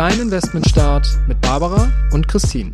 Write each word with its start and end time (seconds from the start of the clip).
Dein 0.00 0.18
Investmentstart 0.18 1.06
mit 1.28 1.38
Barbara 1.42 1.92
und 2.12 2.26
Christine. 2.26 2.72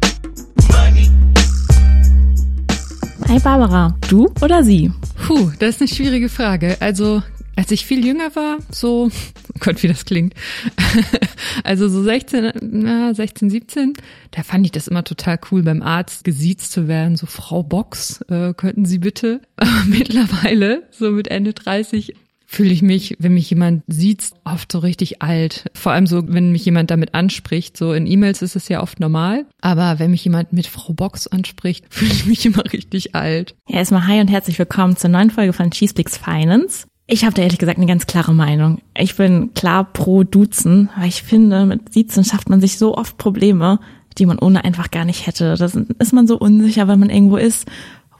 Hi 3.26 3.40
Barbara, 3.40 3.98
du 4.08 4.32
oder 4.40 4.62
sie? 4.62 4.92
Puh, 5.26 5.50
das 5.58 5.70
ist 5.70 5.80
eine 5.80 5.88
schwierige 5.88 6.28
Frage. 6.28 6.76
Also, 6.78 7.24
als 7.56 7.72
ich 7.72 7.84
viel 7.84 8.06
jünger 8.06 8.36
war, 8.36 8.58
so, 8.70 9.10
oh 9.54 9.58
Gott, 9.58 9.82
wie 9.82 9.88
das 9.88 10.04
klingt. 10.04 10.34
also 11.64 11.88
so 11.88 12.00
16, 12.04 12.52
na, 12.60 13.12
16, 13.12 13.50
17, 13.50 13.94
da 14.30 14.44
fand 14.44 14.64
ich 14.64 14.70
das 14.70 14.86
immer 14.86 15.02
total 15.02 15.40
cool, 15.50 15.64
beim 15.64 15.82
Arzt 15.82 16.22
gesiezt 16.22 16.70
zu 16.70 16.86
werden. 16.86 17.16
So, 17.16 17.26
Frau 17.26 17.64
Box, 17.64 18.20
äh, 18.28 18.54
könnten 18.54 18.84
Sie 18.84 19.00
bitte? 19.00 19.40
Aber 19.56 19.82
mittlerweile, 19.86 20.84
so 20.92 21.10
mit 21.10 21.26
Ende 21.26 21.54
30, 21.54 22.14
fühle 22.46 22.70
ich 22.70 22.80
mich, 22.80 23.16
wenn 23.18 23.34
mich 23.34 23.50
jemand 23.50 23.82
sieht, 23.88 24.30
oft 24.44 24.70
so 24.70 24.78
richtig 24.78 25.20
alt. 25.20 25.70
Vor 25.74 25.92
allem 25.92 26.06
so, 26.06 26.22
wenn 26.28 26.52
mich 26.52 26.64
jemand 26.64 26.90
damit 26.90 27.14
anspricht. 27.14 27.76
So 27.76 27.92
in 27.92 28.06
E-Mails 28.06 28.40
ist 28.40 28.56
es 28.56 28.68
ja 28.68 28.82
oft 28.82 29.00
normal. 29.00 29.46
Aber 29.60 29.98
wenn 29.98 30.12
mich 30.12 30.24
jemand 30.24 30.52
mit 30.52 30.66
Frau 30.66 30.92
Box 30.94 31.26
anspricht, 31.26 31.84
fühle 31.90 32.12
ich 32.12 32.26
mich 32.26 32.46
immer 32.46 32.64
richtig 32.72 33.14
alt. 33.14 33.54
Ja, 33.68 33.78
erstmal 33.78 34.06
hi 34.06 34.20
und 34.20 34.28
herzlich 34.28 34.58
willkommen 34.58 34.96
zur 34.96 35.10
neuen 35.10 35.30
Folge 35.30 35.52
von 35.52 35.70
Cheeseblicks 35.70 36.16
Finance. 36.16 36.86
Ich 37.08 37.24
habe 37.24 37.34
da 37.34 37.42
ehrlich 37.42 37.58
gesagt 37.58 37.78
eine 37.78 37.86
ganz 37.86 38.06
klare 38.06 38.34
Meinung. 38.34 38.80
Ich 38.96 39.16
bin 39.16 39.54
klar 39.54 39.84
pro 39.84 40.24
Duzen, 40.24 40.88
weil 40.96 41.08
ich 41.08 41.22
finde, 41.22 41.64
mit 41.66 41.92
Siezen 41.92 42.24
schafft 42.24 42.48
man 42.48 42.60
sich 42.60 42.78
so 42.78 42.96
oft 42.96 43.16
Probleme, 43.16 43.78
die 44.18 44.26
man 44.26 44.38
ohne 44.38 44.64
einfach 44.64 44.90
gar 44.90 45.04
nicht 45.04 45.26
hätte. 45.26 45.54
Da 45.56 45.66
ist 45.66 46.12
man 46.12 46.26
so 46.26 46.38
unsicher, 46.38 46.88
wenn 46.88 46.98
man 46.98 47.10
irgendwo 47.10 47.36
ist 47.36 47.66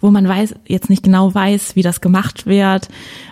wo 0.06 0.12
man 0.12 0.28
weiß, 0.28 0.54
jetzt 0.68 0.88
nicht 0.88 1.02
genau 1.02 1.34
weiß, 1.34 1.74
wie 1.74 1.82
das 1.82 2.00
gemacht 2.00 2.46
wird. 2.46 2.88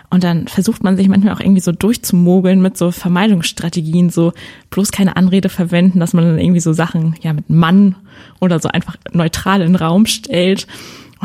Und 0.09 0.25
dann 0.25 0.49
versucht 0.49 0.83
man 0.83 0.97
sich 0.97 1.07
manchmal 1.07 1.33
auch 1.33 1.39
irgendwie 1.39 1.61
so 1.61 1.71
durchzumogeln 1.71 2.61
mit 2.61 2.77
so 2.77 2.91
Vermeidungsstrategien, 2.91 4.09
so 4.09 4.33
bloß 4.71 4.91
keine 4.91 5.15
Anrede 5.15 5.47
verwenden, 5.47 6.01
dass 6.01 6.13
man 6.13 6.25
dann 6.25 6.37
irgendwie 6.37 6.59
so 6.59 6.73
Sachen, 6.73 7.15
ja, 7.21 7.31
mit 7.31 7.49
Mann 7.49 7.95
oder 8.41 8.59
so 8.59 8.67
einfach 8.67 8.97
neutral 9.13 9.61
in 9.61 9.67
den 9.67 9.75
Raum 9.77 10.05
stellt. 10.05 10.67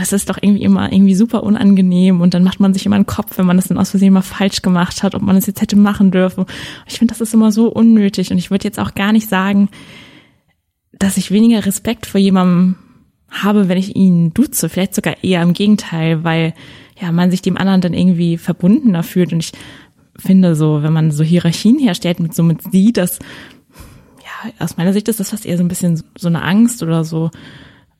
Es 0.01 0.13
ist 0.13 0.31
doch 0.31 0.39
irgendwie 0.41 0.63
immer 0.63 0.91
irgendwie 0.93 1.17
super 1.17 1.43
unangenehm 1.43 2.21
und 2.21 2.33
dann 2.33 2.45
macht 2.45 2.61
man 2.61 2.73
sich 2.73 2.87
immer 2.87 2.97
einen 2.97 3.07
Kopf, 3.07 3.37
wenn 3.37 3.45
man 3.45 3.57
das 3.57 3.69
dann 3.69 3.77
aus 3.77 3.91
Versehen 3.91 4.13
mal 4.13 4.23
falsch 4.23 4.63
gemacht 4.63 5.03
hat, 5.03 5.17
ob 5.17 5.21
man 5.21 5.37
es 5.37 5.47
jetzt 5.47 5.61
hätte 5.61 5.77
machen 5.77 6.11
dürfen. 6.13 6.47
Ich 6.87 6.99
finde, 6.99 7.13
das 7.13 7.21
ist 7.21 7.35
immer 7.35 7.51
so 7.51 7.69
unnötig 7.69 8.31
und 8.31 8.39
ich 8.39 8.51
würde 8.51 8.65
jetzt 8.65 8.79
auch 8.79 8.95
gar 8.95 9.13
nicht 9.13 9.29
sagen, 9.29 9.69
dass 10.93 11.17
ich 11.17 11.33
weniger 11.33 11.67
Respekt 11.67 12.07
vor 12.07 12.21
jemandem 12.21 12.77
habe, 13.31 13.69
wenn 13.69 13.79
ich 13.79 13.97
ihn 13.97 14.35
duze. 14.35 14.69
Vielleicht 14.69 14.95
sogar 14.95 15.23
eher 15.23 15.43
im 15.43 15.53
Gegenteil, 15.53 16.25
weil 16.25 16.55
ja 17.01 17.13
man 17.13 17.31
sich 17.31 17.43
dem 17.43 17.57
anderen 17.57 17.81
dann 17.81 17.95
irgendwie 17.95 18.37
verbundener 18.37 19.03
fühlt. 19.03 19.33
Und 19.33 19.41
ich 19.41 19.53
finde 20.17 20.55
so, 20.55 20.83
wenn 20.83 20.93
man 20.93 21.11
so 21.11 21.25
Hierarchien 21.25 21.79
herstellt 21.79 22.21
mit 22.21 22.35
so 22.35 22.43
mit 22.43 22.63
sie, 22.71 22.93
dass 22.93 23.19
ja 24.21 24.53
aus 24.59 24.77
meiner 24.77 24.93
Sicht 24.93 25.09
ist 25.09 25.21
das 25.21 25.31
fast 25.31 25.47
eher 25.47 25.57
so 25.57 25.65
ein 25.65 25.69
bisschen 25.69 26.03
so 26.19 26.29
eine 26.29 26.43
Angst 26.43 26.83
oder 26.83 27.05
so 27.05 27.31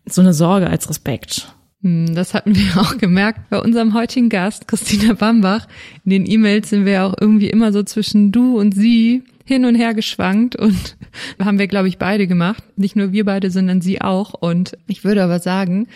so 0.07 0.21
eine 0.21 0.35
Sorge 0.35 0.69
als 0.69 0.89
Respekt. 0.89 1.55
Hm, 1.83 2.15
das 2.15 2.35
hatten 2.35 2.55
wir 2.55 2.77
auch 2.81 2.99
gemerkt 2.99 3.49
bei 3.51 3.61
unserem 3.61 3.95
heutigen 3.95 4.29
Gast, 4.29 4.69
Christina 4.69 5.15
Bambach. 5.15 5.67
In 6.05 6.11
den 6.11 6.27
E-Mails 6.27 6.71
sind 6.71 6.85
wir 6.85 7.05
auch 7.05 7.15
irgendwie 7.19 7.51
immer 7.51 7.73
so 7.73 7.83
zwischen 7.83 8.33
du 8.33 8.59
und 8.59 8.75
sie 8.75 9.23
hin 9.51 9.65
und 9.65 9.75
her 9.75 9.95
geschwankt 9.95 10.55
und 10.55 10.97
haben 11.45 11.59
wir, 11.59 11.67
glaube 11.67 11.89
ich, 11.89 11.99
beide 11.99 12.29
gemacht. 12.29 12.63
Nicht 12.77 12.95
nur 12.95 13.11
wir 13.11 13.25
beide, 13.25 13.51
sondern 13.51 13.81
sie 13.81 14.01
auch. 14.01 14.33
Und 14.33 14.79
ich 14.87 15.03
würde 15.03 15.25
aber 15.25 15.41
sagen, 15.41 15.89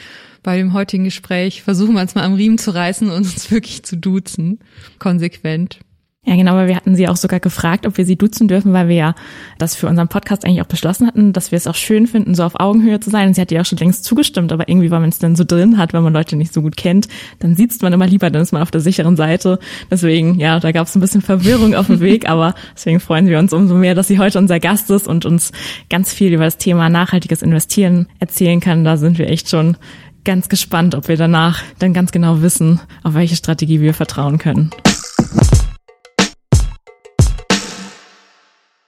bei 0.42 0.56
dem 0.56 0.72
heutigen 0.72 1.04
Gespräch 1.04 1.62
versuchen 1.62 1.94
wir 1.94 2.02
uns 2.02 2.16
mal 2.16 2.24
am 2.24 2.34
Riemen 2.34 2.58
zu 2.58 2.74
reißen 2.74 3.08
und 3.08 3.16
uns 3.16 3.50
wirklich 3.52 3.84
zu 3.84 3.96
duzen. 3.96 4.58
Konsequent. 4.98 5.78
Ja, 6.26 6.36
genau, 6.36 6.54
weil 6.54 6.68
wir 6.68 6.76
hatten 6.76 6.96
sie 6.96 7.06
auch 7.06 7.16
sogar 7.16 7.38
gefragt, 7.38 7.86
ob 7.86 7.98
wir 7.98 8.06
sie 8.06 8.16
duzen 8.16 8.48
dürfen, 8.48 8.72
weil 8.72 8.88
wir 8.88 8.96
ja 8.96 9.14
das 9.58 9.74
für 9.74 9.88
unseren 9.88 10.08
Podcast 10.08 10.46
eigentlich 10.46 10.62
auch 10.62 10.66
beschlossen 10.66 11.06
hatten, 11.06 11.34
dass 11.34 11.50
wir 11.50 11.58
es 11.58 11.66
auch 11.66 11.74
schön 11.74 12.06
finden, 12.06 12.34
so 12.34 12.44
auf 12.44 12.58
Augenhöhe 12.58 12.98
zu 12.98 13.10
sein. 13.10 13.28
Und 13.28 13.34
sie 13.34 13.42
hat 13.42 13.52
ja 13.52 13.60
auch 13.60 13.66
schon 13.66 13.76
längst 13.76 14.04
zugestimmt, 14.04 14.50
aber 14.50 14.66
irgendwie, 14.66 14.90
weil 14.90 15.00
man 15.00 15.10
es 15.10 15.18
dann 15.18 15.36
so 15.36 15.44
drin 15.44 15.76
hat, 15.76 15.92
wenn 15.92 16.02
man 16.02 16.14
Leute 16.14 16.36
nicht 16.36 16.54
so 16.54 16.62
gut 16.62 16.78
kennt, 16.78 17.08
dann 17.40 17.56
sieht 17.56 17.80
man 17.82 17.92
immer 17.92 18.06
lieber, 18.06 18.30
dann 18.30 18.40
ist 18.40 18.52
man 18.52 18.62
auf 18.62 18.70
der 18.70 18.80
sicheren 18.80 19.16
Seite. 19.16 19.58
Deswegen, 19.90 20.38
ja, 20.40 20.60
da 20.60 20.72
gab 20.72 20.86
es 20.86 20.96
ein 20.96 21.00
bisschen 21.00 21.20
Verwirrung 21.20 21.74
auf 21.74 21.88
dem 21.88 22.00
Weg, 22.00 22.28
aber 22.28 22.54
deswegen 22.74 23.00
freuen 23.00 23.26
wir 23.26 23.38
uns 23.38 23.52
umso 23.52 23.74
mehr, 23.74 23.94
dass 23.94 24.08
sie 24.08 24.18
heute 24.18 24.38
unser 24.38 24.60
Gast 24.60 24.88
ist 24.90 25.06
und 25.06 25.26
uns 25.26 25.52
ganz 25.90 26.14
viel 26.14 26.32
über 26.32 26.44
das 26.44 26.56
Thema 26.56 26.88
nachhaltiges 26.88 27.42
Investieren 27.42 28.06
erzählen 28.18 28.60
kann. 28.60 28.82
Da 28.84 28.96
sind 28.96 29.18
wir 29.18 29.28
echt 29.28 29.50
schon 29.50 29.76
ganz 30.24 30.48
gespannt, 30.48 30.94
ob 30.94 31.08
wir 31.08 31.18
danach 31.18 31.62
dann 31.78 31.92
ganz 31.92 32.12
genau 32.12 32.40
wissen, 32.40 32.80
auf 33.02 33.12
welche 33.12 33.36
Strategie 33.36 33.82
wir 33.82 33.92
vertrauen 33.92 34.38
können. 34.38 34.70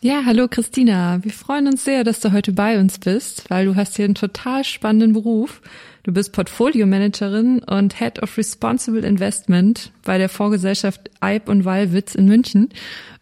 Ja, 0.03 0.27
hallo 0.27 0.47
Christina. 0.47 1.21
Wir 1.23 1.33
freuen 1.33 1.69
uns 1.69 1.83
sehr, 1.83 2.05
dass 2.05 2.21
du 2.21 2.31
heute 2.33 2.53
bei 2.53 2.79
uns 2.79 2.99
bist, 2.99 3.49
weil 3.49 3.65
du 3.65 3.77
hast 3.77 3.97
hier 3.97 4.05
einen 4.05 4.15
total 4.15 4.63
spannenden 4.63 5.15
Beruf. 5.15 5.63
Du 6.03 6.13
bist 6.13 6.33
Portfolio-Managerin 6.33 7.61
und 7.61 7.99
Head 7.99 8.23
of 8.23 8.37
Responsible 8.37 9.07
Investment 9.07 9.93
bei 10.05 10.19
der 10.19 10.29
Vorgesellschaft 10.29 11.11
Eib 11.21 11.49
und 11.49 11.65
Wallwitz 11.65 12.15
in 12.15 12.27
München. 12.27 12.69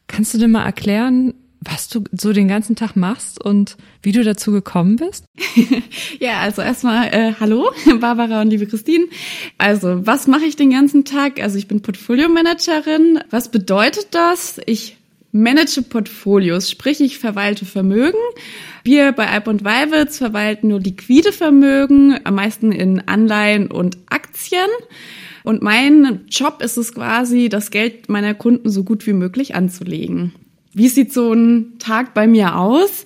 Kannst 0.09 0.35
du 0.35 0.39
dir 0.39 0.49
mal 0.49 0.65
erklären, 0.65 1.35
was 1.61 1.89
du 1.89 2.03
so 2.11 2.33
den 2.33 2.49
ganzen 2.49 2.75
Tag 2.75 2.97
machst 2.97 3.43
und 3.43 3.77
wie 4.03 4.11
du 4.11 4.25
dazu 4.25 4.51
gekommen 4.51 4.97
bist? 4.97 5.27
ja, 6.19 6.41
also 6.41 6.61
erstmal 6.61 7.07
äh, 7.07 7.35
hallo, 7.39 7.71
Barbara 8.01 8.43
und 8.43 8.51
liebe 8.51 8.67
Christine. 8.67 9.07
Also, 9.59 10.05
was 10.09 10.27
mache 10.27 10.45
ich 10.45 10.57
den 10.57 10.71
ganzen 10.71 11.05
Tag? 11.05 11.41
Also, 11.41 11.57
ich 11.57 11.69
bin 11.69 11.83
Portfolio-Managerin. 11.83 13.21
Was 13.31 13.49
bedeutet 13.49 14.09
das? 14.11 14.61
Ich 14.67 14.97
manage 15.35 15.83
Portfolios, 15.83 16.71
sprich 16.71 17.01
ich 17.01 17.19
verwalte 17.19 17.65
Vermögen. 17.65 18.19
Wir 18.85 19.13
bei 19.13 19.29
Alp 19.29 19.49
und 19.49 19.65
Weivitz 19.65 20.19
verwalten 20.19 20.69
nur 20.69 20.81
liquide 20.81 21.33
Vermögen, 21.33 22.19
am 22.25 22.37
meisten 22.37 22.71
in 22.71 23.01
Anleihen 23.09 23.71
und 23.71 23.99
Aktien. 24.09 24.69
Und 25.43 25.61
mein 25.61 26.21
Job 26.29 26.63
ist 26.63 26.77
es 26.77 26.95
quasi, 26.95 27.49
das 27.49 27.71
Geld 27.71 28.09
meiner 28.09 28.35
Kunden 28.35 28.71
so 28.71 28.85
gut 28.85 29.07
wie 29.07 29.13
möglich 29.13 29.55
anzulegen. 29.55 30.33
Wie 30.73 30.89
sieht 30.89 31.13
so 31.13 31.33
ein 31.33 31.79
Tag 31.79 32.15
bei 32.15 32.27
mir 32.27 32.57
aus? 32.57 33.05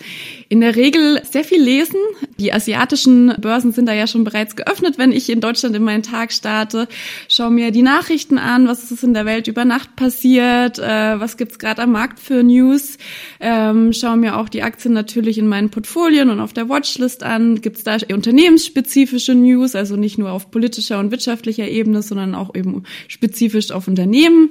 In 0.51 0.61
der 0.61 0.77
Regel 0.77 1.21
sehr 1.31 1.45
viel 1.45 1.63
lesen. 1.63 1.99
Die 2.39 2.55
asiatischen 2.55 3.35
Börsen 3.39 3.73
sind 3.73 3.85
da 3.85 3.93
ja 3.93 4.07
schon 4.07 4.25
bereits 4.25 4.57
geöffnet, 4.57 4.97
wenn 4.97 5.13
ich 5.13 5.29
in 5.29 5.43
Deutschland 5.43 5.77
in 5.77 5.83
meinen 5.83 6.03
Tag 6.03 6.33
starte. 6.33 6.89
Schau 7.29 7.51
mir 7.51 7.71
die 7.71 7.83
Nachrichten 7.83 8.39
an, 8.39 8.67
was 8.67 8.91
ist 8.91 9.05
in 9.05 9.13
der 9.13 9.27
Welt 9.27 9.47
über 9.47 9.67
Nacht 9.67 9.95
passiert, 9.97 10.79
äh, 10.79 11.21
was 11.21 11.37
gibt's 11.37 11.59
gerade 11.59 11.83
am 11.83 11.93
Markt 11.93 12.19
für 12.19 12.43
News. 12.43 12.97
Ähm, 13.41 13.93
schau 13.93 14.17
mir 14.17 14.39
auch 14.39 14.49
die 14.49 14.63
Aktien 14.63 14.95
natürlich 14.95 15.37
in 15.37 15.49
meinen 15.49 15.69
Portfolien 15.69 16.31
und 16.31 16.41
auf 16.41 16.55
der 16.55 16.71
Watchlist 16.71 17.25
an. 17.25 17.61
Gibt's 17.61 17.85
da 17.85 17.99
unternehmensspezifische 18.11 19.35
News, 19.35 19.75
also 19.75 19.97
nicht 19.97 20.17
nur 20.17 20.31
auf 20.31 20.51
politischer 20.51 20.99
und 20.99 21.11
wirtschaftlicher 21.11 21.69
Ebene, 21.69 22.01
sondern 22.01 22.35
auch 22.35 22.55
eben 22.55 22.85
spezifisch 23.09 23.71
auf 23.71 23.87
Unternehmen, 23.87 24.51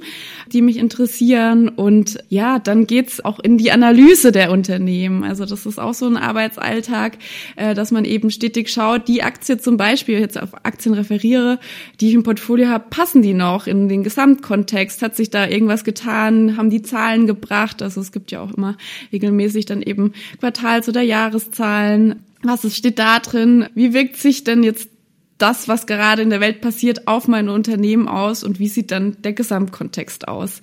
die 0.52 0.62
mich 0.62 0.76
interessieren. 0.76 1.68
Und 1.68 2.18
ja, 2.28 2.60
dann 2.60 2.86
geht's 2.86 3.24
auch 3.24 3.40
in 3.40 3.58
die 3.58 3.72
Analyse 3.72 4.30
der 4.30 4.52
Unternehmen. 4.52 5.24
Also 5.24 5.44
das 5.44 5.66
ist 5.66 5.80
auch 5.80 5.87
auch 5.88 5.94
so 5.94 6.06
ein 6.06 6.16
Arbeitsalltag, 6.16 7.18
äh, 7.56 7.74
dass 7.74 7.90
man 7.90 8.04
eben 8.04 8.30
stetig 8.30 8.70
schaut, 8.70 9.08
die 9.08 9.22
Aktie 9.22 9.58
zum 9.58 9.76
Beispiel, 9.76 10.18
jetzt 10.18 10.40
auf 10.40 10.54
Aktien 10.64 10.94
referiere, 10.94 11.58
die 12.00 12.08
ich 12.08 12.14
im 12.14 12.22
Portfolio 12.22 12.68
habe, 12.68 12.86
passen 12.90 13.22
die 13.22 13.34
noch 13.34 13.66
in 13.66 13.88
den 13.88 14.04
Gesamtkontext? 14.04 15.02
Hat 15.02 15.16
sich 15.16 15.30
da 15.30 15.46
irgendwas 15.46 15.84
getan? 15.84 16.56
Haben 16.56 16.70
die 16.70 16.82
Zahlen 16.82 17.26
gebracht? 17.26 17.82
Also 17.82 18.00
es 18.00 18.12
gibt 18.12 18.30
ja 18.30 18.40
auch 18.40 18.52
immer 18.52 18.76
regelmäßig 19.12 19.66
dann 19.66 19.82
eben 19.82 20.12
Quartals- 20.40 20.88
oder 20.88 21.02
Jahreszahlen. 21.02 22.24
Was 22.42 22.64
ist, 22.64 22.76
steht 22.76 22.98
da 22.98 23.18
drin? 23.18 23.66
Wie 23.74 23.92
wirkt 23.92 24.16
sich 24.16 24.44
denn 24.44 24.62
jetzt 24.62 24.88
das, 25.38 25.68
was 25.68 25.86
gerade 25.86 26.22
in 26.22 26.30
der 26.30 26.40
Welt 26.40 26.60
passiert, 26.60 27.06
auf 27.06 27.28
mein 27.28 27.48
Unternehmen 27.48 28.08
aus 28.08 28.44
und 28.44 28.58
wie 28.58 28.68
sieht 28.68 28.90
dann 28.90 29.16
der 29.22 29.32
Gesamtkontext 29.32 30.28
aus? 30.28 30.60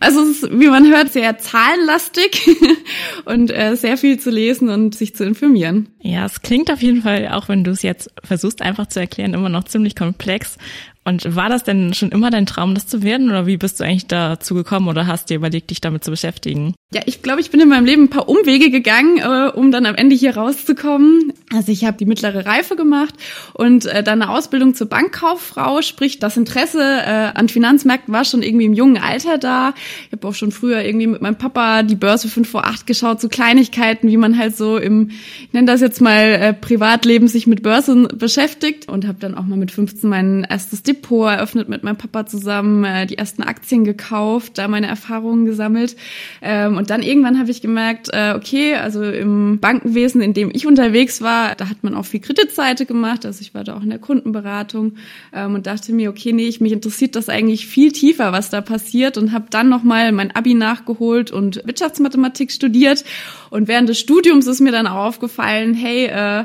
Also 0.00 0.22
es 0.22 0.42
ist, 0.42 0.50
wie 0.50 0.68
man 0.68 0.86
hört, 0.90 1.12
sehr 1.12 1.38
zahlenlastig 1.38 2.48
und 3.24 3.50
äh, 3.50 3.76
sehr 3.76 3.96
viel 3.96 4.18
zu 4.18 4.30
lesen 4.30 4.68
und 4.68 4.94
sich 4.94 5.14
zu 5.14 5.24
informieren. 5.24 5.88
Ja, 6.00 6.26
es 6.26 6.42
klingt 6.42 6.70
auf 6.70 6.82
jeden 6.82 7.02
Fall, 7.02 7.28
auch 7.28 7.48
wenn 7.48 7.64
du 7.64 7.70
es 7.70 7.82
jetzt 7.82 8.10
versuchst 8.22 8.62
einfach 8.62 8.86
zu 8.86 9.00
erklären, 9.00 9.34
immer 9.34 9.48
noch 9.48 9.64
ziemlich 9.64 9.96
komplex. 9.96 10.58
Und 11.06 11.36
war 11.36 11.48
das 11.48 11.62
denn 11.62 11.94
schon 11.94 12.10
immer 12.10 12.30
dein 12.30 12.46
Traum, 12.46 12.74
das 12.74 12.88
zu 12.88 13.04
werden? 13.04 13.30
Oder 13.30 13.46
wie 13.46 13.56
bist 13.56 13.78
du 13.78 13.84
eigentlich 13.84 14.08
dazu 14.08 14.56
gekommen 14.56 14.88
oder 14.88 15.06
hast 15.06 15.30
dir 15.30 15.36
überlegt, 15.36 15.70
dich 15.70 15.80
damit 15.80 16.02
zu 16.02 16.10
beschäftigen? 16.10 16.74
Ja, 16.92 17.02
ich 17.06 17.22
glaube, 17.22 17.40
ich 17.40 17.50
bin 17.50 17.60
in 17.60 17.68
meinem 17.68 17.84
Leben 17.84 18.04
ein 18.04 18.10
paar 18.10 18.28
Umwege 18.28 18.70
gegangen, 18.70 19.18
äh, 19.18 19.50
um 19.54 19.70
dann 19.70 19.86
am 19.86 19.94
Ende 19.94 20.16
hier 20.16 20.36
rauszukommen. 20.36 21.32
Also 21.52 21.70
ich 21.70 21.84
habe 21.84 21.96
die 21.96 22.06
mittlere 22.06 22.46
Reife 22.46 22.74
gemacht 22.74 23.14
und 23.54 23.86
äh, 23.86 24.02
dann 24.02 24.20
eine 24.20 24.32
Ausbildung 24.32 24.74
zur 24.74 24.88
Bankkauffrau, 24.88 25.80
sprich 25.82 26.18
das 26.18 26.36
Interesse 26.36 26.80
äh, 26.80 27.30
an 27.34 27.48
Finanzmärkten 27.48 28.12
war 28.12 28.24
schon 28.24 28.42
irgendwie 28.42 28.66
im 28.66 28.72
jungen 28.72 28.98
Alter 28.98 29.38
da. 29.38 29.74
Ich 30.06 30.12
habe 30.12 30.26
auch 30.26 30.34
schon 30.34 30.50
früher 30.50 30.82
irgendwie 30.82 31.06
mit 31.06 31.22
meinem 31.22 31.38
Papa 31.38 31.82
die 31.82 31.94
Börse 31.94 32.28
5 32.28 32.48
vor 32.48 32.66
8 32.66 32.86
geschaut, 32.86 33.20
so 33.20 33.28
Kleinigkeiten, 33.28 34.08
wie 34.08 34.16
man 34.16 34.38
halt 34.38 34.56
so 34.56 34.76
im, 34.76 35.10
ich 35.10 35.52
nenne 35.52 35.66
das 35.66 35.80
jetzt 35.80 36.00
mal 36.00 36.24
äh, 36.24 36.52
Privatleben, 36.52 37.28
sich 37.28 37.46
mit 37.46 37.62
Börsen 37.62 38.08
beschäftigt 38.08 38.88
und 38.88 39.06
habe 39.06 39.18
dann 39.20 39.36
auch 39.36 39.44
mal 39.44 39.58
mit 39.58 39.70
15 39.70 40.08
mein 40.08 40.46
erstes 40.48 40.82
Depot 40.96 41.28
eröffnet 41.28 41.68
mit 41.68 41.82
meinem 41.82 41.96
Papa 41.96 42.26
zusammen, 42.26 42.84
äh, 42.84 43.06
die 43.06 43.18
ersten 43.18 43.42
Aktien 43.42 43.84
gekauft, 43.84 44.58
da 44.58 44.68
meine 44.68 44.86
Erfahrungen 44.86 45.44
gesammelt. 45.44 45.96
Ähm, 46.42 46.76
und 46.76 46.90
dann 46.90 47.02
irgendwann 47.02 47.38
habe 47.38 47.50
ich 47.50 47.60
gemerkt, 47.60 48.08
äh, 48.12 48.34
okay, 48.36 48.74
also 48.74 49.02
im 49.04 49.58
Bankenwesen, 49.60 50.20
in 50.20 50.34
dem 50.34 50.50
ich 50.52 50.66
unterwegs 50.66 51.20
war, 51.22 51.54
da 51.54 51.68
hat 51.68 51.82
man 51.82 51.94
auch 51.94 52.04
viel 52.04 52.20
Kreditseite 52.20 52.86
gemacht. 52.86 53.26
Also 53.26 53.40
ich 53.40 53.54
war 53.54 53.64
da 53.64 53.76
auch 53.76 53.82
in 53.82 53.90
der 53.90 53.98
Kundenberatung 53.98 54.94
ähm, 55.32 55.54
und 55.54 55.66
dachte 55.66 55.92
mir, 55.92 56.10
okay, 56.10 56.32
nee, 56.32 56.48
ich, 56.48 56.60
mich 56.60 56.72
interessiert 56.72 57.16
das 57.16 57.28
eigentlich 57.28 57.66
viel 57.66 57.92
tiefer, 57.92 58.32
was 58.32 58.50
da 58.50 58.60
passiert 58.60 59.18
und 59.18 59.32
habe 59.32 59.46
dann 59.50 59.68
nochmal 59.68 60.12
mein 60.12 60.34
Abi 60.34 60.54
nachgeholt 60.54 61.30
und 61.30 61.62
Wirtschaftsmathematik 61.64 62.50
studiert. 62.50 63.04
Und 63.50 63.68
während 63.68 63.88
des 63.88 63.98
Studiums 63.98 64.46
ist 64.46 64.60
mir 64.60 64.72
dann 64.72 64.86
auch 64.86 65.06
aufgefallen, 65.06 65.74
hey, 65.74 66.06
äh, 66.06 66.44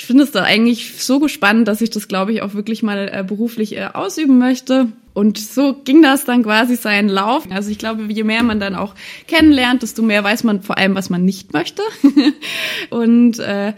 ich 0.00 0.06
finde 0.06 0.24
es 0.24 0.30
da 0.30 0.44
eigentlich 0.44 0.94
so 1.04 1.28
spannend, 1.28 1.68
dass 1.68 1.82
ich 1.82 1.90
das, 1.90 2.08
glaube 2.08 2.32
ich, 2.32 2.40
auch 2.40 2.54
wirklich 2.54 2.82
mal 2.82 3.10
äh, 3.12 3.22
beruflich 3.22 3.76
äh, 3.76 3.90
ausüben 3.92 4.38
möchte. 4.38 4.86
Und 5.12 5.36
so 5.36 5.74
ging 5.74 6.00
das 6.00 6.24
dann 6.24 6.42
quasi 6.42 6.76
seinen 6.76 7.10
Lauf. 7.10 7.44
Also 7.50 7.70
ich 7.70 7.76
glaube, 7.76 8.10
je 8.10 8.24
mehr 8.24 8.42
man 8.42 8.60
dann 8.60 8.74
auch 8.76 8.94
kennenlernt, 9.28 9.82
desto 9.82 10.00
mehr 10.00 10.24
weiß 10.24 10.42
man 10.44 10.62
vor 10.62 10.78
allem, 10.78 10.94
was 10.94 11.10
man 11.10 11.26
nicht 11.26 11.52
möchte. 11.52 11.82
und 12.88 13.40
äh, 13.40 13.74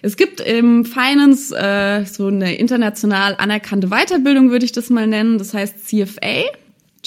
es 0.00 0.16
gibt 0.16 0.40
im 0.40 0.86
Finance 0.86 1.54
äh, 1.54 2.06
so 2.06 2.28
eine 2.28 2.56
international 2.56 3.34
anerkannte 3.36 3.88
Weiterbildung, 3.88 4.50
würde 4.50 4.64
ich 4.64 4.72
das 4.72 4.88
mal 4.88 5.06
nennen. 5.06 5.36
Das 5.36 5.52
heißt 5.52 5.86
CFA. 5.86 6.44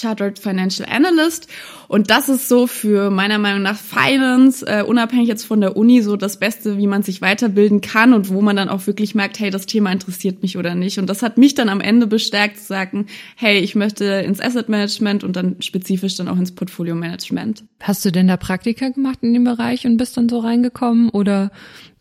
Chartered 0.00 0.38
Financial 0.38 0.88
Analyst. 0.88 1.48
Und 1.90 2.08
das 2.08 2.28
ist 2.28 2.48
so 2.48 2.68
für 2.68 3.10
meiner 3.10 3.38
Meinung 3.38 3.62
nach 3.62 3.76
Finance, 3.76 4.64
äh, 4.64 4.84
unabhängig 4.84 5.26
jetzt 5.26 5.42
von 5.42 5.60
der 5.60 5.76
Uni, 5.76 6.02
so 6.02 6.14
das 6.14 6.38
Beste, 6.38 6.78
wie 6.78 6.86
man 6.86 7.02
sich 7.02 7.20
weiterbilden 7.20 7.80
kann 7.80 8.12
und 8.12 8.28
wo 8.28 8.40
man 8.42 8.54
dann 8.54 8.68
auch 8.68 8.86
wirklich 8.86 9.16
merkt, 9.16 9.40
hey, 9.40 9.50
das 9.50 9.66
Thema 9.66 9.90
interessiert 9.90 10.40
mich 10.40 10.56
oder 10.56 10.76
nicht. 10.76 11.00
Und 11.00 11.08
das 11.08 11.20
hat 11.20 11.36
mich 11.36 11.56
dann 11.56 11.68
am 11.68 11.80
Ende 11.80 12.06
bestärkt 12.06 12.58
zu 12.58 12.66
sagen, 12.66 13.06
hey, 13.34 13.58
ich 13.58 13.74
möchte 13.74 14.04
ins 14.04 14.40
Asset 14.40 14.68
Management 14.68 15.24
und 15.24 15.34
dann 15.34 15.56
spezifisch 15.58 16.14
dann 16.14 16.28
auch 16.28 16.38
ins 16.38 16.54
Portfolio 16.54 16.94
Management. 16.94 17.64
Hast 17.80 18.04
du 18.04 18.12
denn 18.12 18.28
da 18.28 18.36
Praktika 18.36 18.90
gemacht 18.90 19.18
in 19.22 19.32
dem 19.32 19.42
Bereich 19.42 19.84
und 19.84 19.96
bist 19.96 20.16
dann 20.16 20.28
so 20.28 20.38
reingekommen 20.38 21.08
oder 21.08 21.50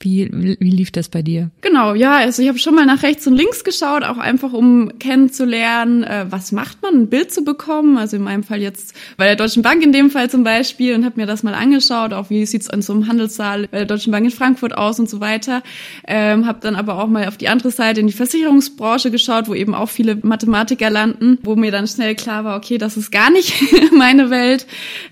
wie, 0.01 0.30
wie 0.31 0.69
lief 0.69 0.91
das 0.91 1.09
bei 1.09 1.21
dir? 1.21 1.51
Genau, 1.62 1.94
ja, 1.94 2.18
also 2.18 2.41
ich 2.41 2.47
habe 2.47 2.57
schon 2.57 2.74
mal 2.74 2.86
nach 2.86 3.03
rechts 3.03 3.27
und 3.27 3.36
links 3.36 3.65
geschaut, 3.65 4.03
auch 4.03 4.18
einfach 4.18 4.53
um 4.53 4.97
kennenzulernen, 5.00 6.03
äh, 6.03 6.25
was 6.30 6.53
macht 6.53 6.81
man, 6.81 6.94
ein 6.94 7.09
Bild 7.09 7.33
zu 7.33 7.44
bekommen. 7.44 7.97
Also 7.97 8.15
in 8.15 8.24
meinem 8.24 8.44
Fall 8.44 8.62
jetzt 8.62 8.95
bei 9.18 9.25
der 9.25 9.36
Deutschen 9.36 9.62
Bank 9.62 9.78
in 9.83 9.91
dem 9.91 10.09
Fall 10.09 10.29
zum 10.29 10.43
Beispiel 10.43 10.95
und 10.95 11.05
habe 11.05 11.19
mir 11.19 11.25
das 11.25 11.43
mal 11.43 11.53
angeschaut, 11.53 12.13
auch 12.13 12.29
wie 12.29 12.45
sieht's 12.45 12.69
an 12.69 12.81
so 12.81 12.93
einem 12.93 13.07
Handelssaal 13.07 13.67
bei 13.67 13.79
der 13.79 13.85
Deutschen 13.85 14.11
Bank 14.11 14.25
in 14.25 14.31
Frankfurt 14.31 14.77
aus 14.77 14.99
und 14.99 15.09
so 15.09 15.19
weiter. 15.19 15.63
Ähm, 16.07 16.45
habe 16.45 16.59
dann 16.61 16.75
aber 16.75 17.01
auch 17.01 17.07
mal 17.07 17.27
auf 17.27 17.37
die 17.37 17.49
andere 17.49 17.71
Seite 17.71 17.99
in 17.99 18.07
die 18.07 18.13
Versicherungsbranche 18.13 19.11
geschaut, 19.11 19.47
wo 19.47 19.53
eben 19.53 19.75
auch 19.75 19.89
viele 19.89 20.15
Mathematiker 20.15 20.89
landen, 20.89 21.39
wo 21.43 21.55
mir 21.55 21.71
dann 21.71 21.87
schnell 21.87 22.15
klar 22.15 22.45
war, 22.45 22.57
okay, 22.57 22.77
das 22.77 22.97
ist 22.97 23.11
gar 23.11 23.29
nicht 23.31 23.53
meine 23.97 24.29
Welt. 24.29 24.67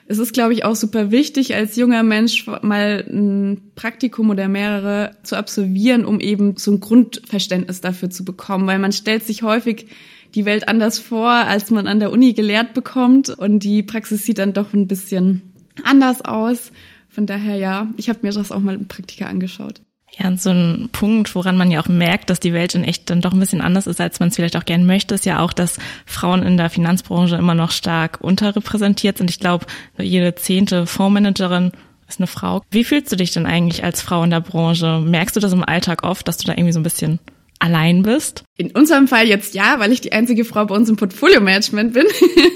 Es 0.07 0.17
ist, 0.19 0.33
glaube 0.33 0.53
ich, 0.53 0.65
auch 0.65 0.75
super 0.75 1.11
wichtig, 1.11 1.55
als 1.55 1.75
junger 1.75 2.03
Mensch 2.03 2.47
mal 2.61 3.05
ein 3.09 3.71
Praktikum 3.75 4.29
oder 4.29 4.47
mehrere 4.47 5.11
zu 5.23 5.35
absolvieren, 5.35 6.05
um 6.05 6.19
eben 6.19 6.57
so 6.57 6.71
ein 6.71 6.79
Grundverständnis 6.79 7.81
dafür 7.81 8.09
zu 8.09 8.25
bekommen, 8.25 8.67
weil 8.67 8.79
man 8.79 8.91
stellt 8.91 9.25
sich 9.25 9.43
häufig 9.43 9.87
die 10.35 10.45
Welt 10.45 10.67
anders 10.67 10.99
vor, 10.99 11.29
als 11.29 11.71
man 11.71 11.87
an 11.87 11.99
der 11.99 12.11
Uni 12.11 12.33
gelehrt 12.33 12.73
bekommt 12.73 13.29
und 13.29 13.59
die 13.59 13.83
Praxis 13.83 14.25
sieht 14.25 14.37
dann 14.37 14.53
doch 14.53 14.73
ein 14.73 14.87
bisschen 14.87 15.53
anders 15.83 16.23
aus. 16.23 16.71
Von 17.09 17.25
daher 17.25 17.55
ja, 17.55 17.87
ich 17.97 18.09
habe 18.09 18.19
mir 18.21 18.31
das 18.31 18.51
auch 18.51 18.59
mal 18.59 18.75
im 18.75 18.87
Praktika 18.87 19.25
angeschaut. 19.25 19.81
Ja, 20.17 20.27
und 20.27 20.41
so 20.41 20.51
ein 20.51 20.89
Punkt, 20.91 21.35
woran 21.35 21.57
man 21.57 21.69
ja 21.69 21.81
auch 21.81 21.87
merkt, 21.87 22.29
dass 22.29 22.39
die 22.39 22.53
Welt 22.53 22.73
in 22.75 22.83
echt 22.83 23.09
dann 23.09 23.21
doch 23.21 23.33
ein 23.33 23.39
bisschen 23.39 23.61
anders 23.61 23.87
ist, 23.87 23.99
als 23.99 24.19
man 24.19 24.29
es 24.29 24.35
vielleicht 24.35 24.55
auch 24.55 24.65
gern 24.65 24.85
möchte, 24.85 25.13
ist 25.13 25.25
ja 25.25 25.39
auch, 25.39 25.53
dass 25.53 25.77
Frauen 26.05 26.43
in 26.43 26.57
der 26.57 26.69
Finanzbranche 26.69 27.35
immer 27.35 27.55
noch 27.55 27.71
stark 27.71 28.19
unterrepräsentiert 28.21 29.17
sind. 29.17 29.29
Ich 29.29 29.39
glaube, 29.39 29.65
jede 29.97 30.33
zehnte 30.35 30.87
Fondsmanagerin 30.87 31.71
ist 32.07 32.19
eine 32.19 32.27
Frau. 32.27 32.61
Wie 32.71 32.83
fühlst 32.83 33.11
du 33.11 33.15
dich 33.15 33.31
denn 33.31 33.45
eigentlich 33.45 33.83
als 33.83 34.01
Frau 34.01 34.23
in 34.23 34.29
der 34.29 34.39
Branche? 34.39 35.01
Merkst 35.01 35.35
du 35.35 35.39
das 35.39 35.53
im 35.53 35.63
Alltag 35.63 36.03
oft, 36.03 36.27
dass 36.27 36.37
du 36.37 36.47
da 36.47 36.53
irgendwie 36.53 36.73
so 36.73 36.79
ein 36.79 36.83
bisschen 36.83 37.19
allein 37.59 38.03
bist? 38.03 38.43
In 38.57 38.71
unserem 38.71 39.07
Fall 39.07 39.27
jetzt 39.27 39.53
ja, 39.53 39.79
weil 39.79 39.91
ich 39.91 40.01
die 40.01 40.11
einzige 40.11 40.45
Frau 40.45 40.65
bei 40.65 40.75
uns 40.75 40.89
im 40.89 40.95
Portfolio-Management 40.95 41.93
bin. 41.93 42.05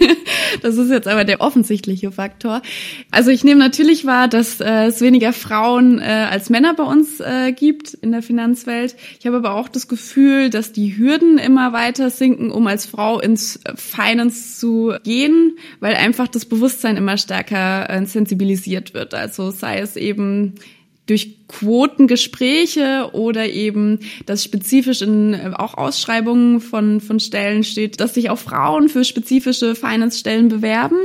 das 0.61 0.77
ist 0.77 0.89
jetzt 0.89 1.07
aber 1.07 1.23
der 1.25 1.41
offensichtliche 1.41 2.11
Faktor. 2.11 2.61
Also 3.11 3.29
ich 3.29 3.43
nehme 3.43 3.59
natürlich 3.59 4.05
wahr, 4.05 4.27
dass 4.27 4.59
äh, 4.59 4.85
es 4.85 5.01
weniger 5.01 5.33
Frauen 5.33 5.99
äh, 5.99 6.03
als 6.03 6.49
Männer 6.49 6.73
bei 6.73 6.83
uns 6.83 7.19
äh, 7.19 7.51
gibt 7.51 7.93
in 7.93 8.11
der 8.11 8.23
Finanzwelt. 8.23 8.95
Ich 9.19 9.27
habe 9.27 9.37
aber 9.37 9.55
auch 9.55 9.69
das 9.69 9.87
Gefühl, 9.87 10.49
dass 10.49 10.71
die 10.71 10.97
Hürden 10.97 11.37
immer 11.37 11.73
weiter 11.73 12.09
sinken, 12.09 12.51
um 12.51 12.65
als 12.67 12.85
Frau 12.85 13.19
ins 13.19 13.59
Finance 13.75 14.59
zu 14.59 14.93
gehen, 15.03 15.57
weil 15.79 15.95
einfach 15.95 16.27
das 16.27 16.45
Bewusstsein 16.45 16.97
immer 16.97 17.17
stärker 17.17 17.89
äh, 17.89 18.05
sensibilisiert 18.05 18.93
wird. 18.93 19.13
Also 19.13 19.51
sei 19.51 19.79
es 19.79 19.95
eben 19.95 20.55
durch 21.11 21.35
Quotengespräche 21.49 23.09
oder 23.11 23.49
eben, 23.49 23.99
dass 24.25 24.45
spezifisch 24.45 25.01
in 25.01 25.33
äh, 25.33 25.51
auch 25.53 25.73
Ausschreibungen 25.73 26.61
von, 26.61 27.01
von 27.01 27.19
Stellen 27.19 27.65
steht, 27.65 27.99
dass 27.99 28.13
sich 28.13 28.29
auch 28.29 28.39
Frauen 28.39 28.87
für 28.87 29.03
spezifische 29.03 29.75
Finance-Stellen 29.75 30.47
bewerben. 30.47 30.95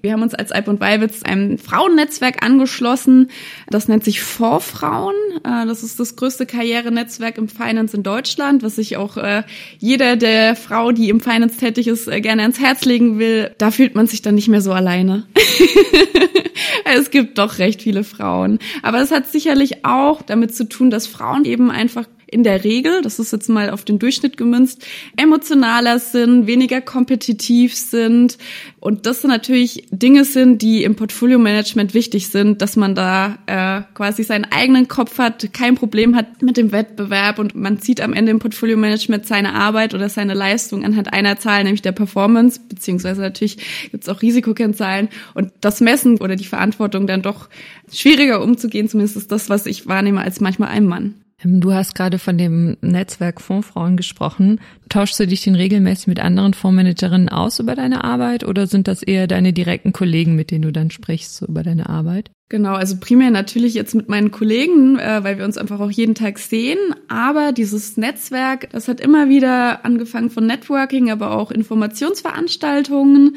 Wir 0.00 0.12
haben 0.12 0.22
uns 0.22 0.34
als 0.34 0.52
Alp 0.52 0.68
und 0.68 0.80
Weilwitz 0.80 1.22
einem 1.22 1.58
Frauennetzwerk 1.58 2.42
angeschlossen. 2.44 3.30
Das 3.68 3.88
nennt 3.88 4.04
sich 4.04 4.20
Vorfrauen. 4.20 5.14
Äh, 5.44 5.66
das 5.66 5.82
ist 5.82 5.98
das 5.98 6.16
größte 6.16 6.46
Karrierenetzwerk 6.46 7.38
im 7.38 7.48
Finance 7.48 7.96
in 7.96 8.02
Deutschland, 8.02 8.62
was 8.62 8.76
sich 8.76 8.96
auch 8.96 9.16
äh, 9.16 9.42
jeder 9.78 10.16
der 10.16 10.56
Frau, 10.56 10.92
die 10.92 11.08
im 11.08 11.20
Finance 11.20 11.58
tätig 11.58 11.88
ist, 11.88 12.06
gerne 12.06 12.42
ans 12.42 12.60
Herz 12.60 12.84
legen 12.84 13.18
will. 13.18 13.50
Da 13.58 13.70
fühlt 13.70 13.94
man 13.94 14.06
sich 14.06 14.22
dann 14.22 14.34
nicht 14.34 14.48
mehr 14.48 14.60
so 14.60 14.72
alleine. 14.72 15.26
es 16.84 17.10
gibt 17.10 17.38
doch 17.38 17.58
recht 17.58 17.82
viele 17.82 18.04
Frauen. 18.04 18.58
Aber 18.82 19.00
es 19.00 19.10
hat 19.10 19.26
sicherlich 19.26 19.84
auch 19.84 20.22
damit 20.22 20.54
zu 20.54 20.68
tun, 20.68 20.90
dass 20.90 21.06
Frauen 21.06 21.44
eben 21.44 21.70
einfach 21.70 22.04
in 22.30 22.42
der 22.42 22.62
Regel, 22.62 23.00
das 23.02 23.18
ist 23.18 23.32
jetzt 23.32 23.48
mal 23.48 23.70
auf 23.70 23.84
den 23.84 23.98
Durchschnitt 23.98 24.36
gemünzt, 24.36 24.84
emotionaler 25.16 25.98
sind, 25.98 26.46
weniger 26.46 26.80
kompetitiv 26.80 27.74
sind. 27.74 28.36
Und 28.80 29.06
das 29.06 29.22
sind 29.22 29.30
natürlich 29.30 29.86
Dinge 29.90 30.24
sind, 30.24 30.60
die 30.60 30.84
im 30.84 30.94
Portfolio-Management 30.94 31.94
wichtig 31.94 32.28
sind, 32.28 32.60
dass 32.60 32.76
man 32.76 32.94
da 32.94 33.38
äh, 33.46 33.82
quasi 33.94 34.24
seinen 34.24 34.44
eigenen 34.44 34.88
Kopf 34.88 35.18
hat, 35.18 35.52
kein 35.52 35.74
Problem 35.74 36.14
hat 36.14 36.42
mit 36.42 36.56
dem 36.56 36.70
Wettbewerb 36.70 37.38
und 37.38 37.54
man 37.54 37.80
zieht 37.80 38.00
am 38.00 38.12
Ende 38.12 38.30
im 38.30 38.38
Portfolio-Management 38.38 39.26
seine 39.26 39.54
Arbeit 39.54 39.94
oder 39.94 40.08
seine 40.08 40.34
Leistung 40.34 40.84
anhand 40.84 41.12
einer 41.12 41.38
Zahl, 41.38 41.64
nämlich 41.64 41.82
der 41.82 41.92
Performance, 41.92 42.60
beziehungsweise 42.68 43.22
natürlich 43.22 43.56
gibt 43.90 44.04
es 44.04 44.08
auch 44.08 44.20
Risikokennzahlen 44.20 45.08
und 45.34 45.50
das 45.60 45.80
Messen 45.80 46.18
oder 46.18 46.36
die 46.36 46.44
Verantwortung 46.44 47.06
dann 47.06 47.22
doch 47.22 47.48
schwieriger 47.90 48.42
umzugehen, 48.42 48.88
zumindest 48.88 49.16
ist 49.16 49.32
das, 49.32 49.48
was 49.48 49.66
ich 49.66 49.86
wahrnehme, 49.86 50.20
als 50.20 50.40
manchmal 50.40 50.68
ein 50.68 50.86
Mann. 50.86 51.14
Ähm, 51.44 51.60
du 51.60 51.72
hast 51.72 51.94
gerade 51.94 52.18
von 52.18 52.38
dem 52.38 52.76
Netzwerk 52.80 53.40
Fondsfrauen 53.40 53.96
gesprochen. 53.96 54.60
Tauschst 54.88 55.20
du 55.20 55.26
dich 55.26 55.42
denn 55.42 55.54
regelmäßig 55.54 56.06
mit 56.06 56.20
anderen 56.20 56.54
Fondsmanagerinnen 56.54 57.28
aus 57.28 57.58
über 57.58 57.74
deine 57.74 58.04
Arbeit 58.04 58.44
oder 58.44 58.66
sind 58.66 58.88
das 58.88 59.02
eher 59.02 59.26
deine 59.26 59.52
direkten 59.52 59.92
Kollegen, 59.92 60.36
mit 60.36 60.50
denen 60.50 60.62
du 60.62 60.72
dann 60.72 60.90
sprichst 60.90 61.36
so 61.36 61.46
über 61.46 61.62
deine 61.62 61.88
Arbeit? 61.88 62.30
Genau, 62.50 62.72
also 62.72 62.96
primär 62.98 63.30
natürlich 63.30 63.74
jetzt 63.74 63.94
mit 63.94 64.08
meinen 64.08 64.30
Kollegen, 64.30 64.98
äh, 64.98 65.22
weil 65.22 65.36
wir 65.36 65.44
uns 65.44 65.58
einfach 65.58 65.80
auch 65.80 65.90
jeden 65.90 66.14
Tag 66.14 66.38
sehen. 66.38 66.78
Aber 67.08 67.52
dieses 67.52 67.98
Netzwerk, 67.98 68.70
das 68.70 68.88
hat 68.88 69.00
immer 69.00 69.28
wieder 69.28 69.84
angefangen 69.84 70.30
von 70.30 70.46
Networking, 70.46 71.10
aber 71.10 71.32
auch 71.32 71.50
Informationsveranstaltungen. 71.50 73.36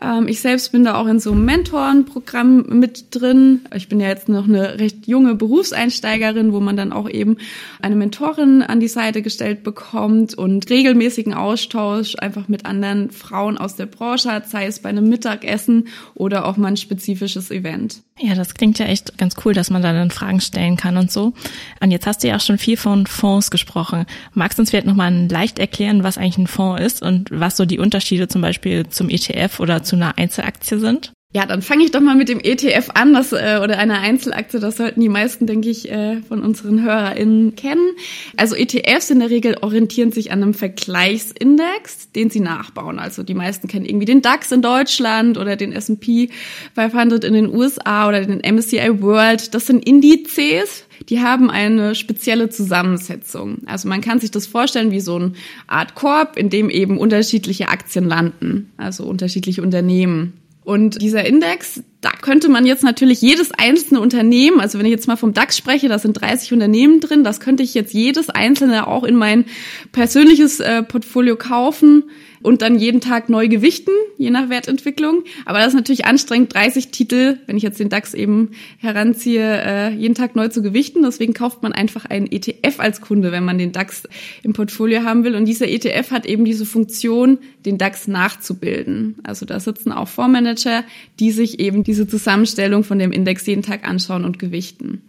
Ähm, 0.00 0.28
ich 0.28 0.40
selbst 0.40 0.70
bin 0.70 0.84
da 0.84 0.94
auch 0.94 1.08
in 1.08 1.18
so 1.18 1.32
einem 1.32 1.44
Mentorenprogramm 1.44 2.78
mit 2.78 3.06
drin. 3.10 3.62
Ich 3.74 3.88
bin 3.88 3.98
ja 3.98 4.06
jetzt 4.06 4.28
noch 4.28 4.46
eine 4.46 4.78
recht 4.78 5.08
junge 5.08 5.34
Berufseinsteigerin, 5.34 6.52
wo 6.52 6.60
man 6.60 6.76
dann 6.76 6.92
auch 6.92 7.10
eben 7.10 7.38
eine 7.80 7.96
Mentorin 7.96 8.62
an 8.62 8.78
die 8.78 8.86
Seite 8.86 9.22
gestellt 9.22 9.64
bekommt 9.64 10.34
und 10.34 10.70
regelmäßig 10.70 10.91
regelmäßigen 10.92 11.32
Austausch 11.32 12.16
einfach 12.18 12.48
mit 12.48 12.66
anderen 12.66 13.10
Frauen 13.10 13.56
aus 13.56 13.76
der 13.76 13.86
Branche 13.86 14.30
hat, 14.30 14.48
sei 14.48 14.66
es 14.66 14.80
bei 14.80 14.90
einem 14.90 15.08
Mittagessen 15.08 15.88
oder 16.14 16.44
auch 16.46 16.58
mal 16.58 16.68
ein 16.68 16.76
spezifisches 16.76 17.50
Event. 17.50 18.02
Ja, 18.18 18.34
das 18.34 18.54
klingt 18.54 18.78
ja 18.78 18.86
echt 18.86 19.16
ganz 19.16 19.36
cool, 19.44 19.54
dass 19.54 19.70
man 19.70 19.80
da 19.80 19.92
dann 19.94 20.10
Fragen 20.10 20.40
stellen 20.40 20.76
kann 20.76 20.98
und 20.98 21.10
so. 21.10 21.32
Und 21.80 21.90
jetzt 21.90 22.06
hast 22.06 22.22
du 22.22 22.28
ja 22.28 22.36
auch 22.36 22.40
schon 22.40 22.58
viel 22.58 22.76
von 22.76 23.06
Fonds 23.06 23.50
gesprochen. 23.50 24.04
Magst 24.34 24.58
du 24.58 24.62
uns 24.62 24.70
vielleicht 24.70 24.86
nochmal 24.86 25.28
leicht 25.30 25.58
erklären, 25.58 26.04
was 26.04 26.18
eigentlich 26.18 26.38
ein 26.38 26.46
Fonds 26.46 26.82
ist 26.82 27.02
und 27.02 27.30
was 27.32 27.56
so 27.56 27.64
die 27.64 27.78
Unterschiede 27.78 28.28
zum 28.28 28.42
Beispiel 28.42 28.86
zum 28.88 29.08
ETF 29.08 29.60
oder 29.60 29.82
zu 29.82 29.96
einer 29.96 30.18
Einzelaktie 30.18 30.78
sind? 30.78 31.12
Ja, 31.34 31.46
dann 31.46 31.62
fange 31.62 31.82
ich 31.82 31.90
doch 31.90 32.02
mal 32.02 32.14
mit 32.14 32.28
dem 32.28 32.40
ETF 32.40 32.90
an, 32.92 33.14
das 33.14 33.32
äh, 33.32 33.58
oder 33.62 33.78
einer 33.78 34.00
Einzelaktie. 34.00 34.60
Das 34.60 34.76
sollten 34.76 35.00
die 35.00 35.08
meisten, 35.08 35.46
denke 35.46 35.70
ich, 35.70 35.90
äh, 35.90 36.20
von 36.20 36.42
unseren 36.42 36.82
HörerInnen 36.82 37.56
kennen. 37.56 37.92
Also 38.36 38.54
ETFs 38.54 39.08
in 39.08 39.20
der 39.20 39.30
Regel 39.30 39.56
orientieren 39.62 40.12
sich 40.12 40.30
an 40.30 40.42
einem 40.42 40.52
Vergleichsindex, 40.52 42.12
den 42.12 42.28
sie 42.28 42.40
nachbauen. 42.40 42.98
Also 42.98 43.22
die 43.22 43.32
meisten 43.32 43.66
kennen 43.66 43.86
irgendwie 43.86 44.04
den 44.04 44.20
DAX 44.20 44.52
in 44.52 44.60
Deutschland 44.60 45.38
oder 45.38 45.56
den 45.56 45.72
S&P 45.72 46.28
500 46.74 47.24
in 47.24 47.32
den 47.32 47.54
USA 47.54 48.08
oder 48.08 48.26
den 48.26 48.40
MSCI 48.40 49.00
World. 49.00 49.54
Das 49.54 49.66
sind 49.66 49.86
Indizes, 49.86 50.84
die 51.08 51.20
haben 51.20 51.50
eine 51.50 51.94
spezielle 51.94 52.50
Zusammensetzung. 52.50 53.62
Also 53.64 53.88
man 53.88 54.02
kann 54.02 54.20
sich 54.20 54.30
das 54.30 54.46
vorstellen 54.46 54.90
wie 54.90 55.00
so 55.00 55.16
eine 55.16 55.32
Art 55.66 55.94
Korb, 55.94 56.36
in 56.36 56.50
dem 56.50 56.68
eben 56.68 56.98
unterschiedliche 56.98 57.68
Aktien 57.68 58.04
landen, 58.04 58.70
also 58.76 59.04
unterschiedliche 59.04 59.62
Unternehmen. 59.62 60.34
Und 60.64 61.00
dieser 61.02 61.24
Index, 61.24 61.82
da 62.02 62.10
könnte 62.10 62.48
man 62.48 62.66
jetzt 62.66 62.82
natürlich 62.82 63.22
jedes 63.22 63.52
einzelne 63.52 64.00
Unternehmen, 64.00 64.60
also 64.60 64.78
wenn 64.78 64.86
ich 64.86 64.90
jetzt 64.90 65.06
mal 65.06 65.16
vom 65.16 65.32
DAX 65.32 65.56
spreche, 65.56 65.88
da 65.88 66.00
sind 66.00 66.20
30 66.20 66.52
Unternehmen 66.52 67.00
drin, 67.00 67.22
das 67.22 67.38
könnte 67.38 67.62
ich 67.62 67.74
jetzt 67.74 67.94
jedes 67.94 68.28
einzelne 68.28 68.88
auch 68.88 69.04
in 69.04 69.14
mein 69.14 69.44
persönliches 69.92 70.58
äh, 70.58 70.82
Portfolio 70.82 71.36
kaufen 71.36 72.04
und 72.42 72.62
dann 72.62 72.78
jeden 72.78 73.00
Tag 73.00 73.28
neu 73.28 73.48
gewichten, 73.48 73.92
je 74.18 74.30
nach 74.30 74.48
Wertentwicklung. 74.48 75.22
Aber 75.44 75.58
das 75.58 75.68
ist 75.68 75.74
natürlich 75.74 76.04
anstrengend, 76.04 76.54
30 76.54 76.88
Titel, 76.88 77.38
wenn 77.46 77.56
ich 77.56 77.62
jetzt 77.62 77.78
den 77.78 77.88
DAX 77.88 78.14
eben 78.14 78.50
heranziehe, 78.78 79.62
äh, 79.64 79.94
jeden 79.94 80.14
Tag 80.14 80.36
neu 80.36 80.48
zu 80.48 80.62
gewichten. 80.62 81.02
Deswegen 81.02 81.34
kauft 81.34 81.62
man 81.62 81.72
einfach 81.72 82.04
einen 82.04 82.30
ETF 82.30 82.78
als 82.80 83.00
Kunde, 83.00 83.32
wenn 83.32 83.44
man 83.44 83.58
den 83.58 83.72
DAX 83.72 84.04
im 84.42 84.52
Portfolio 84.52 85.04
haben 85.04 85.24
will. 85.24 85.34
Und 85.34 85.46
dieser 85.46 85.68
ETF 85.68 86.10
hat 86.10 86.26
eben 86.26 86.44
diese 86.44 86.66
Funktion, 86.66 87.38
den 87.64 87.78
DAX 87.78 88.08
nachzubilden. 88.08 89.16
Also 89.22 89.46
da 89.46 89.60
sitzen 89.60 89.92
auch 89.92 90.08
Fondsmanager, 90.08 90.84
die 91.20 91.30
sich 91.30 91.60
eben 91.60 91.84
diese 91.92 92.08
Zusammenstellung 92.08 92.84
von 92.84 92.98
dem 92.98 93.12
Index 93.12 93.44
jeden 93.44 93.62
Tag 93.62 93.86
anschauen 93.86 94.24
und 94.24 94.38
gewichten. 94.38 95.02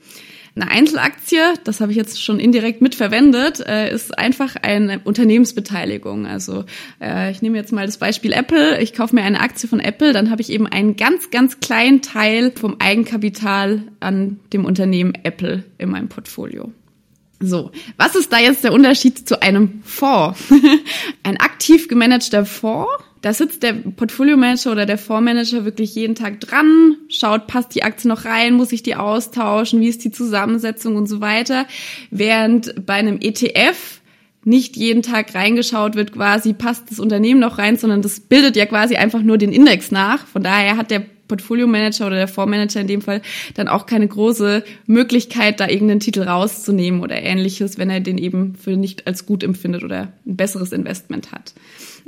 Eine 0.53 0.69
Einzelaktie, 0.69 1.39
das 1.63 1.79
habe 1.79 1.91
ich 1.91 1.97
jetzt 1.97 2.21
schon 2.21 2.41
indirekt 2.41 2.81
mitverwendet, 2.81 3.61
äh, 3.65 3.91
ist 3.91 4.19
einfach 4.19 4.57
eine 4.61 4.99
Unternehmensbeteiligung. 4.99 6.27
Also 6.27 6.65
äh, 7.01 7.31
ich 7.31 7.41
nehme 7.41 7.57
jetzt 7.57 7.71
mal 7.71 7.85
das 7.85 7.97
Beispiel 7.97 8.33
Apple. 8.33 8.81
Ich 8.81 8.93
kaufe 8.93 9.15
mir 9.15 9.23
eine 9.23 9.39
Aktie 9.39 9.69
von 9.69 9.79
Apple, 9.79 10.11
dann 10.11 10.29
habe 10.29 10.41
ich 10.41 10.51
eben 10.51 10.67
einen 10.67 10.97
ganz, 10.97 11.31
ganz 11.31 11.61
kleinen 11.61 12.01
Teil 12.01 12.51
vom 12.51 12.75
Eigenkapital 12.79 13.83
an 14.01 14.41
dem 14.51 14.65
Unternehmen 14.65 15.13
Apple 15.23 15.63
in 15.77 15.89
meinem 15.89 16.09
Portfolio. 16.09 16.69
So, 17.39 17.71
was 17.95 18.15
ist 18.15 18.31
da 18.33 18.39
jetzt 18.39 18.65
der 18.65 18.73
Unterschied 18.73 19.25
zu 19.27 19.41
einem 19.41 19.81
Fonds? 19.83 20.53
Ein 21.23 21.37
aktiv 21.37 21.87
gemanagter 21.87 22.45
Fonds 22.45 22.91
da 23.23 23.33
sitzt 23.33 23.63
der 23.63 23.71
Portfolio-Manager 23.71 24.73
oder 24.73 24.85
der 24.85 24.97
Fondsmanager 24.97 25.63
wirklich 25.63 25.95
jeden 25.95 26.13
Tag 26.13 26.41
dran, 26.41 26.97
schaut, 27.07 27.47
passt 27.47 27.73
die 27.73 27.81
Aktie 27.81 28.09
noch 28.09 28.25
rein, 28.25 28.53
muss 28.53 28.73
ich 28.73 28.83
die 28.83 28.95
austauschen, 28.95 29.79
wie 29.79 29.87
ist 29.87 30.03
die 30.03 30.11
Zusammensetzung 30.11 30.97
und 30.97 31.07
so 31.07 31.21
weiter. 31.21 31.65
Während 32.11 32.85
bei 32.85 32.95
einem 32.95 33.19
ETF 33.21 34.01
nicht 34.43 34.75
jeden 34.75 35.03
Tag 35.03 35.33
reingeschaut 35.33 35.95
wird, 35.95 36.11
quasi 36.11 36.51
passt 36.51 36.91
das 36.91 36.99
Unternehmen 36.99 37.39
noch 37.39 37.59
rein, 37.59 37.77
sondern 37.77 38.01
das 38.01 38.19
bildet 38.19 38.57
ja 38.57 38.65
quasi 38.65 38.97
einfach 38.97 39.21
nur 39.21 39.37
den 39.37 39.53
Index 39.53 39.89
nach. 39.89 40.27
Von 40.27 40.43
daher 40.43 40.75
hat 40.75 40.91
der 40.91 41.05
Portfolio-Manager 41.29 42.07
oder 42.07 42.17
der 42.17 42.27
Fondsmanager 42.27 42.81
in 42.81 42.87
dem 42.87 43.01
Fall 43.01 43.21
dann 43.53 43.69
auch 43.69 43.85
keine 43.85 44.09
große 44.09 44.65
Möglichkeit, 44.85 45.61
da 45.61 45.69
irgendeinen 45.69 46.01
Titel 46.01 46.23
rauszunehmen 46.23 46.99
oder 46.99 47.15
ähnliches, 47.15 47.77
wenn 47.77 47.89
er 47.89 48.01
den 48.01 48.17
eben 48.17 48.55
für 48.55 48.75
nicht 48.75 49.07
als 49.07 49.25
gut 49.25 49.43
empfindet 49.43 49.85
oder 49.85 50.11
ein 50.25 50.35
besseres 50.35 50.73
Investment 50.73 51.31
hat 51.31 51.53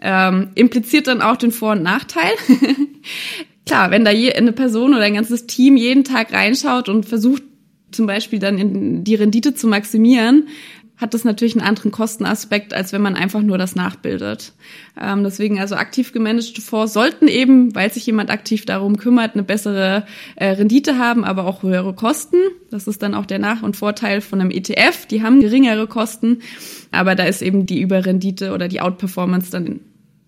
ähm, 0.02 0.50
impliziert 0.56 1.08
dann 1.08 1.22
auch 1.22 1.38
den 1.38 1.52
Vor- 1.52 1.74
und 1.74 1.84
Nachteil. 1.84 2.32
Klar, 3.66 3.92
wenn 3.92 4.06
da 4.06 4.12
je, 4.12 4.34
eine 4.34 4.52
Person 4.52 4.94
oder 4.94 5.04
ein 5.04 5.16
ganzes 5.16 5.48
Team 5.48 5.78
jeden 5.78 6.04
Tag 6.04 6.34
reinschaut 6.34 6.88
und 6.90 7.06
versucht 7.06 7.44
zum 7.92 8.06
Beispiel 8.06 8.40
dann 8.40 8.58
in 8.58 9.04
die 9.04 9.16
Rendite 9.16 9.56
zu 9.56 9.68
maximieren, 9.68 10.50
hat 10.98 11.14
das 11.14 11.26
natürlich 11.26 11.56
einen 11.56 11.68
anderen 11.68 11.92
Kostenaspekt, 11.92 12.74
als 12.74 12.94
wenn 12.94 13.02
man 13.02 13.16
einfach 13.16 13.42
nur 13.42 13.58
das 13.58 13.76
nachbildet. 13.76 14.54
Ähm, 15.00 15.24
deswegen 15.24 15.60
also 15.60 15.76
aktiv 15.76 16.14
gemanagte 16.14 16.62
Fonds 16.62 16.94
sollten 16.94 17.28
eben, 17.28 17.76
weil 17.76 17.92
sich 17.92 18.06
jemand 18.06 18.30
aktiv 18.30 18.66
darum 18.66 18.98
kümmert, 18.98 19.34
eine 19.34 19.44
bessere 19.44 20.06
äh, 20.36 20.48
Rendite 20.48 20.98
haben, 20.98 21.26
aber 21.26 21.46
auch 21.46 21.64
höhere 21.64 21.94
Kosten. 21.94 22.38
Das 22.72 22.88
ist 22.88 23.04
dann 23.04 23.14
auch 23.14 23.26
der 23.26 23.40
Nach- 23.40 23.64
und 23.64 23.76
Vorteil 23.76 24.22
von 24.22 24.40
einem 24.40 24.52
ETF. 24.52 25.06
Die 25.08 25.22
haben 25.22 25.42
geringere 25.42 25.88
Kosten, 25.88 26.40
aber 26.92 27.16
da 27.16 27.26
ist 27.26 27.42
eben 27.42 27.66
die 27.66 27.82
Überrendite 27.82 28.54
oder 28.54 28.68
die 28.68 28.82
Outperformance 28.82 29.52
dann 29.52 29.82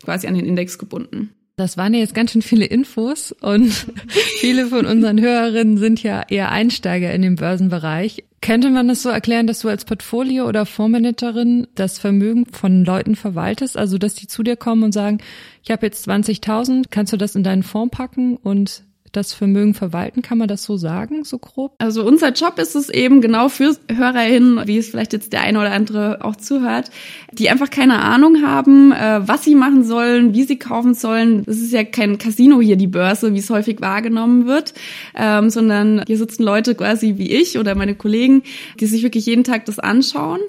quasi 0.03 0.27
an 0.27 0.36
den 0.36 0.45
Index 0.45 0.77
gebunden. 0.77 1.31
Das 1.59 1.75
waren 1.75 1.95
ja 1.95 2.01
jetzt 2.01 2.13
ganz 2.13 2.31
schön 2.31 2.43
viele 2.43 2.65
Infos 2.65 3.31
und 3.31 3.71
viele 4.39 4.67
von 4.67 4.85
unseren 4.85 5.19
Hörerinnen 5.19 5.77
sind 5.77 6.03
ja 6.03 6.21
eher 6.29 6.51
Einsteiger 6.51 7.11
in 7.11 7.23
den 7.23 7.35
Börsenbereich. 7.35 8.23
Könnte 8.41 8.69
man 8.69 8.87
das 8.87 9.01
so 9.01 9.09
erklären, 9.09 9.47
dass 9.47 9.61
du 9.61 9.67
als 9.67 9.83
Portfolio- 9.83 10.47
oder 10.47 10.67
Fondsmanagerin 10.67 11.65
das 11.73 11.97
Vermögen 11.97 12.45
von 12.45 12.85
Leuten 12.85 13.15
verwaltest? 13.15 13.75
Also, 13.75 13.97
dass 13.97 14.13
die 14.13 14.27
zu 14.27 14.43
dir 14.43 14.55
kommen 14.55 14.83
und 14.83 14.91
sagen, 14.91 15.17
ich 15.63 15.71
habe 15.71 15.87
jetzt 15.87 16.07
20.000, 16.07 16.85
kannst 16.91 17.11
du 17.11 17.17
das 17.17 17.35
in 17.35 17.41
deinen 17.41 17.63
Fonds 17.63 17.97
packen 17.97 18.37
und 18.37 18.83
das 19.11 19.33
Vermögen 19.33 19.73
verwalten, 19.73 20.21
kann 20.21 20.37
man 20.37 20.47
das 20.47 20.63
so 20.63 20.77
sagen, 20.77 21.23
so 21.23 21.37
grob? 21.39 21.75
Also 21.79 22.05
unser 22.05 22.31
Job 22.31 22.59
ist 22.59 22.75
es 22.75 22.89
eben 22.89 23.21
genau 23.21 23.49
für 23.49 23.75
HörerInnen, 23.91 24.67
wie 24.67 24.77
es 24.77 24.89
vielleicht 24.89 25.13
jetzt 25.13 25.33
der 25.33 25.41
eine 25.41 25.59
oder 25.59 25.71
andere 25.71 26.23
auch 26.23 26.35
zuhört, 26.35 26.91
die 27.31 27.49
einfach 27.49 27.69
keine 27.69 27.99
Ahnung 27.99 28.43
haben, 28.45 28.91
äh, 28.91 29.27
was 29.27 29.43
sie 29.43 29.55
machen 29.55 29.83
sollen, 29.83 30.33
wie 30.33 30.43
sie 30.43 30.59
kaufen 30.59 30.93
sollen. 30.93 31.43
Das 31.45 31.57
ist 31.57 31.71
ja 31.71 31.83
kein 31.83 32.17
Casino 32.17 32.61
hier, 32.61 32.75
die 32.75 32.87
Börse, 32.87 33.33
wie 33.33 33.39
es 33.39 33.49
häufig 33.49 33.81
wahrgenommen 33.81 34.45
wird, 34.45 34.73
ähm, 35.15 35.49
sondern 35.49 36.03
hier 36.05 36.17
sitzen 36.17 36.43
Leute 36.43 36.75
quasi 36.75 37.17
wie 37.17 37.31
ich 37.31 37.57
oder 37.57 37.75
meine 37.75 37.95
Kollegen, 37.95 38.43
die 38.79 38.85
sich 38.85 39.03
wirklich 39.03 39.25
jeden 39.25 39.43
Tag 39.43 39.65
das 39.65 39.79
anschauen. 39.79 40.39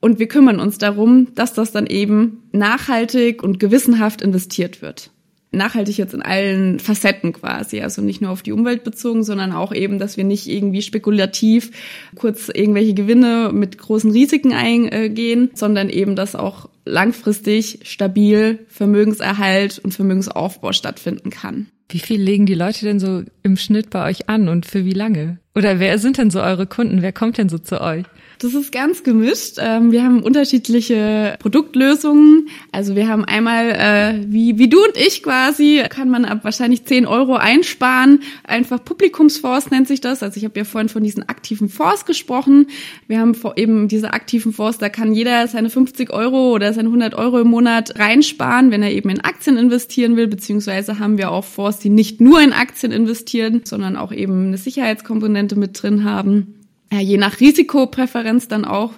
Und 0.00 0.18
wir 0.18 0.28
kümmern 0.28 0.60
uns 0.60 0.78
darum, 0.78 1.34
dass 1.34 1.54
das 1.54 1.72
dann 1.72 1.86
eben 1.86 2.42
nachhaltig 2.52 3.42
und 3.42 3.58
gewissenhaft 3.58 4.20
investiert 4.20 4.82
wird 4.82 5.10
nachhaltig 5.56 5.98
jetzt 5.98 6.14
in 6.14 6.22
allen 6.22 6.78
Facetten 6.78 7.32
quasi. 7.32 7.80
Also 7.80 8.02
nicht 8.02 8.20
nur 8.20 8.30
auf 8.30 8.42
die 8.42 8.52
Umwelt 8.52 8.84
bezogen, 8.84 9.24
sondern 9.24 9.52
auch 9.52 9.72
eben, 9.74 9.98
dass 9.98 10.16
wir 10.16 10.24
nicht 10.24 10.46
irgendwie 10.46 10.82
spekulativ 10.82 11.70
kurz 12.14 12.48
irgendwelche 12.48 12.94
Gewinne 12.94 13.50
mit 13.52 13.78
großen 13.78 14.10
Risiken 14.10 14.52
eingehen, 14.52 15.50
sondern 15.54 15.88
eben, 15.88 16.16
dass 16.16 16.36
auch 16.36 16.68
langfristig 16.84 17.80
stabil 17.82 18.60
Vermögenserhalt 18.68 19.78
und 19.78 19.92
Vermögensaufbau 19.92 20.72
stattfinden 20.72 21.30
kann. 21.30 21.66
Wie 21.88 21.98
viel 22.00 22.20
legen 22.20 22.46
die 22.46 22.54
Leute 22.54 22.84
denn 22.84 22.98
so 22.98 23.22
im 23.42 23.56
Schnitt 23.56 23.90
bei 23.90 24.08
euch 24.08 24.28
an 24.28 24.48
und 24.48 24.66
für 24.66 24.84
wie 24.84 24.92
lange? 24.92 25.38
Oder 25.54 25.78
wer 25.78 25.98
sind 25.98 26.18
denn 26.18 26.30
so 26.30 26.40
eure 26.40 26.66
Kunden? 26.66 27.02
Wer 27.02 27.12
kommt 27.12 27.38
denn 27.38 27.48
so 27.48 27.58
zu 27.58 27.80
euch? 27.80 28.04
Das 28.38 28.52
ist 28.52 28.70
ganz 28.70 29.02
gemischt. 29.02 29.56
Ähm, 29.58 29.92
wir 29.92 30.02
haben 30.02 30.22
unterschiedliche 30.22 31.36
Produktlösungen. 31.38 32.48
Also 32.70 32.94
wir 32.94 33.08
haben 33.08 33.24
einmal, 33.24 33.70
äh, 33.70 34.24
wie, 34.26 34.58
wie 34.58 34.68
du 34.68 34.78
und 34.84 34.96
ich 34.96 35.22
quasi, 35.22 35.82
kann 35.88 36.10
man 36.10 36.26
ab 36.26 36.40
wahrscheinlich 36.42 36.84
10 36.84 37.06
Euro 37.06 37.36
einsparen. 37.36 38.20
Einfach 38.44 38.84
Publikumsfonds 38.84 39.70
nennt 39.70 39.88
sich 39.88 40.02
das. 40.02 40.22
Also 40.22 40.36
ich 40.36 40.44
habe 40.44 40.58
ja 40.58 40.64
vorhin 40.64 40.90
von 40.90 41.02
diesen 41.02 41.26
aktiven 41.28 41.70
Fonds 41.70 42.04
gesprochen. 42.04 42.66
Wir 43.08 43.20
haben 43.20 43.34
eben 43.56 43.88
diese 43.88 44.12
aktiven 44.12 44.52
Fonds, 44.52 44.78
da 44.78 44.90
kann 44.90 45.14
jeder 45.14 45.48
seine 45.48 45.70
50 45.70 46.12
Euro 46.12 46.52
oder 46.52 46.74
seine 46.74 46.88
100 46.88 47.14
Euro 47.14 47.40
im 47.40 47.48
Monat 47.48 47.98
reinsparen, 47.98 48.70
wenn 48.70 48.82
er 48.82 48.92
eben 48.92 49.08
in 49.08 49.20
Aktien 49.20 49.56
investieren 49.56 50.16
will. 50.16 50.26
Beziehungsweise 50.26 50.98
haben 50.98 51.16
wir 51.16 51.30
auch 51.30 51.44
Fonds, 51.44 51.78
die 51.78 51.88
nicht 51.88 52.20
nur 52.20 52.42
in 52.42 52.52
Aktien 52.52 52.92
investieren, 52.92 53.62
sondern 53.64 53.96
auch 53.96 54.12
eben 54.12 54.48
eine 54.48 54.58
Sicherheitskomponente 54.58 55.56
mit 55.56 55.82
drin 55.82 56.04
haben 56.04 56.55
ja, 56.96 57.02
je 57.02 57.18
nach 57.18 57.40
Risikopräferenz 57.40 58.48
dann 58.48 58.64
auch 58.64 58.92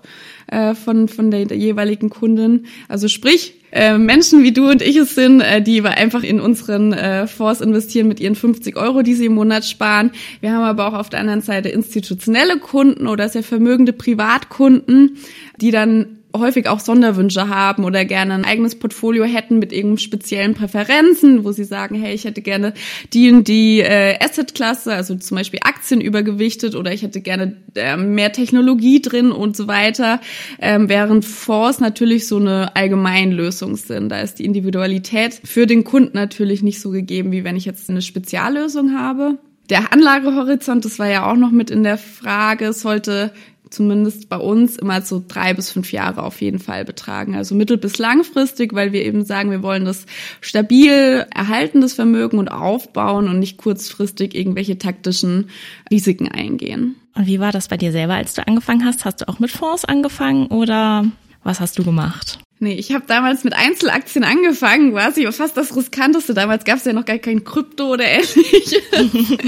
äh, 0.47 0.75
von, 0.75 1.09
von 1.09 1.31
der, 1.31 1.47
der 1.47 1.57
jeweiligen 1.57 2.11
Kundin. 2.11 2.67
Also 2.89 3.09
sprich, 3.09 3.55
äh, 3.73 3.99
Menschen 3.99 4.43
wie 4.43 4.53
du 4.53 4.71
und 4.71 4.83
ich 4.83 4.97
es 4.97 5.15
sind, 5.15 5.41
äh, 5.41 5.61
die 5.61 5.83
einfach 5.83 6.23
in 6.23 6.41
unseren 6.41 6.93
äh, 6.93 7.27
Fonds 7.27 7.61
investieren 7.61 8.09
mit 8.09 8.21
ihren 8.21 8.35
50 8.35 8.77
Euro, 8.77 9.03
die 9.03 9.15
sie 9.15 9.27
im 9.27 9.35
Monat 9.35 9.65
sparen. 9.65 10.13
Wir 10.41 10.53
haben 10.53 10.63
aber 10.63 10.87
auch 10.87 10.95
auf 10.95 11.11
der 11.11 11.21
anderen 11.21 11.43
Seite 11.43 11.69
institutionelle 11.69 12.59
Kunden 12.59 13.07
oder 13.07 13.29
sehr 13.29 13.43
vermögende 13.43 13.93
Privatkunden, 13.93 15.19
die 15.61 15.71
dann 15.71 16.18
häufig 16.39 16.69
auch 16.69 16.81
Sonderwünsche 16.81 17.49
haben 17.49 17.85
oder 17.85 18.05
gerne 18.05 18.35
ein 18.35 18.45
eigenes 18.45 18.79
Portfolio 18.79 19.25
hätten 19.25 19.59
mit 19.59 19.73
irgendeinem 19.73 19.99
speziellen 19.99 20.55
Präferenzen, 20.55 21.45
wo 21.45 21.53
sie 21.53 21.65
sagen, 21.65 21.95
hey, 21.95 22.15
ich 22.15 22.25
hätte 22.25 22.43
gerne 22.43 22.75
die 23.13 23.31
und 23.31 23.49
die 23.49 23.81
äh, 23.81 24.17
Asset-Klasse, 24.23 24.93
also 24.93 25.15
zum 25.17 25.37
Beispiel 25.37 25.61
Aktien 25.63 26.01
übergewichtet 26.01 26.75
oder 26.75 26.93
ich 26.93 27.03
hätte 27.03 27.21
gerne 27.21 27.57
äh, 27.75 27.97
mehr 27.97 28.33
Technologie 28.33 29.01
drin 29.01 29.33
und 29.33 29.57
so 29.57 29.69
weiter, 29.69 30.21
ähm, 30.61 30.89
während 30.89 31.25
Fonds 31.25 31.81
natürlich 31.81 32.27
so 32.27 32.37
eine 32.37 32.75
Allgemeinlösung 32.77 33.77
sind. 33.77 34.11
Da 34.11 34.21
ist 34.21 34.39
die 34.39 34.45
Individualität 34.45 35.41
für 35.45 35.67
den 35.67 35.85
Kunden 35.85 36.17
natürlich 36.17 36.63
nicht 36.63 36.81
so 36.81 36.91
gegeben, 36.91 37.33
wie 37.33 37.45
wenn 37.45 37.57
ich 37.57 37.65
jetzt 37.65 37.91
eine 37.91 38.03
Speziallösung 38.03 38.99
habe. 38.99 39.39
Der 39.71 39.93
Anlagehorizont, 39.93 40.85
das 40.85 40.99
war 40.99 41.09
ja 41.09 41.31
auch 41.31 41.37
noch 41.37 41.51
mit 41.51 41.71
in 41.71 41.83
der 41.83 41.99
Frage, 41.99 42.73
sollte 42.73 43.33
zumindest 43.71 44.29
bei 44.29 44.37
uns 44.37 44.77
immer 44.77 45.03
so 45.03 45.23
drei 45.27 45.55
bis 45.55 45.71
fünf 45.71 45.93
Jahre 45.93 46.23
auf 46.23 46.41
jeden 46.41 46.59
Fall 46.59 46.85
betragen. 46.85 47.35
Also 47.35 47.55
mittel- 47.55 47.79
bis 47.79 47.99
langfristig, 47.99 48.75
weil 48.75 48.93
wir 48.93 49.05
eben 49.05 49.25
sagen, 49.25 49.51
wir 49.51 49.63
wollen 49.63 49.85
das 49.85 50.07
stabil 50.41 51.27
erhalten, 51.35 51.81
das 51.81 51.95
Vermögen 51.95 52.39
und 52.39 52.49
aufbauen 52.49 53.29
und 53.29 53.39
nicht 53.39 53.59
kurzfristig 53.59 54.35
irgendwelche 54.35 54.79
taktischen 54.79 55.51
Risiken 55.91 56.29
eingehen. 56.29 56.97
Und 57.15 57.27
wie 57.27 57.41
war 57.41 57.53
das 57.53 57.69
bei 57.69 57.77
dir 57.77 57.93
selber, 57.93 58.15
als 58.15 58.35
du 58.35 58.47
angefangen 58.47 58.85
hast? 58.85 59.05
Hast 59.05 59.21
du 59.21 59.29
auch 59.29 59.39
mit 59.39 59.51
Fonds 59.51 59.85
angefangen 59.85 60.47
oder 60.47 61.05
was 61.43 61.61
hast 61.61 61.79
du 61.79 61.85
gemacht? 61.85 62.39
Nee, 62.61 62.75
ich 62.75 62.93
habe 62.93 63.05
damals 63.07 63.45
mit 63.45 63.55
Einzelaktien 63.55 64.25
angefangen, 64.25 64.91
quasi 64.91 65.31
fast 65.31 65.57
das 65.57 65.77
riskanteste. 65.77 66.35
Damals 66.35 66.65
gab 66.65 66.79
es 66.79 66.85
ja 66.85 66.93
noch 66.93 67.05
gar 67.05 67.19
kein 67.19 67.45
Krypto 67.45 67.93
oder 67.93 68.05
ähnliches. 68.05 68.83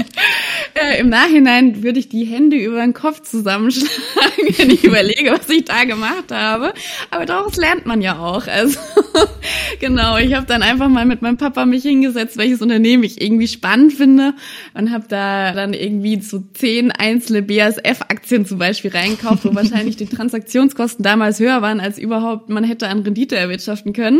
äh, 0.75 0.97
Im 0.97 1.09
Nachhinein 1.09 1.83
würde 1.83 1.99
ich 1.99 2.07
die 2.07 2.23
Hände 2.23 2.55
über 2.55 2.79
den 2.79 2.93
Kopf 2.93 3.21
zusammenschlagen, 3.23 4.55
wenn 4.57 4.69
ich 4.69 4.85
überlege, 4.85 5.31
was 5.31 5.49
ich 5.49 5.65
da 5.65 5.83
gemacht 5.83 6.31
habe. 6.31 6.73
Aber 7.09 7.25
daraus 7.25 7.57
lernt 7.57 7.85
man 7.85 8.01
ja 8.01 8.17
auch. 8.17 8.47
Also 8.47 8.79
genau, 9.81 10.15
ich 10.17 10.33
habe 10.33 10.45
dann 10.45 10.63
einfach 10.63 10.87
mal 10.87 11.05
mit 11.05 11.21
meinem 11.21 11.37
Papa 11.37 11.65
mich 11.65 11.83
hingesetzt, 11.83 12.37
welches 12.37 12.61
Unternehmen 12.61 13.03
ich 13.03 13.21
irgendwie 13.21 13.49
spannend 13.49 13.91
finde 13.91 14.35
und 14.73 14.91
habe 14.91 15.03
da 15.09 15.51
dann 15.51 15.73
irgendwie 15.73 16.21
so 16.21 16.41
zehn 16.53 16.91
einzelne 16.91 17.41
BASF-Aktien 17.41 18.45
zum 18.45 18.57
Beispiel 18.57 18.91
reingekauft, 18.91 19.43
wo 19.43 19.53
wahrscheinlich 19.53 19.97
die 19.97 20.07
Transaktionskosten 20.07 21.03
damals 21.03 21.41
höher 21.41 21.61
waren 21.61 21.81
als 21.81 21.99
überhaupt 21.99 22.47
man 22.47 22.63
hätte 22.63 22.87
an 22.87 23.00
Rendite 23.01 23.35
erwirtschaften 23.35 23.93
können. 23.93 24.19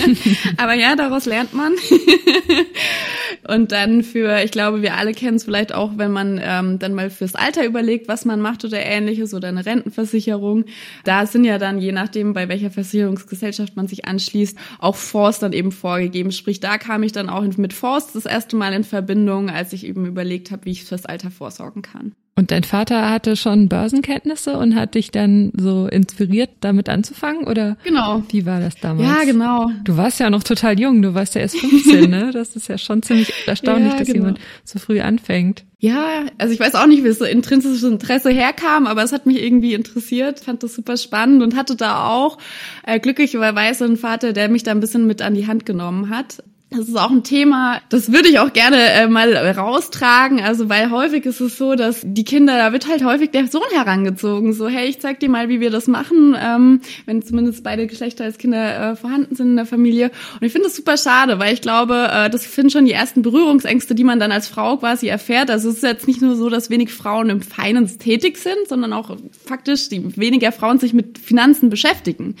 Aber 0.56 0.74
ja, 0.74 0.96
daraus 0.96 1.26
lernt 1.26 1.54
man. 1.54 1.72
Und 3.48 3.72
dann 3.72 4.02
für, 4.02 4.42
ich 4.44 4.52
glaube, 4.52 4.82
wir 4.82 4.94
alle 4.94 5.12
kennen 5.12 5.36
es 5.36 5.44
vielleicht 5.44 5.74
auch, 5.74 5.92
wenn 5.96 6.12
man 6.12 6.40
ähm, 6.42 6.78
dann 6.78 6.94
mal 6.94 7.10
fürs 7.10 7.34
Alter 7.34 7.64
überlegt, 7.64 8.06
was 8.06 8.24
man 8.24 8.40
macht 8.40 8.64
oder 8.64 8.80
ähnliches 8.80 9.34
oder 9.34 9.48
eine 9.48 9.66
Rentenversicherung. 9.66 10.66
Da 11.04 11.26
sind 11.26 11.44
ja 11.44 11.58
dann, 11.58 11.80
je 11.80 11.92
nachdem, 11.92 12.34
bei 12.34 12.48
welcher 12.48 12.70
Versicherungsgesellschaft 12.70 13.76
man 13.76 13.88
sich 13.88 14.04
anschließt, 14.04 14.56
auch 14.78 14.96
Fonds 14.96 15.40
dann 15.40 15.52
eben 15.52 15.72
vorgegeben. 15.72 16.30
Sprich, 16.30 16.60
da 16.60 16.78
kam 16.78 17.02
ich 17.02 17.12
dann 17.12 17.28
auch 17.28 17.42
mit 17.56 17.72
Fonds 17.72 18.12
das 18.12 18.26
erste 18.26 18.56
Mal 18.56 18.72
in 18.72 18.84
Verbindung, 18.84 19.50
als 19.50 19.72
ich 19.72 19.84
eben 19.86 20.06
überlegt 20.06 20.50
habe, 20.50 20.64
wie 20.66 20.70
ich 20.70 20.84
fürs 20.84 21.06
Alter 21.06 21.30
vorsorgen 21.30 21.82
kann. 21.82 22.14
Und 22.34 22.50
dein 22.50 22.64
Vater 22.64 23.10
hatte 23.10 23.36
schon 23.36 23.68
Börsenkenntnisse 23.68 24.56
und 24.56 24.74
hat 24.74 24.94
dich 24.94 25.10
dann 25.10 25.52
so 25.54 25.86
inspiriert, 25.86 26.48
damit 26.60 26.88
anzufangen? 26.88 27.46
Oder 27.46 27.76
genau. 27.84 28.22
wie 28.30 28.46
war 28.46 28.58
das 28.58 28.76
damals? 28.76 29.06
Ja, 29.06 29.24
genau. 29.24 29.70
Du 29.84 29.98
warst 29.98 30.18
ja 30.18 30.30
noch 30.30 30.42
total 30.42 30.80
jung, 30.80 31.02
du 31.02 31.12
warst 31.12 31.34
ja 31.34 31.42
erst 31.42 31.58
15, 31.58 32.08
ne? 32.08 32.30
Das 32.32 32.56
ist 32.56 32.68
ja 32.68 32.78
schon 32.78 33.02
ziemlich 33.02 33.32
erstaunlich, 33.46 33.92
ja, 33.92 33.98
dass 33.98 34.06
genau. 34.06 34.18
jemand 34.20 34.40
so 34.64 34.78
früh 34.78 35.00
anfängt. 35.00 35.64
Ja, 35.78 36.24
also 36.38 36.54
ich 36.54 36.60
weiß 36.60 36.74
auch 36.76 36.86
nicht, 36.86 37.04
wie 37.04 37.08
es 37.08 37.18
so 37.18 37.26
intrinsisches 37.26 37.82
Interesse 37.82 38.30
herkam, 38.30 38.86
aber 38.86 39.02
es 39.02 39.12
hat 39.12 39.26
mich 39.26 39.42
irgendwie 39.42 39.74
interessiert, 39.74 40.40
fand 40.40 40.62
das 40.62 40.74
super 40.74 40.96
spannend 40.96 41.42
und 41.42 41.54
hatte 41.54 41.76
da 41.76 42.08
auch 42.08 42.38
äh, 42.86 42.98
glücklicherweise 42.98 43.84
einen 43.84 43.96
Vater, 43.98 44.32
der 44.32 44.48
mich 44.48 44.62
da 44.62 44.70
ein 44.70 44.80
bisschen 44.80 45.06
mit 45.06 45.20
an 45.20 45.34
die 45.34 45.48
Hand 45.48 45.66
genommen 45.66 46.08
hat. 46.08 46.42
Das 46.74 46.88
ist 46.88 46.96
auch 46.96 47.10
ein 47.10 47.22
Thema, 47.22 47.80
das 47.90 48.12
würde 48.12 48.28
ich 48.28 48.38
auch 48.38 48.52
gerne 48.52 48.78
äh, 48.78 49.06
mal 49.06 49.34
raustragen. 49.36 50.40
Also, 50.40 50.68
weil 50.68 50.90
häufig 50.90 51.26
ist 51.26 51.40
es 51.40 51.58
so, 51.58 51.74
dass 51.74 52.00
die 52.02 52.24
Kinder, 52.24 52.56
da 52.56 52.72
wird 52.72 52.88
halt 52.88 53.04
häufig 53.04 53.30
der 53.30 53.46
Sohn 53.48 53.62
herangezogen. 53.72 54.54
So, 54.54 54.68
hey, 54.68 54.88
ich 54.88 55.00
zeig 55.00 55.20
dir 55.20 55.28
mal, 55.28 55.48
wie 55.48 55.60
wir 55.60 55.70
das 55.70 55.86
machen, 55.86 56.34
ähm, 56.38 56.80
wenn 57.04 57.22
zumindest 57.22 57.62
beide 57.62 57.86
Geschlechter 57.86 58.24
als 58.24 58.38
Kinder 58.38 58.92
äh, 58.92 58.96
vorhanden 58.96 59.34
sind 59.34 59.48
in 59.48 59.56
der 59.56 59.66
Familie. 59.66 60.10
Und 60.40 60.46
ich 60.46 60.52
finde 60.52 60.68
das 60.68 60.76
super 60.76 60.96
schade, 60.96 61.38
weil 61.38 61.52
ich 61.52 61.60
glaube, 61.60 62.08
äh, 62.10 62.30
das 62.30 62.54
sind 62.54 62.72
schon 62.72 62.86
die 62.86 62.92
ersten 62.92 63.22
Berührungsängste, 63.22 63.94
die 63.94 64.04
man 64.04 64.18
dann 64.18 64.32
als 64.32 64.48
Frau 64.48 64.78
quasi 64.78 65.08
erfährt. 65.08 65.50
Also 65.50 65.68
es 65.68 65.76
ist 65.76 65.82
jetzt 65.82 66.06
nicht 66.06 66.22
nur 66.22 66.36
so, 66.36 66.48
dass 66.48 66.70
wenig 66.70 66.90
Frauen 66.90 67.28
im 67.28 67.42
Finance 67.42 67.98
tätig 67.98 68.38
sind, 68.38 68.68
sondern 68.68 68.92
auch 68.92 69.16
faktisch 69.44 69.88
die 69.88 70.16
weniger 70.16 70.52
Frauen 70.52 70.78
sich 70.78 70.94
mit 70.94 71.18
Finanzen 71.18 71.68
beschäftigen. 71.68 72.36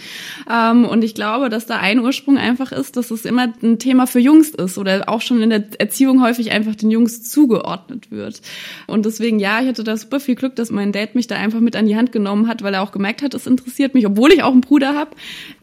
Ähm, 0.50 0.86
und 0.86 1.04
ich 1.04 1.14
glaube, 1.14 1.50
dass 1.50 1.66
da 1.66 1.76
ein 1.76 2.00
Ursprung 2.00 2.38
einfach 2.38 2.72
ist, 2.72 2.96
dass 2.96 3.10
es 3.10 3.24
immer 3.24 3.52
ein 3.62 3.78
Thema 3.78 4.06
für 4.06 4.21
Jungs 4.22 4.50
ist 4.50 4.78
oder 4.78 5.08
auch 5.08 5.20
schon 5.20 5.42
in 5.42 5.50
der 5.50 5.64
Erziehung 5.78 6.22
häufig 6.22 6.52
einfach 6.52 6.74
den 6.74 6.90
Jungs 6.90 7.22
zugeordnet 7.22 8.10
wird. 8.10 8.40
Und 8.86 9.06
deswegen, 9.06 9.38
ja, 9.38 9.60
ich 9.60 9.68
hatte 9.68 9.84
da 9.84 9.96
super 9.96 10.20
viel 10.20 10.34
Glück, 10.34 10.56
dass 10.56 10.70
mein 10.70 10.92
Dad 10.92 11.14
mich 11.14 11.26
da 11.26 11.36
einfach 11.36 11.60
mit 11.60 11.76
an 11.76 11.86
die 11.86 11.96
Hand 11.96 12.12
genommen 12.12 12.48
hat, 12.48 12.62
weil 12.62 12.74
er 12.74 12.82
auch 12.82 12.92
gemerkt 12.92 13.22
hat, 13.22 13.34
es 13.34 13.46
interessiert 13.46 13.94
mich, 13.94 14.06
obwohl 14.06 14.32
ich 14.32 14.42
auch 14.42 14.52
einen 14.52 14.60
Bruder 14.60 14.94
habe. 14.94 15.10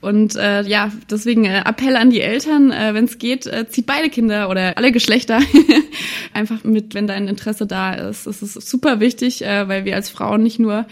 Und 0.02 0.36
äh, 0.36 0.64
ja, 0.64 0.92
deswegen 1.10 1.46
äh, 1.46 1.64
Appell 1.66 1.96
an 1.96 2.10
die 2.10 2.22
Eltern, 2.22 2.72
äh, 2.72 2.94
wenn 2.94 3.06
es 3.06 3.18
geht, 3.18 3.48
äh, 3.48 3.68
zieht 3.68 3.86
beide 3.86 4.10
Kinder 4.10 4.50
oder 4.50 4.78
alle 4.78 4.92
Geschlechter 4.92 5.40
einfach 6.34 6.64
mit, 6.64 6.94
wenn 6.94 7.08
dein 7.08 7.28
Interesse 7.28 7.66
da 7.66 7.94
ist. 7.94 8.28
Das 8.28 8.42
ist 8.42 8.70
super 8.70 9.00
wichtig, 9.00 9.44
äh, 9.44 9.68
weil 9.68 9.86
wir 9.86 9.96
als 9.96 10.10
Frauen 10.10 10.44
nicht 10.44 10.60
nur 10.60 10.86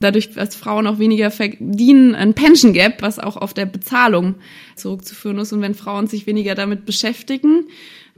dadurch, 0.00 0.30
dass 0.32 0.54
Frauen 0.54 0.86
auch 0.86 0.98
weniger 0.98 1.30
verdienen, 1.30 2.14
ein 2.14 2.34
Pension 2.34 2.72
Gap, 2.72 3.02
was 3.02 3.18
auch 3.18 3.36
auf 3.36 3.54
der 3.54 3.66
Bezahlung 3.66 4.36
zurückzuführen 4.76 5.38
ist. 5.38 5.52
Und 5.52 5.60
wenn 5.60 5.74
Frauen 5.74 6.06
sich 6.06 6.26
weniger 6.26 6.54
damit 6.54 6.86
beschäftigen, 6.86 7.68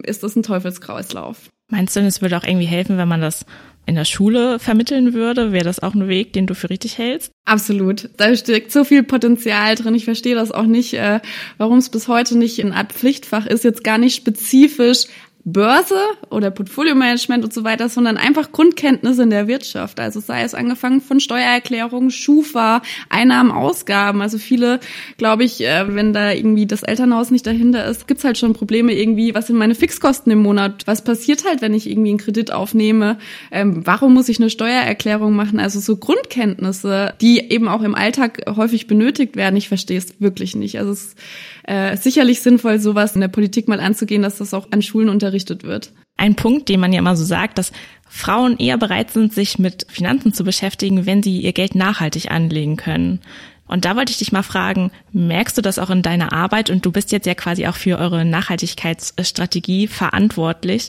ist 0.03 0.23
das 0.23 0.37
ein 0.37 0.43
Teufelskreislauf. 0.43 1.49
Meinst 1.71 1.95
du, 1.95 2.01
es 2.01 2.21
würde 2.21 2.37
auch 2.37 2.45
irgendwie 2.45 2.67
helfen, 2.67 2.99
wenn 2.99 3.09
man 3.09 3.21
das 3.21 3.47
in 3.87 3.95
der 3.95 4.05
Schule 4.05 4.59
vermitteln 4.59 5.15
würde? 5.15 5.53
Wäre 5.53 5.65
das 5.65 5.81
auch 5.81 5.95
ein 5.95 6.09
Weg, 6.09 6.33
den 6.33 6.47
du 6.47 6.55
für 6.55 6.71
richtig 6.71 6.99
hältst? 6.99 7.33
Absolut. 7.45 8.11
Da 8.17 8.35
steckt 8.37 8.73
so 8.73 8.85
viel 8.85 9.03
Potenzial 9.03 9.75
drin. 9.77 9.95
Ich 9.95 10.05
verstehe 10.05 10.35
das 10.35 10.53
auch 10.53 10.67
nicht, 10.67 10.95
äh, 10.95 11.21
warum 11.59 11.79
es 11.79 11.89
bis 11.89 12.09
heute 12.09 12.37
nicht 12.37 12.63
eine 12.63 12.75
Art 12.75 12.93
Pflichtfach 12.93 13.47
ist, 13.47 13.65
jetzt 13.65 13.85
gar 13.85 13.99
nicht 13.99 14.17
spezifisch 14.17 15.07
Börse 15.45 15.99
oder 16.29 16.51
Portfolio-Management 16.51 17.45
und 17.45 17.53
so 17.53 17.65
weiter, 17.65 17.89
sondern 17.89 18.17
einfach 18.17 18.53
Grundkenntnisse 18.53 19.23
in 19.23 19.31
der 19.31 19.49
Wirtschaft. 19.49 19.99
Also 19.99 20.21
sei 20.21 20.43
es 20.43 20.55
angefangen 20.55 21.01
von 21.01 21.19
Steuererklärungen, 21.19 22.11
Schufa, 22.11 22.83
Einnahmen, 23.09 23.51
Ausgaben. 23.51 24.21
Also 24.21 24.39
viele, 24.39 24.81
glaube 25.17 25.45
ich, 25.45 25.63
äh, 25.63 25.95
wenn 25.95 26.13
da 26.13 26.33
irgendwie 26.33 26.67
das 26.67 26.83
Elternhaus 26.83 27.31
nicht 27.31 27.47
dahinter 27.47 27.87
ist, 27.87 28.07
gibt's 28.07 28.25
halt 28.25 28.37
schon 28.37 28.53
Probleme 28.53 28.93
irgendwie, 28.93 29.35
was 29.35 29.47
sind 29.47 29.57
meine 29.57 29.75
Fixkosten 29.75 30.31
im 30.31 30.43
Monat? 30.43 30.87
Was 30.87 31.03
passiert 31.03 31.47
halt, 31.47 31.63
wenn 31.63 31.75
ich 31.75 31.89
irgendwie 31.89 32.11
einen 32.11 32.19
Kredit 32.19 32.53
aufnehme? 32.53 33.19
Ähm, 33.51 33.87
warum 33.87 34.15
muss 34.15 34.29
ich 34.29 34.41
eine 34.41 34.51
Steuererklärung 34.51 35.35
machen? 35.35 35.59
Also 35.59 35.81
so 35.81 35.97
Grundkenntnisse, 35.97 37.15
die 37.21 37.41
eben 37.51 37.69
auch 37.69 37.83
im 37.83 37.95
Alltag 37.95 38.43
häufig 38.57 38.87
benötigt 38.87 39.37
werden. 39.37 39.57
Ich 39.57 39.69
verstehe 39.69 39.99
es 39.99 40.21
wirklich 40.21 40.55
nicht. 40.55 40.79
Also 40.79 40.93
es 40.93 41.01
ist 41.01 41.17
äh, 41.65 41.97
sicherlich 41.97 42.41
sinnvoll, 42.41 42.81
sowas 42.81 43.15
in 43.15 43.21
der 43.21 43.29
Politik 43.29 43.69
mal 43.69 43.81
anzugehen, 43.81 44.23
dass 44.23 44.39
das 44.39 44.55
auch 44.55 44.69
an 44.71 44.83
Schulen 44.83 45.09
unterrichtet 45.31 45.63
wird. 45.63 45.93
Ein 46.17 46.35
Punkt, 46.35 46.69
den 46.69 46.81
man 46.81 46.93
ja 46.93 46.99
immer 46.99 47.17
so 47.17 47.25
sagt, 47.25 47.57
dass 47.59 47.73
Frauen 48.09 48.59
eher 48.59 48.77
bereit 48.77 49.11
sind, 49.11 49.33
sich 49.33 49.59
mit 49.59 49.87
Finanzen 49.89 50.33
zu 50.33 50.45
beschäftigen, 50.45 51.07
wenn 51.07 51.23
sie 51.23 51.41
ihr 51.41 51.53
Geld 51.53 51.75
nachhaltig 51.75 52.31
anlegen 52.31 52.77
können. 52.77 53.21
Und 53.67 53.85
da 53.85 53.95
wollte 53.95 54.11
ich 54.11 54.19
dich 54.19 54.33
mal 54.33 54.43
fragen, 54.43 54.91
merkst 55.13 55.57
du 55.57 55.63
das 55.63 55.79
auch 55.79 55.91
in 55.91 56.03
deiner 56.03 56.33
Arbeit? 56.33 56.71
Und 56.71 56.85
du 56.85 56.91
bist 56.91 57.13
jetzt 57.13 57.27
ja 57.27 57.35
quasi 57.35 57.69
auch 57.69 57.77
für 57.77 57.99
eure 57.99 58.25
Nachhaltigkeitsstrategie 58.25 59.87
verantwortlich. 59.87 60.89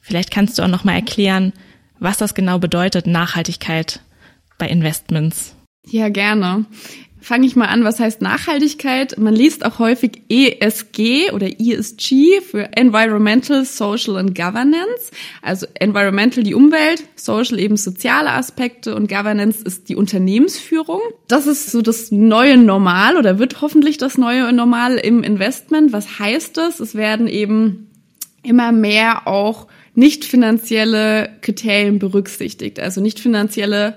Vielleicht 0.00 0.30
kannst 0.30 0.58
du 0.58 0.62
auch 0.62 0.68
noch 0.68 0.84
mal 0.84 0.94
erklären, 0.94 1.52
was 1.98 2.16
das 2.16 2.34
genau 2.34 2.58
bedeutet, 2.58 3.06
Nachhaltigkeit 3.06 4.00
bei 4.56 4.68
Investments. 4.68 5.54
Ja, 5.88 6.08
gerne 6.08 6.64
fange 7.20 7.46
ich 7.46 7.56
mal 7.56 7.66
an, 7.66 7.84
was 7.84 7.98
heißt 7.98 8.22
Nachhaltigkeit? 8.22 9.18
Man 9.18 9.34
liest 9.34 9.64
auch 9.64 9.78
häufig 9.78 10.22
ESG 10.28 11.32
oder 11.32 11.48
ESG 11.60 12.40
für 12.40 12.76
Environmental, 12.76 13.64
Social 13.64 14.16
and 14.16 14.34
Governance. 14.34 15.10
Also 15.42 15.66
Environmental 15.74 16.42
die 16.42 16.54
Umwelt, 16.54 17.02
Social 17.16 17.58
eben 17.58 17.76
soziale 17.76 18.30
Aspekte 18.30 18.94
und 18.94 19.08
Governance 19.08 19.62
ist 19.64 19.88
die 19.88 19.96
Unternehmensführung. 19.96 21.00
Das 21.28 21.46
ist 21.46 21.70
so 21.70 21.82
das 21.82 22.12
neue 22.12 22.56
Normal 22.56 23.16
oder 23.16 23.38
wird 23.38 23.60
hoffentlich 23.60 23.98
das 23.98 24.18
neue 24.18 24.52
Normal 24.52 24.96
im 24.96 25.22
Investment. 25.22 25.92
Was 25.92 26.18
heißt 26.18 26.56
das? 26.56 26.80
Es 26.80 26.94
werden 26.94 27.28
eben 27.28 27.90
immer 28.42 28.72
mehr 28.72 29.26
auch 29.26 29.66
nicht 29.96 30.26
finanzielle 30.26 31.30
Kriterien 31.40 31.98
berücksichtigt. 31.98 32.78
Also 32.78 33.00
nicht 33.00 33.18
finanzielle 33.18 33.96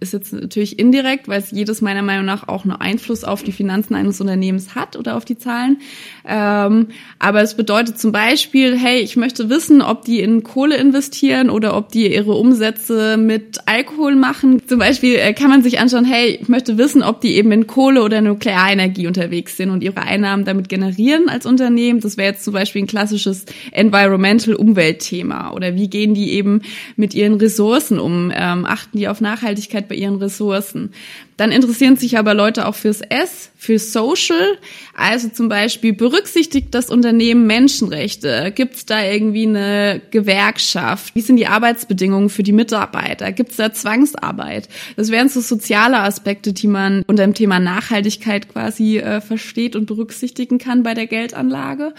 ist 0.00 0.12
jetzt 0.12 0.32
natürlich 0.32 0.78
indirekt, 0.78 1.28
weil 1.28 1.40
es 1.40 1.50
jedes 1.50 1.80
meiner 1.80 2.02
Meinung 2.02 2.24
nach 2.24 2.48
auch 2.48 2.64
einen 2.64 2.72
Einfluss 2.72 3.22
auf 3.24 3.42
die 3.42 3.52
Finanzen 3.52 3.94
eines 3.94 4.20
Unternehmens 4.20 4.74
hat 4.74 4.96
oder 4.96 5.16
auf 5.16 5.24
die 5.24 5.38
Zahlen. 5.38 5.80
Ähm, 6.32 6.88
aber 7.18 7.42
es 7.42 7.54
bedeutet 7.54 7.98
zum 7.98 8.12
Beispiel, 8.12 8.78
hey, 8.78 9.00
ich 9.00 9.16
möchte 9.16 9.50
wissen, 9.50 9.82
ob 9.82 10.04
die 10.04 10.20
in 10.20 10.44
Kohle 10.44 10.76
investieren 10.76 11.50
oder 11.50 11.76
ob 11.76 11.90
die 11.90 12.14
ihre 12.14 12.34
Umsätze 12.34 13.16
mit 13.16 13.58
Alkohol 13.66 14.14
machen. 14.14 14.62
Zum 14.68 14.78
Beispiel 14.78 15.16
äh, 15.16 15.32
kann 15.32 15.50
man 15.50 15.64
sich 15.64 15.80
anschauen, 15.80 16.04
hey, 16.04 16.38
ich 16.40 16.48
möchte 16.48 16.78
wissen, 16.78 17.02
ob 17.02 17.20
die 17.20 17.34
eben 17.34 17.50
in 17.50 17.66
Kohle 17.66 18.04
oder 18.04 18.20
Nuklearenergie 18.20 19.08
unterwegs 19.08 19.56
sind 19.56 19.70
und 19.70 19.82
ihre 19.82 20.02
Einnahmen 20.02 20.44
damit 20.44 20.68
generieren 20.68 21.28
als 21.28 21.46
Unternehmen. 21.46 21.98
Das 22.00 22.16
wäre 22.16 22.30
jetzt 22.30 22.44
zum 22.44 22.54
Beispiel 22.54 22.82
ein 22.82 22.86
klassisches 22.86 23.46
Environmental 23.72 24.54
Umweltthema. 24.54 25.50
Oder 25.50 25.74
wie 25.74 25.90
gehen 25.90 26.14
die 26.14 26.32
eben 26.34 26.62
mit 26.94 27.12
ihren 27.12 27.34
Ressourcen 27.34 27.98
um? 27.98 28.32
Ähm, 28.32 28.66
achten 28.66 28.96
die 28.96 29.08
auf 29.08 29.20
Nachhaltigkeit 29.20 29.88
bei 29.88 29.96
ihren 29.96 30.16
Ressourcen? 30.16 30.92
Dann 31.40 31.52
interessieren 31.52 31.96
sich 31.96 32.18
aber 32.18 32.34
Leute 32.34 32.66
auch 32.66 32.74
fürs 32.74 33.00
S, 33.00 33.50
für 33.56 33.78
Social. 33.78 34.58
Also 34.94 35.30
zum 35.30 35.48
Beispiel 35.48 35.94
berücksichtigt 35.94 36.74
das 36.74 36.90
Unternehmen 36.90 37.46
Menschenrechte? 37.46 38.52
Gibt 38.54 38.74
es 38.74 38.84
da 38.84 39.02
irgendwie 39.02 39.46
eine 39.46 40.02
Gewerkschaft? 40.10 41.14
Wie 41.14 41.22
sind 41.22 41.36
die 41.36 41.46
Arbeitsbedingungen 41.46 42.28
für 42.28 42.42
die 42.42 42.52
Mitarbeiter? 42.52 43.32
Gibt 43.32 43.52
es 43.52 43.56
da 43.56 43.72
Zwangsarbeit? 43.72 44.68
Das 44.96 45.10
wären 45.10 45.30
so 45.30 45.40
soziale 45.40 46.00
Aspekte, 46.00 46.52
die 46.52 46.66
man 46.66 47.04
unter 47.06 47.24
dem 47.24 47.32
Thema 47.32 47.58
Nachhaltigkeit 47.58 48.52
quasi 48.52 48.98
äh, 48.98 49.22
versteht 49.22 49.76
und 49.76 49.86
berücksichtigen 49.86 50.58
kann 50.58 50.82
bei 50.82 50.92
der 50.92 51.06
Geldanlage. 51.06 51.94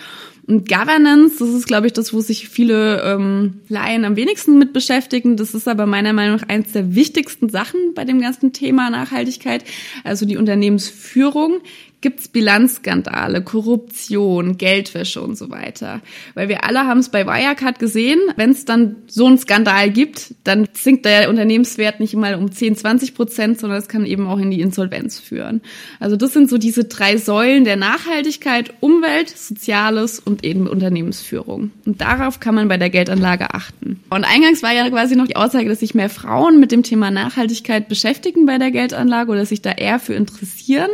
Und 0.48 0.68
Governance, 0.68 1.38
das 1.40 1.50
ist, 1.50 1.68
glaube 1.68 1.88
ich, 1.88 1.94
das, 1.94 2.14
wo 2.14 2.20
sich 2.20 2.50
viele 2.50 3.02
ähm, 3.04 3.62
Laien 3.70 4.06
am 4.06 4.16
wenigsten 4.16 4.58
mit 4.58 4.74
beschäftigen. 4.74 5.38
Das 5.38 5.54
ist 5.54 5.68
aber 5.68 5.86
meiner 5.86 6.14
Meinung 6.14 6.38
nach 6.38 6.50
eins 6.50 6.72
der 6.72 6.96
wichtigsten 6.96 7.50
Sachen 7.50 7.94
bei 7.96 8.06
dem 8.06 8.20
ganzen 8.20 8.52
Thema 8.52 8.90
Nachhaltigkeit. 9.32 9.64
Also 10.04 10.26
die 10.26 10.38
Unternehmensführung 10.38 11.62
gibt's 12.02 12.28
Bilanzskandale, 12.28 13.44
Korruption, 13.44 14.58
Geldwäsche 14.58 15.22
und 15.22 15.38
so 15.38 15.50
weiter. 15.50 16.02
Weil 16.34 16.50
wir 16.50 16.64
alle 16.66 16.86
haben 16.86 17.00
es 17.00 17.10
bei 17.10 17.26
Wirecard 17.26 17.80
gesehen, 17.80 18.20
wenn 18.36 18.52
es 18.52 18.66
dann 18.66 18.98
so 19.08 19.28
einen 19.28 19.38
Skandal 19.38 19.92
gibt, 19.92 20.34
dann 20.44 20.68
sinkt 20.74 21.06
der 21.06 21.30
Unternehmenswert 21.30 22.00
nicht 22.00 22.16
mal 22.16 22.36
um 22.36 22.52
10, 22.52 22.76
20 22.76 23.14
Prozent, 23.14 23.60
sondern 23.60 23.80
es 23.80 23.88
kann 23.88 24.06
eben 24.06 24.28
auch 24.28 24.40
in 24.40 24.52
die 24.52 24.62
Insolvenz 24.62 25.20
führen. 25.20 25.62
Also 26.00 26.16
das 26.16 26.34
sind 26.34 26.50
so 26.50 26.58
diese 26.58 26.86
drei 26.86 27.18
Säulen 27.18 27.64
der 27.64 27.76
Nachhaltigkeit, 27.76 28.74
Umwelt, 28.80 29.30
Soziales 29.30 30.20
und 30.20 30.44
eben 30.44 30.68
Unternehmensführung. 30.68 31.72
Und 31.86 32.02
darauf 32.02 32.40
kann 32.40 32.56
man 32.56 32.68
bei 32.68 32.78
der 32.78 32.90
Geldanlage 32.90 33.54
achten. 33.54 34.00
Und 34.10 34.24
eingangs 34.24 34.64
war 34.64 34.74
ja 34.74 34.90
quasi 34.90 35.16
noch 35.16 35.28
die 35.28 35.36
Aussage, 35.36 35.70
dass 35.70 35.80
sich 35.80 35.94
mehr 35.94 36.10
Frauen 36.10 36.60
mit 36.60 36.72
dem 36.72 36.84
Thema 36.84 37.12
Nachhaltigkeit 37.12 37.88
beschäftigen 37.88 38.46
bei 38.46 38.58
der 38.58 38.72
Geldanlage 38.72 39.32
oder 39.32 39.46
sich 39.46 39.62
da 39.62 39.72
eher 39.72 40.00
für 40.00 40.14
interessieren. 40.14 40.90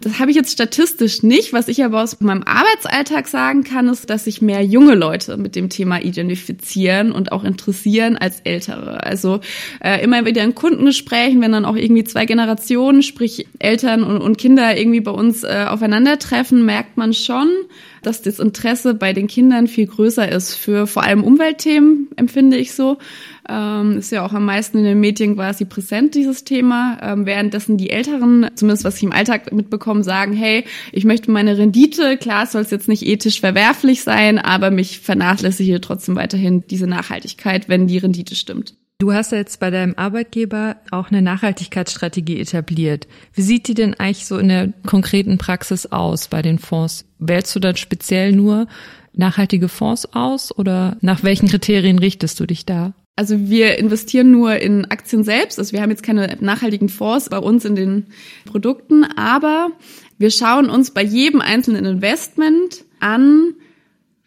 Das 0.00 0.18
habe 0.18 0.30
ich 0.30 0.36
jetzt 0.36 0.52
statistisch 0.52 1.22
nicht. 1.22 1.52
Was 1.52 1.68
ich 1.68 1.84
aber 1.84 2.02
aus 2.02 2.20
meinem 2.20 2.42
Arbeitsalltag 2.42 3.28
sagen 3.28 3.64
kann, 3.64 3.88
ist, 3.88 4.10
dass 4.10 4.24
sich 4.24 4.42
mehr 4.42 4.62
junge 4.62 4.94
Leute 4.94 5.36
mit 5.36 5.56
dem 5.56 5.68
Thema 5.68 6.00
identifizieren 6.00 7.12
und 7.12 7.32
auch 7.32 7.44
interessieren 7.44 8.16
als 8.16 8.40
ältere. 8.40 9.04
Also 9.04 9.40
äh, 9.80 10.02
immer 10.02 10.24
wieder 10.24 10.42
in 10.42 10.54
Kundengesprächen, 10.54 11.40
wenn 11.40 11.52
dann 11.52 11.64
auch 11.64 11.76
irgendwie 11.76 12.04
zwei 12.04 12.26
Generationen, 12.26 13.02
sprich 13.02 13.46
Eltern 13.58 14.02
und, 14.02 14.18
und 14.18 14.38
Kinder 14.38 14.76
irgendwie 14.76 15.00
bei 15.00 15.12
uns 15.12 15.44
äh, 15.44 15.66
aufeinandertreffen, 15.68 16.64
merkt 16.64 16.96
man 16.96 17.14
schon, 17.14 17.48
dass 18.02 18.22
das 18.22 18.38
Interesse 18.38 18.94
bei 18.94 19.12
den 19.12 19.26
Kindern 19.26 19.66
viel 19.66 19.86
größer 19.86 20.30
ist 20.30 20.54
für 20.54 20.86
vor 20.86 21.02
allem 21.02 21.24
Umweltthemen, 21.24 22.08
empfinde 22.16 22.56
ich 22.56 22.74
so. 22.74 22.98
Ähm, 23.48 23.98
ist 23.98 24.12
ja 24.12 24.24
auch 24.24 24.32
am 24.32 24.44
meisten 24.44 24.78
in 24.78 24.84
den 24.84 25.00
Medien 25.00 25.34
quasi 25.34 25.64
präsent, 25.64 26.14
dieses 26.14 26.44
Thema. 26.44 26.98
Ähm, 27.02 27.26
währenddessen 27.26 27.76
die 27.76 27.90
Älteren, 27.90 28.50
zumindest 28.54 28.84
was 28.84 28.96
ich 28.96 29.02
im 29.02 29.12
Alltag 29.12 29.52
mitbekomme, 29.52 30.02
sagen, 30.02 30.32
hey, 30.32 30.64
ich 30.92 31.04
möchte 31.04 31.30
meine 31.30 31.58
Rendite, 31.58 32.16
klar 32.16 32.46
soll 32.46 32.62
es 32.62 32.70
jetzt 32.70 32.88
nicht 32.88 33.06
ethisch 33.06 33.40
verwerflich 33.40 34.02
sein, 34.02 34.38
aber 34.38 34.70
mich 34.70 35.00
vernachlässige 35.00 35.80
trotzdem 35.80 36.16
weiterhin 36.16 36.64
diese 36.68 36.86
Nachhaltigkeit, 36.86 37.68
wenn 37.68 37.86
die 37.86 37.98
Rendite 37.98 38.34
stimmt. 38.34 38.74
Du 38.98 39.12
hast 39.12 39.32
ja 39.32 39.38
jetzt 39.38 39.58
bei 39.58 39.70
deinem 39.70 39.94
Arbeitgeber 39.96 40.76
auch 40.90 41.10
eine 41.10 41.20
Nachhaltigkeitsstrategie 41.20 42.38
etabliert. 42.38 43.08
Wie 43.32 43.42
sieht 43.42 43.66
die 43.66 43.74
denn 43.74 43.94
eigentlich 43.94 44.26
so 44.26 44.38
in 44.38 44.48
der 44.48 44.72
konkreten 44.86 45.36
Praxis 45.36 45.86
aus 45.86 46.28
bei 46.28 46.42
den 46.42 46.58
Fonds? 46.58 47.04
Wählst 47.18 47.54
du 47.56 47.60
dann 47.60 47.76
speziell 47.76 48.32
nur 48.32 48.68
nachhaltige 49.12 49.68
Fonds 49.68 50.06
aus 50.12 50.56
oder 50.56 50.96
nach 51.00 51.22
welchen 51.22 51.48
Kriterien 51.48 51.98
richtest 51.98 52.38
du 52.38 52.46
dich 52.46 52.66
da? 52.66 52.94
Also 53.16 53.48
wir 53.48 53.78
investieren 53.78 54.30
nur 54.32 54.56
in 54.56 54.86
Aktien 54.86 55.22
selbst. 55.22 55.58
Also 55.58 55.72
wir 55.72 55.82
haben 55.82 55.90
jetzt 55.90 56.02
keine 56.02 56.36
nachhaltigen 56.40 56.88
Fonds 56.88 57.28
bei 57.28 57.38
uns 57.38 57.64
in 57.64 57.76
den 57.76 58.06
Produkten, 58.44 59.04
aber 59.04 59.70
wir 60.18 60.30
schauen 60.30 60.68
uns 60.68 60.90
bei 60.90 61.02
jedem 61.02 61.40
einzelnen 61.40 61.84
Investment 61.84 62.84
an, 62.98 63.54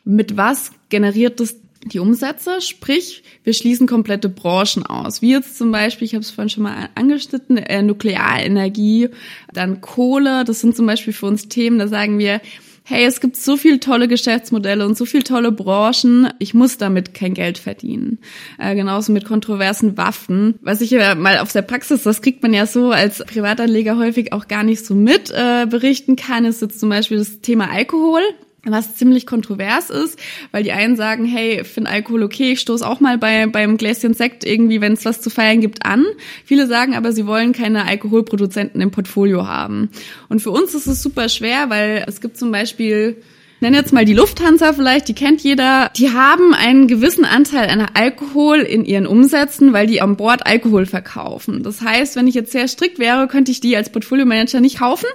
mit 0.05 0.37
was 0.37 0.71
generiert 0.89 1.39
das 1.39 1.57
die 1.83 1.99
Umsätze, 1.99 2.61
sprich, 2.61 3.23
wir 3.43 3.53
schließen 3.53 3.87
komplette 3.87 4.29
Branchen 4.29 4.85
aus, 4.85 5.21
wie 5.21 5.31
jetzt 5.31 5.57
zum 5.57 5.71
Beispiel, 5.71 6.05
ich 6.05 6.13
habe 6.13 6.21
es 6.21 6.31
vorhin 6.31 6.49
schon 6.49 6.63
mal 6.63 6.89
angeschnitten, 6.95 7.57
äh, 7.57 7.81
Nuklearenergie, 7.81 9.09
dann 9.53 9.81
Kohle, 9.81 10.43
das 10.43 10.59
sind 10.59 10.75
zum 10.75 10.85
Beispiel 10.85 11.13
für 11.13 11.27
uns 11.27 11.47
Themen, 11.47 11.79
da 11.79 11.87
sagen 11.87 12.17
wir, 12.19 12.41
hey, 12.89 13.03
es 13.03 13.19
gibt 13.19 13.35
so 13.35 13.57
viele 13.57 13.81
tolle 13.81 14.07
Geschäftsmodelle 14.07 14.85
und 14.85 14.97
so 14.97 15.03
viele 15.03 15.23
tolle 15.23 15.51
Branchen, 15.51 16.29
ich 16.39 16.53
muss 16.53 16.77
damit 16.77 17.13
kein 17.13 17.33
Geld 17.33 17.57
verdienen. 17.57 18.19
Äh, 18.57 18.75
genauso 18.75 19.11
mit 19.11 19.25
kontroversen 19.25 19.97
Waffen. 19.97 20.57
Was 20.61 20.79
ich 20.79 20.91
ja 20.91 21.13
mal 21.13 21.39
auf 21.39 21.51
der 21.51 21.63
Praxis, 21.63 22.03
das 22.03 22.21
kriegt 22.21 22.41
man 22.43 22.53
ja 22.53 22.65
so 22.65 22.91
als 22.91 23.17
Privatanleger 23.25 23.97
häufig 23.97 24.31
auch 24.31 24.47
gar 24.47 24.63
nicht 24.63 24.85
so 24.85 24.95
mit 24.95 25.29
äh, 25.31 25.65
berichten 25.65 26.15
kann, 26.15 26.45
ist 26.45 26.61
jetzt 26.61 26.79
zum 26.79 26.87
Beispiel 26.87 27.17
das 27.17 27.41
Thema 27.41 27.69
Alkohol 27.69 28.21
was 28.71 28.95
ziemlich 28.95 29.25
kontrovers 29.25 29.89
ist, 29.89 30.19
weil 30.51 30.63
die 30.63 30.71
einen 30.71 30.95
sagen, 30.95 31.25
hey, 31.25 31.63
finde 31.63 31.89
Alkohol 31.89 32.23
okay, 32.23 32.51
ich 32.51 32.59
stoße 32.59 32.87
auch 32.87 32.99
mal 32.99 33.17
bei, 33.17 33.47
beim 33.47 33.77
Gläschen 33.77 34.13
Sekt 34.13 34.45
irgendwie, 34.45 34.81
wenn 34.81 34.93
es 34.93 35.05
was 35.05 35.21
zu 35.21 35.29
feiern 35.29 35.61
gibt, 35.61 35.85
an. 35.85 36.05
Viele 36.45 36.67
sagen 36.67 36.95
aber, 36.95 37.11
sie 37.11 37.27
wollen 37.27 37.53
keine 37.53 37.85
Alkoholproduzenten 37.85 38.81
im 38.81 38.91
Portfolio 38.91 39.47
haben. 39.47 39.89
Und 40.29 40.41
für 40.41 40.51
uns 40.51 40.73
ist 40.73 40.87
es 40.87 41.01
super 41.01 41.29
schwer, 41.29 41.69
weil 41.69 42.03
es 42.07 42.21
gibt 42.21 42.37
zum 42.37 42.51
Beispiel 42.51 43.17
nenne 43.59 43.77
jetzt 43.77 43.93
mal 43.93 44.05
die 44.05 44.13
Lufthansa 44.13 44.73
vielleicht, 44.73 45.07
die 45.07 45.13
kennt 45.13 45.41
jeder. 45.41 45.91
Die 45.95 46.11
haben 46.11 46.53
einen 46.53 46.87
gewissen 46.87 47.25
Anteil 47.25 47.69
an 47.69 47.87
Alkohol 47.93 48.59
in 48.59 48.85
ihren 48.85 49.07
Umsätzen, 49.07 49.73
weil 49.73 49.87
die 49.87 50.01
an 50.01 50.15
Bord 50.15 50.45
Alkohol 50.45 50.85
verkaufen. 50.85 51.63
Das 51.63 51.81
heißt, 51.81 52.15
wenn 52.15 52.27
ich 52.27 52.35
jetzt 52.35 52.51
sehr 52.51 52.67
strikt 52.67 52.99
wäre, 52.99 53.27
könnte 53.27 53.51
ich 53.51 53.59
die 53.59 53.75
als 53.75 53.91
Portfolio-Manager 53.91 54.59
nicht 54.59 54.79
kaufen, 54.79 55.07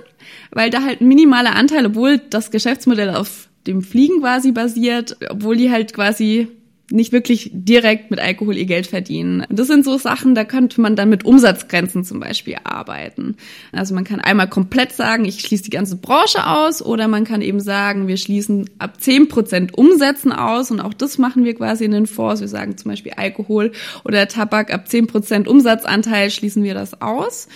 weil 0.53 0.71
da 0.71 0.83
halt 0.83 1.01
ein 1.01 1.09
minimaler 1.09 1.57
Anteil, 1.57 1.87
obwohl 1.87 2.19
das 2.19 2.51
Geschäftsmodell 2.51 3.11
auf 3.11 3.49
dem 3.67 3.83
Fliegen 3.83 4.21
quasi 4.21 4.53
basiert, 4.53 5.17
obwohl 5.31 5.57
die 5.57 5.71
halt 5.71 5.93
quasi 5.95 6.49
nicht 6.91 7.13
wirklich 7.13 7.51
direkt 7.53 8.11
mit 8.11 8.21
Alkohol 8.21 8.57
ihr 8.57 8.67
Geld 8.67 8.87
verdienen. 8.87 9.47
Das 9.49 9.67
sind 9.67 9.85
so 9.85 9.97
Sachen, 9.97 10.35
da 10.35 10.45
könnte 10.45 10.81
man 10.81 10.95
dann 10.95 11.09
mit 11.09 11.25
Umsatzgrenzen 11.25 12.05
zum 12.05 12.21
Beispiel 12.21 12.57
arbeiten. 12.65 13.37
Also 13.73 13.95
man 13.95 14.05
kann 14.05 14.21
einmal 14.21 14.49
komplett 14.49 14.93
sagen, 14.93 15.25
ich 15.25 15.41
schließe 15.41 15.65
die 15.65 15.71
ganze 15.71 15.97
Branche 15.97 16.47
aus 16.47 16.83
oder 16.83 17.09
man 17.09 17.25
kann 17.25 17.41
eben 17.41 17.61
sagen, 17.61 18.09
wir 18.09 18.19
schließen 18.19 18.69
ab 18.79 19.01
zehn 19.01 19.29
Prozent 19.29 19.77
Umsätzen 19.77 20.33
aus 20.33 20.71
und 20.71 20.81
auch 20.81 20.93
das 20.93 21.17
machen 21.17 21.45
wir 21.45 21.55
quasi 21.55 21.85
in 21.85 21.93
den 21.93 22.07
Fonds. 22.07 22.43
Wir 22.43 22.49
sagen 22.49 22.77
zum 22.77 22.91
Beispiel 22.91 23.13
Alkohol 23.17 23.73
oder 24.05 24.29
Tabak 24.29 24.73
ab 24.73 24.89
zehn 24.89 25.07
Prozent 25.07 25.49
Umsatzanteil 25.49 26.31
schließen 26.31 26.63
wir 26.63 26.75
das 26.75 27.01
aus. 27.01 27.49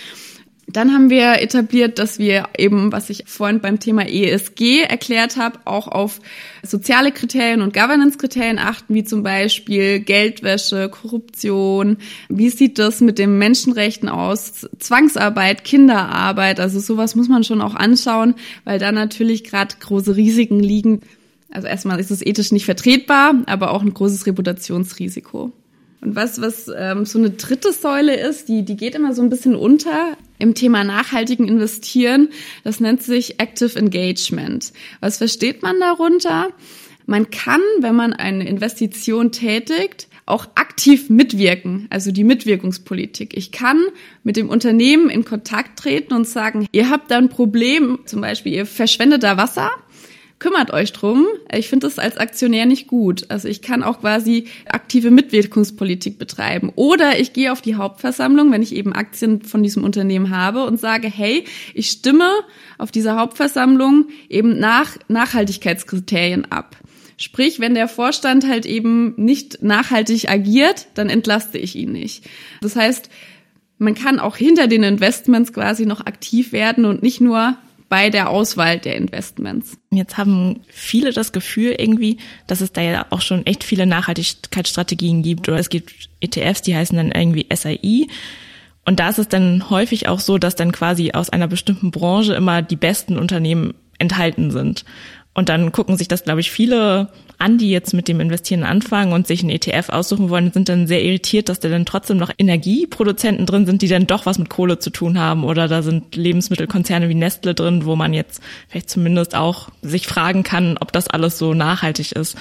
Dann 0.69 0.93
haben 0.93 1.11
wir 1.11 1.41
etabliert, 1.41 2.01
dass 2.01 2.19
wir 2.19 2.49
eben, 2.59 2.91
was 2.91 3.09
ich 3.09 3.25
vorhin 3.27 3.61
beim 3.61 3.79
Thema 3.79 4.09
ESG 4.09 4.83
erklärt 4.83 5.37
habe, 5.37 5.61
auch 5.65 5.87
auf 5.87 6.21
soziale 6.65 7.13
Kriterien 7.13 7.63
und 7.63 7.73
Governance-Kriterien 7.73 8.59
achten, 8.59 8.93
wie 8.93 9.05
zum 9.05 9.23
Beispiel 9.23 10.01
Geldwäsche, 10.01 10.89
Korruption. 10.89 11.99
Wie 12.29 12.51
sieht 12.51 12.81
das 12.81 13.01
mit 13.01 13.19
den 13.19 13.39
Menschenrechten 13.39 14.09
aus? 14.09 14.69
Zwangsarbeit, 14.79 15.63
Kinderarbeit, 15.63 16.59
also 16.59 16.81
sowas 16.81 17.15
muss 17.15 17.29
man 17.29 17.45
schon 17.45 17.61
auch 17.61 17.77
anschauen, 17.77 18.35
weil 18.65 18.81
da 18.81 18.91
natürlich 18.91 19.45
gerade 19.45 19.77
große 19.79 20.17
Risiken 20.17 20.59
liegen. 20.59 21.01
Also 21.49 21.69
erstmal 21.69 22.01
ist 22.01 22.11
es 22.11 22.27
ethisch 22.27 22.51
nicht 22.51 22.65
vertretbar, 22.65 23.35
aber 23.47 23.71
auch 23.71 23.83
ein 23.83 23.95
großes 23.95 24.27
Reputationsrisiko. 24.27 25.53
Und 26.01 26.17
was, 26.17 26.41
was 26.41 26.71
ähm, 26.77 27.05
so 27.05 27.19
eine 27.19 27.31
dritte 27.31 27.73
Säule 27.73 28.17
ist, 28.17 28.49
die, 28.49 28.65
die 28.65 28.77
geht 28.77 28.95
immer 28.95 29.15
so 29.15 29.23
ein 29.23 29.31
bisschen 29.31 29.55
unter 29.55 30.17
im 30.39 30.55
Thema 30.55 30.85
nachhaltigen 30.85 31.49
Investieren. 31.49 32.29
Das 32.65 32.81
nennt 32.81 33.03
sich 33.03 33.41
Active 33.41 33.79
Engagement. 33.79 34.73
Was 35.01 35.19
versteht 35.19 35.63
man 35.63 35.79
darunter? 35.81 36.49
Man 37.07 37.31
kann, 37.31 37.61
wenn 37.81 37.95
man 37.95 38.13
eine 38.13 38.49
Investition 38.49 39.31
tätigt, 39.31 40.09
auch 40.27 40.47
aktiv 40.57 41.09
mitwirken, 41.09 41.87
also 41.89 42.11
die 42.11 42.25
Mitwirkungspolitik. 42.25 43.37
Ich 43.37 43.53
kann 43.53 43.81
mit 44.25 44.37
dem 44.37 44.49
Unternehmen 44.49 45.09
in 45.09 45.25
Kontakt 45.25 45.79
treten 45.79 46.15
und 46.15 46.27
sagen, 46.27 46.67
ihr 46.73 46.91
habt 46.91 47.13
da 47.13 47.19
ein 47.19 47.29
Problem, 47.29 48.01
zum 48.07 48.21
Beispiel 48.21 48.53
ihr 48.53 48.67
verschwendet 48.67 49.23
da 49.23 49.37
Wasser 49.37 49.71
kümmert 50.39 50.71
euch 50.71 50.93
drum. 50.93 51.27
Ich 51.53 51.69
finde 51.69 51.87
das 51.87 51.99
als 51.99 52.19
Aktionär 52.19 52.67
nicht 52.67 52.87
gut. 52.87 53.31
Also 53.31 53.49
ich 53.49 53.63
kann 53.63 53.83
auch 53.83 54.01
quasi 54.01 54.47
aktive 54.67 55.11
Mitwirkungspolitik 55.11 56.19
betreiben. 56.19 56.73
Oder 56.75 57.19
ich 57.19 57.33
gehe 57.33 57.53
auf 57.53 57.63
die 57.63 57.77
Hauptversammlung, 57.77 58.53
wenn 58.53 58.63
ich 58.63 58.75
eben 58.75 58.93
Aktien 58.93 59.43
von 59.43 59.63
diesem 59.63 59.83
Unternehmen 59.85 60.31
habe 60.31 60.65
und 60.65 60.79
sage, 60.79 61.09
hey, 61.09 61.45
ich 61.75 61.89
stimme 61.89 62.31
auf 62.77 62.91
dieser 62.91 63.19
Hauptversammlung 63.19 64.09
eben 64.29 64.59
nach 64.59 64.97
Nachhaltigkeitskriterien 65.09 66.51
ab. 66.53 66.77
Sprich, 67.19 67.61
wenn 67.61 67.75
der 67.75 67.89
Vorstand 67.89 68.47
halt 68.47 68.67
eben 68.67 69.15
nicht 69.17 69.63
nachhaltig 69.63 70.29
agiert, 70.29 70.89
dann 70.95 71.09
entlaste 71.09 71.57
ich 71.57 71.75
ihn 71.75 71.93
nicht. 71.93 72.25
Das 72.61 72.77
heißt, 72.77 73.09
man 73.79 73.95
kann 73.95 74.19
auch 74.19 74.37
hinter 74.37 74.67
den 74.67 74.83
Investments 74.83 75.55
quasi 75.55 75.87
noch 75.87 76.05
aktiv 76.05 76.53
werden 76.53 76.85
und 76.85 77.03
nicht 77.03 77.23
nur 77.23 77.57
bei 77.89 78.11
der 78.11 78.31
Auswahl 78.31 78.79
der 78.79 78.97
Investments. 78.97 79.79
Jetzt 79.91 80.19
haben 80.19 80.61
viele 80.69 81.13
das 81.13 81.33
Gefühl 81.33 81.75
irgendwie, 81.79 82.19
dass 82.47 82.61
es 82.61 82.73
da 82.73 82.81
ja 82.81 83.07
auch 83.11 83.21
schon 83.21 83.47
echt 83.47 83.65
viele 83.65 83.87
Nachhaltigkeitsstrategien 83.87 85.23
gibt 85.23 85.49
oder 85.49 85.59
es 85.59 85.69
gibt 85.69 85.93
ETFs, 86.21 86.63
die 86.63 86.75
heißen 86.75 86.97
dann 86.97 87.13
irgendwie 87.13 87.47
SAI. 87.55 88.09
Und 88.85 89.01
da 89.01 89.09
ist 89.09 89.19
es 89.19 89.29
dann 89.29 89.71
häufig 89.71 90.09
auch 90.09 90.21
so, 90.21 90.39
dass 90.39 90.55
dann 90.55 90.73
quasi 90.73 91.13
aus 91.13 91.31
einer 91.31 91.49
bestimmten 91.49 91.91
Branche 91.91 92.35
immer 92.35 92.63
die 92.63 92.77
besten 92.77 93.19
Unternehmen 93.19 93.75
enthalten 93.99 94.51
sind. 94.51 94.85
Und 95.35 95.49
dann 95.49 95.73
gucken 95.73 95.97
sich 95.97 96.09
das, 96.09 96.25
glaube 96.25 96.41
ich, 96.41 96.51
viele 96.51 97.11
an, 97.39 97.59
die 97.59 97.71
jetzt 97.71 97.95
mit 97.95 98.09
dem 98.09 98.21
Investieren 98.21 98.65
anfangen 98.65 99.13
und 99.13 99.27
sich 99.27 99.41
einen 99.41 99.51
ETF 99.51 99.89
aussuchen 99.91 100.31
wollen, 100.31 100.53
sind 100.53 100.69
dann 100.69 100.87
sehr 100.87 101.03
irritiert, 101.03 101.49
dass 101.49 101.61
da 101.61 101.69
dann 101.69 101.87
trotzdem 101.87 102.17
noch 102.17 102.31
Energieproduzenten 102.37 103.47
drin 103.47 103.67
sind, 103.67 103.83
die 103.83 103.89
dann 103.89 104.07
doch 104.07 104.27
was 104.27 104.39
mit 104.39 104.51
Kohle 104.51 104.79
zu 104.79 104.91
tun 104.91 105.19
haben. 105.19 105.45
Oder 105.45 105.69
da 105.69 105.83
sind 105.83 106.17
Lebensmittelkonzerne 106.17 107.09
wie 107.09 107.15
Nestle 107.15 107.55
drin, 107.55 107.85
wo 107.85 107.97
man 107.97 108.15
jetzt 108.15 108.41
vielleicht 108.69 108.91
zumindest 108.91 109.35
auch 109.35 109.69
sich 109.83 110.07
fragen 110.07 110.43
kann, 110.43 110.79
ob 110.79 110.93
das 110.93 111.09
alles 111.09 111.39
so 111.39 111.55
nachhaltig 111.55 112.13
ist. 112.13 112.37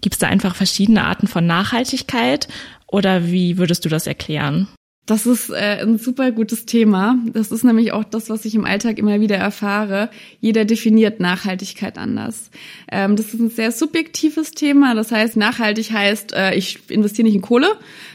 Gibt 0.00 0.14
es 0.14 0.18
da 0.18 0.26
einfach 0.26 0.54
verschiedene 0.54 1.04
Arten 1.04 1.28
von 1.28 1.46
Nachhaltigkeit? 1.46 2.48
Oder 2.86 3.26
wie 3.28 3.58
würdest 3.58 3.84
du 3.84 3.88
das 3.88 4.06
erklären? 4.06 4.68
Das 5.04 5.26
ist 5.26 5.50
äh, 5.50 5.80
ein 5.82 5.98
super 5.98 6.30
gutes 6.30 6.64
Thema. 6.64 7.18
Das 7.32 7.50
ist 7.50 7.64
nämlich 7.64 7.90
auch 7.90 8.04
das, 8.04 8.30
was 8.30 8.44
ich 8.44 8.54
im 8.54 8.64
Alltag 8.64 8.98
immer 9.00 9.20
wieder 9.20 9.34
erfahre. 9.34 10.10
Jeder 10.40 10.64
definiert 10.64 11.18
Nachhaltigkeit 11.18 11.98
anders. 11.98 12.50
Ähm, 12.88 13.16
das 13.16 13.34
ist 13.34 13.40
ein 13.40 13.50
sehr 13.50 13.72
subjektives 13.72 14.52
Thema. 14.52 14.94
Das 14.94 15.10
heißt, 15.10 15.36
nachhaltig 15.36 15.90
heißt, 15.90 16.34
äh, 16.34 16.54
ich 16.54 16.88
investiere 16.88 17.26
nicht 17.26 17.34
in 17.34 17.42
Kohle, 17.42 17.66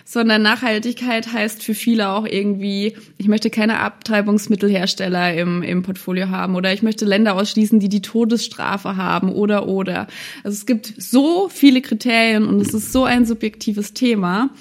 sondern 0.05 0.41
Nachhaltigkeit 0.41 1.33
heißt 1.33 1.61
für 1.61 1.73
viele 1.73 2.07
auch 2.07 2.25
irgendwie, 2.25 2.95
ich 3.17 3.27
möchte 3.27 3.49
keine 3.49 3.81
Abtreibungsmittelhersteller 3.81 5.33
im, 5.33 5.63
im 5.63 5.83
Portfolio 5.83 6.29
haben 6.29 6.55
oder 6.55 6.71
ich 6.71 6.83
möchte 6.83 7.03
Länder 7.03 7.35
ausschließen, 7.35 7.81
die 7.81 7.89
die 7.89 8.01
Todesstrafe 8.01 8.95
haben 8.95 9.33
oder 9.33 9.67
oder. 9.67 10.07
Also 10.45 10.55
es 10.55 10.65
gibt 10.65 10.93
so 10.97 11.49
viele 11.49 11.81
Kriterien 11.81 12.45
und 12.45 12.61
es 12.61 12.73
ist 12.73 12.93
so 12.93 13.03
ein 13.03 13.25
subjektives 13.25 13.93
Thema 13.93 14.51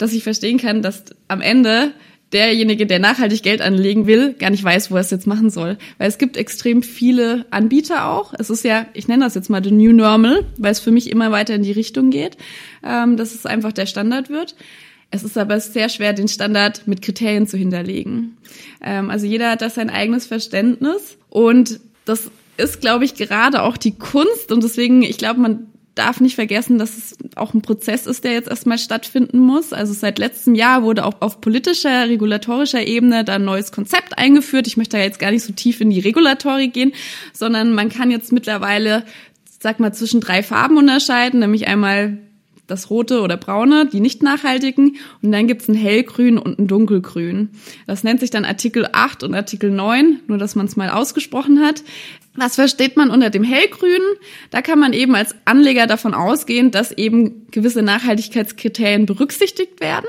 dass 0.00 0.12
ich 0.12 0.22
verstehen 0.22 0.58
kann, 0.58 0.82
dass 0.82 1.04
am 1.28 1.40
Ende 1.40 1.92
derjenige, 2.32 2.86
der 2.86 3.00
nachhaltig 3.00 3.42
Geld 3.42 3.60
anlegen 3.60 4.06
will, 4.06 4.34
gar 4.34 4.50
nicht 4.50 4.62
weiß, 4.64 4.90
wo 4.90 4.94
er 4.94 5.00
es 5.00 5.10
jetzt 5.10 5.26
machen 5.26 5.50
soll. 5.50 5.76
Weil 5.98 6.08
es 6.08 6.16
gibt 6.16 6.36
extrem 6.36 6.82
viele 6.82 7.44
Anbieter 7.50 8.08
auch. 8.08 8.32
Es 8.38 8.50
ist 8.50 8.64
ja, 8.64 8.86
ich 8.94 9.08
nenne 9.08 9.24
das 9.24 9.34
jetzt 9.34 9.50
mal 9.50 9.62
the 9.62 9.72
new 9.72 9.92
normal, 9.92 10.44
weil 10.56 10.72
es 10.72 10.80
für 10.80 10.90
mich 10.92 11.10
immer 11.10 11.32
weiter 11.32 11.54
in 11.54 11.62
die 11.62 11.72
Richtung 11.72 12.10
geht, 12.10 12.36
ähm, 12.84 13.16
dass 13.16 13.34
es 13.34 13.46
einfach 13.46 13.72
der 13.72 13.86
Standard 13.86 14.30
wird. 14.30 14.54
Es 15.10 15.24
ist 15.24 15.36
aber 15.36 15.58
sehr 15.58 15.88
schwer, 15.88 16.12
den 16.12 16.28
Standard 16.28 16.86
mit 16.86 17.02
Kriterien 17.02 17.48
zu 17.48 17.58
hinterlegen. 17.58 18.36
Ähm, 18.80 19.10
also 19.10 19.26
jeder 19.26 19.50
hat 19.50 19.60
da 19.60 19.68
sein 19.68 19.90
eigenes 19.90 20.26
Verständnis 20.26 21.18
und 21.28 21.80
das 22.04 22.30
ist, 22.56 22.80
glaube 22.80 23.04
ich, 23.04 23.14
gerade 23.14 23.62
auch 23.62 23.76
die 23.76 23.98
Kunst 23.98 24.52
und 24.52 24.62
deswegen, 24.62 25.02
ich 25.02 25.18
glaube, 25.18 25.40
man 25.40 25.66
darf 26.00 26.20
nicht 26.20 26.34
vergessen, 26.34 26.78
dass 26.78 26.96
es 26.96 27.16
auch 27.36 27.52
ein 27.52 27.60
Prozess 27.60 28.06
ist, 28.06 28.24
der 28.24 28.32
jetzt 28.32 28.48
erstmal 28.48 28.78
stattfinden 28.78 29.38
muss. 29.38 29.74
Also 29.74 29.92
seit 29.92 30.18
letztem 30.18 30.54
Jahr 30.54 30.82
wurde 30.82 31.04
auch 31.04 31.20
auf 31.20 31.40
politischer, 31.40 32.08
regulatorischer 32.08 32.86
Ebene 32.86 33.22
da 33.22 33.34
ein 33.34 33.44
neues 33.44 33.70
Konzept 33.70 34.18
eingeführt. 34.18 34.66
Ich 34.66 34.78
möchte 34.78 34.96
da 34.96 35.02
jetzt 35.02 35.18
gar 35.18 35.30
nicht 35.30 35.44
so 35.44 35.52
tief 35.52 35.80
in 35.80 35.90
die 35.90 36.00
Regulatorik 36.00 36.72
gehen, 36.72 36.92
sondern 37.34 37.74
man 37.74 37.90
kann 37.90 38.10
jetzt 38.10 38.32
mittlerweile, 38.32 39.04
sag 39.60 39.78
mal, 39.78 39.92
zwischen 39.92 40.20
drei 40.20 40.42
Farben 40.42 40.78
unterscheiden, 40.78 41.40
nämlich 41.40 41.68
einmal 41.68 42.18
das 42.66 42.88
rote 42.88 43.20
oder 43.20 43.36
braune, 43.36 43.86
die 43.86 44.00
nicht 44.00 44.22
nachhaltigen. 44.22 44.96
Und 45.22 45.32
dann 45.32 45.46
gibt's 45.46 45.68
ein 45.68 45.74
hellgrün 45.74 46.38
und 46.38 46.58
ein 46.58 46.66
dunkelgrün. 46.66 47.50
Das 47.86 48.04
nennt 48.04 48.20
sich 48.20 48.30
dann 48.30 48.44
Artikel 48.44 48.88
8 48.90 49.22
und 49.24 49.34
Artikel 49.34 49.70
9, 49.70 50.20
nur 50.28 50.38
dass 50.38 50.54
man 50.54 50.66
es 50.66 50.76
mal 50.76 50.88
ausgesprochen 50.88 51.60
hat. 51.60 51.82
Was 52.40 52.54
versteht 52.54 52.96
man 52.96 53.10
unter 53.10 53.28
dem 53.28 53.44
hellgrünen? 53.44 54.14
Da 54.50 54.62
kann 54.62 54.78
man 54.78 54.94
eben 54.94 55.14
als 55.14 55.34
Anleger 55.44 55.86
davon 55.86 56.14
ausgehen, 56.14 56.70
dass 56.70 56.90
eben 56.90 57.46
gewisse 57.50 57.82
Nachhaltigkeitskriterien 57.82 59.04
berücksichtigt 59.04 59.80
werden 59.80 60.06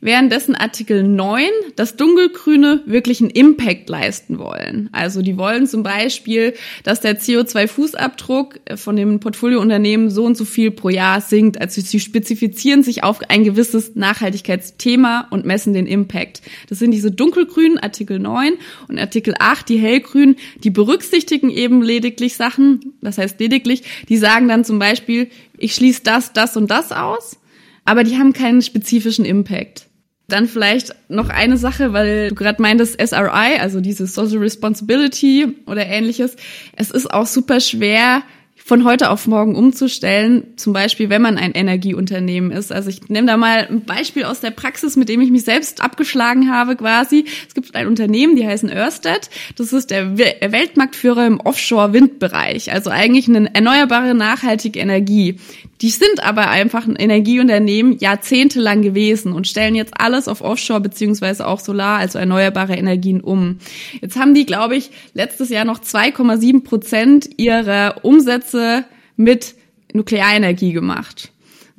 währenddessen 0.00 0.54
Artikel 0.54 1.02
9 1.02 1.44
das 1.76 1.96
Dunkelgrüne 1.96 2.82
wirklich 2.86 3.20
einen 3.20 3.30
Impact 3.30 3.88
leisten 3.88 4.38
wollen. 4.38 4.88
Also 4.92 5.22
die 5.22 5.36
wollen 5.36 5.66
zum 5.66 5.82
Beispiel, 5.82 6.54
dass 6.84 7.00
der 7.00 7.18
CO2-Fußabdruck 7.18 8.76
von 8.76 8.96
dem 8.96 9.20
Portfoliounternehmen 9.20 10.10
so 10.10 10.24
und 10.24 10.36
so 10.36 10.44
viel 10.44 10.70
pro 10.70 10.88
Jahr 10.88 11.20
sinkt. 11.20 11.60
Also 11.60 11.80
sie 11.80 12.00
spezifizieren 12.00 12.82
sich 12.82 13.02
auf 13.02 13.20
ein 13.28 13.44
gewisses 13.44 13.94
Nachhaltigkeitsthema 13.94 15.28
und 15.30 15.44
messen 15.44 15.74
den 15.74 15.86
Impact. 15.86 16.42
Das 16.68 16.78
sind 16.78 16.90
diese 16.92 17.10
dunkelgrünen 17.10 17.78
Artikel 17.78 18.18
9 18.18 18.54
und 18.88 18.98
Artikel 18.98 19.34
8, 19.38 19.68
die 19.68 19.78
hellgrünen, 19.78 20.36
die 20.62 20.70
berücksichtigen 20.70 21.50
eben 21.50 21.82
lediglich 21.82 22.36
Sachen, 22.36 22.94
das 23.00 23.18
heißt 23.18 23.40
lediglich, 23.40 23.82
die 24.08 24.16
sagen 24.16 24.48
dann 24.48 24.64
zum 24.64 24.78
Beispiel, 24.78 25.28
ich 25.58 25.74
schließe 25.74 26.02
das, 26.04 26.32
das 26.32 26.56
und 26.56 26.70
das 26.70 26.92
aus, 26.92 27.39
aber 27.84 28.04
die 28.04 28.16
haben 28.16 28.32
keinen 28.32 28.62
spezifischen 28.62 29.24
Impact. 29.24 29.86
Dann 30.28 30.46
vielleicht 30.46 30.94
noch 31.08 31.28
eine 31.28 31.56
Sache, 31.56 31.92
weil 31.92 32.28
du 32.28 32.34
gerade 32.36 32.62
meintest 32.62 33.00
SRI, 33.00 33.58
also 33.58 33.80
diese 33.80 34.06
Social 34.06 34.38
Responsibility 34.38 35.56
oder 35.66 35.86
ähnliches. 35.86 36.36
Es 36.76 36.90
ist 36.90 37.12
auch 37.12 37.26
super 37.26 37.60
schwer, 37.60 38.22
von 38.70 38.84
heute 38.84 39.10
auf 39.10 39.26
morgen 39.26 39.56
umzustellen, 39.56 40.56
zum 40.56 40.72
Beispiel 40.72 41.10
wenn 41.10 41.22
man 41.22 41.38
ein 41.38 41.50
Energieunternehmen 41.50 42.52
ist. 42.52 42.70
Also 42.70 42.88
ich 42.88 43.08
nehme 43.08 43.26
da 43.26 43.36
mal 43.36 43.66
ein 43.68 43.84
Beispiel 43.84 44.22
aus 44.22 44.38
der 44.38 44.52
Praxis, 44.52 44.94
mit 44.94 45.08
dem 45.08 45.20
ich 45.20 45.32
mich 45.32 45.42
selbst 45.42 45.80
abgeschlagen 45.80 46.52
habe 46.54 46.76
quasi. 46.76 47.24
Es 47.48 47.54
gibt 47.54 47.74
ein 47.74 47.88
Unternehmen, 47.88 48.36
die 48.36 48.46
heißen 48.46 48.70
Ørsted. 48.70 49.28
Das 49.56 49.72
ist 49.72 49.90
der 49.90 50.16
Weltmarktführer 50.16 51.26
im 51.26 51.40
Offshore-Windbereich, 51.40 52.70
also 52.70 52.90
eigentlich 52.90 53.26
eine 53.26 53.52
erneuerbare, 53.52 54.14
nachhaltige 54.14 54.78
Energie. 54.78 55.40
Die 55.82 55.90
sind 55.90 56.22
aber 56.22 56.50
einfach 56.50 56.86
ein 56.86 56.96
Energieunternehmen 56.96 57.98
jahrzehntelang 57.98 58.82
gewesen 58.82 59.32
und 59.32 59.48
stellen 59.48 59.74
jetzt 59.74 59.94
alles 59.98 60.28
auf 60.28 60.42
Offshore 60.42 60.80
beziehungsweise 60.80 61.46
auch 61.46 61.60
Solar, 61.60 61.98
also 61.98 62.18
erneuerbare 62.18 62.74
Energien 62.74 63.20
um. 63.22 63.58
Jetzt 64.02 64.18
haben 64.18 64.34
die, 64.34 64.44
glaube 64.44 64.76
ich, 64.76 64.90
letztes 65.14 65.48
Jahr 65.48 65.64
noch 65.64 65.80
2,7 65.80 66.64
Prozent 66.64 67.30
ihrer 67.38 67.96
Umsätze 68.02 68.84
mit 69.16 69.54
Nuklearenergie 69.94 70.72
gemacht. 70.72 71.32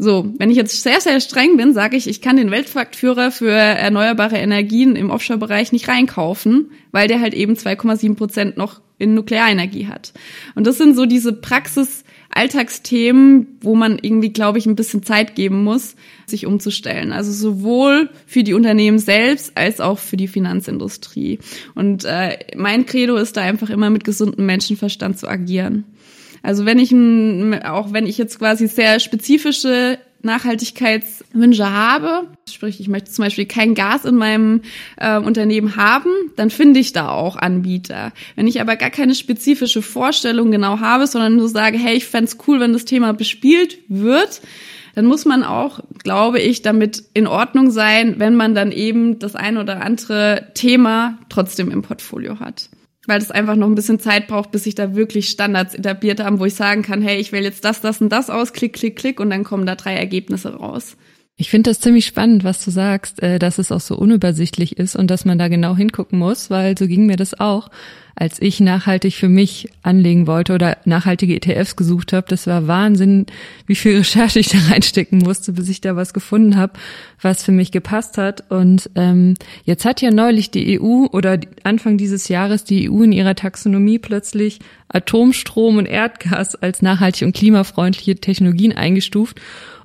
So, 0.04 0.34
wenn 0.40 0.50
ich 0.50 0.58
jetzt 0.58 0.82
sehr, 0.82 1.00
sehr 1.00 1.22
streng 1.22 1.58
bin, 1.58 1.76
sage 1.76 1.96
ich, 1.96 2.08
ich 2.08 2.22
kann 2.22 2.36
den 2.36 2.50
Weltmarktführer 2.50 3.30
für 3.30 3.52
erneuerbare 3.52 4.38
Energien 4.38 4.96
im 4.96 5.12
Offshore-Bereich 5.12 5.72
nicht 5.72 5.88
reinkaufen, 5.88 6.72
weil 6.92 7.08
der 7.08 7.22
halt 7.22 7.36
eben 7.36 7.54
2,7 7.54 8.16
Prozent 8.16 8.58
noch 8.58 8.82
in 8.98 9.14
Nuklearenergie 9.14 9.86
hat. 9.86 10.12
Und 10.56 10.66
das 10.66 10.80
sind 10.80 10.96
so 10.96 11.06
diese 11.06 11.34
Praxis, 11.34 12.04
Alltagsthemen, 12.34 13.60
wo 13.62 13.76
man 13.76 14.00
irgendwie, 14.02 14.32
glaube 14.32 14.58
ich, 14.58 14.66
ein 14.66 14.76
bisschen 14.76 15.04
Zeit 15.04 15.36
geben 15.36 15.64
muss, 15.64 15.96
sich 16.26 16.46
umzustellen. 16.46 17.12
Also 17.12 17.32
sowohl 17.32 18.10
für 18.26 18.44
die 18.44 18.54
Unternehmen 18.54 19.00
selbst 19.00 19.58
als 19.58 19.80
auch 19.80 20.00
für 20.00 20.18
die 20.18 20.28
Finanzindustrie. 20.28 21.40
Und 21.76 22.06
äh, 22.06 22.38
mein 22.56 22.86
Credo 22.86 23.18
ist 23.18 23.38
da 23.38 23.42
einfach 23.42 23.70
immer 23.70 23.90
mit 23.90 24.04
gesundem 24.04 24.46
Menschenverstand 24.46 25.20
zu 25.20 25.28
agieren. 25.28 25.86
Also 26.44 26.66
wenn 26.66 26.80
ich, 26.80 26.94
auch 27.66 27.94
wenn 27.94 28.08
ich 28.08 28.18
jetzt 28.18 28.40
quasi 28.40 28.68
sehr 28.68 29.00
spezifische 29.00 30.00
Nachhaltigkeitswünsche 30.24 31.72
habe, 31.72 32.28
sprich 32.50 32.80
ich 32.80 32.88
möchte 32.88 33.12
zum 33.12 33.26
Beispiel 33.26 33.46
kein 33.46 33.76
Gas 33.76 34.06
in 34.06 34.16
meinem 34.16 34.62
äh, 34.98 35.18
Unternehmen 35.18 35.76
haben, 35.76 36.10
dann 36.36 36.50
finde 36.50 36.80
ich 36.80 36.94
da 36.94 37.10
auch 37.10 37.36
Anbieter. 37.36 38.12
Wenn 38.36 38.48
ich 38.48 38.62
aber 38.62 38.76
gar 38.76 38.90
keine 38.90 39.16
spezifische 39.16 39.82
Vorstellung 39.82 40.52
genau 40.52 40.80
habe, 40.80 41.08
sondern 41.08 41.36
nur 41.36 41.50
sage, 41.50 41.78
hey, 41.78 41.96
ich 41.96 42.06
fände 42.06 42.32
cool, 42.48 42.60
wenn 42.60 42.74
das 42.74 42.86
Thema 42.86 43.14
bespielt 43.14 43.78
wird, 43.88 44.42
dann 44.96 45.06
muss 45.06 45.26
man 45.26 45.44
auch, 45.44 45.80
glaube 46.04 46.40
ich, 46.40 46.62
damit 46.62 47.04
in 47.14 47.28
Ordnung 47.28 47.72
sein, 47.72 48.16
wenn 48.18 48.36
man 48.36 48.54
dann 48.56 48.72
eben 48.72 49.20
das 49.20 49.36
ein 49.36 49.58
oder 49.58 49.82
andere 49.82 50.52
Thema 50.54 51.18
trotzdem 51.30 51.72
im 51.72 51.82
Portfolio 51.82 52.40
hat 52.40 52.70
weil 53.12 53.20
das 53.20 53.30
einfach 53.30 53.58
noch 53.58 53.68
ein 53.68 53.76
bisschen 53.76 54.00
Zeit 54.00 54.28
braucht, 54.28 54.52
bis 54.52 54.64
sich 54.64 54.74
da 54.74 54.96
wirklich 54.96 55.28
Standards 55.28 55.76
etabliert 55.76 56.24
haben, 56.24 56.40
wo 56.40 56.46
ich 56.46 56.56
sagen 56.56 56.82
kann, 56.82 57.02
hey, 57.02 57.20
ich 57.20 57.34
wähle 57.34 57.44
jetzt 57.44 57.66
das, 57.66 57.82
das 57.82 58.00
und 58.00 58.08
das 58.08 58.30
aus, 58.30 58.54
klick, 58.54 58.72
klick, 58.72 58.96
klick 58.96 59.20
und 59.20 59.30
dann 59.30 59.44
kommen 59.44 59.66
da 59.66 59.76
drei 59.76 59.96
Ergebnisse 59.96 60.56
raus. 60.56 60.96
Ich 61.38 61.50
finde 61.50 61.72
das 61.72 61.80
ziemlich 61.80 62.06
spannend, 62.06 62.44
was 62.44 62.64
du 62.64 62.72
sagst, 62.72 63.24
äh, 63.24 63.40
dass 63.40 63.58
es 63.58 63.72
auch 63.72 63.80
so 63.80 63.96
unübersichtlich 63.96 64.78
ist 64.78 64.96
und 64.96 65.10
dass 65.10 65.26
man 65.26 65.40
da 65.40 65.48
genau 65.48 65.76
hingucken 65.76 66.20
muss, 66.20 66.50
weil 66.50 66.78
so 66.78 66.88
ging 66.88 67.08
mir 67.08 67.16
das 67.16 67.40
auch, 67.40 67.70
als 68.16 68.42
ich 68.42 68.60
nachhaltig 68.60 69.16
für 69.16 69.30
mich 69.30 69.70
anlegen 69.82 70.28
wollte 70.28 70.54
oder 70.54 70.78
nachhaltige 70.86 71.36
ETFs 71.36 71.76
gesucht 71.76 72.14
habe. 72.14 72.28
Das 72.30 72.46
war 72.46 72.68
Wahnsinn, 72.68 73.26
wie 73.66 73.76
viel 73.76 73.98
Recherche 73.98 74.40
ich 74.40 74.50
da 74.50 74.60
reinstecken 74.70 75.20
musste, 75.20 75.54
bis 75.54 75.70
ich 75.70 75.82
da 75.82 75.96
was 75.96 76.14
gefunden 76.14 76.58
habe, 76.58 76.74
was 77.20 77.44
für 77.44 77.52
mich 77.52 77.72
gepasst 77.72 78.18
hat. 78.18 78.52
Und 78.52 78.90
ähm, 78.96 79.36
jetzt 79.64 79.86
hat 79.86 80.02
ja 80.02 80.12
neulich 80.12 80.52
die 80.52 80.80
EU 80.80 81.08
oder 81.12 81.40
Anfang 81.64 81.98
dieses 81.98 82.28
Jahres 82.28 82.66
die 82.66 82.90
EU 82.92 83.02
in 83.02 83.14
ihrer 83.14 83.36
Taxonomie 83.36 83.98
plötzlich 83.98 84.60
Atomstrom 84.90 85.78
und 85.78 85.86
Erdgas 85.86 86.56
als 86.56 86.82
nachhaltig 86.82 87.26
und 87.26 87.36
klimafreundliche 87.36 88.18
Technologien 88.18 88.74
eingestuft. 88.74 89.40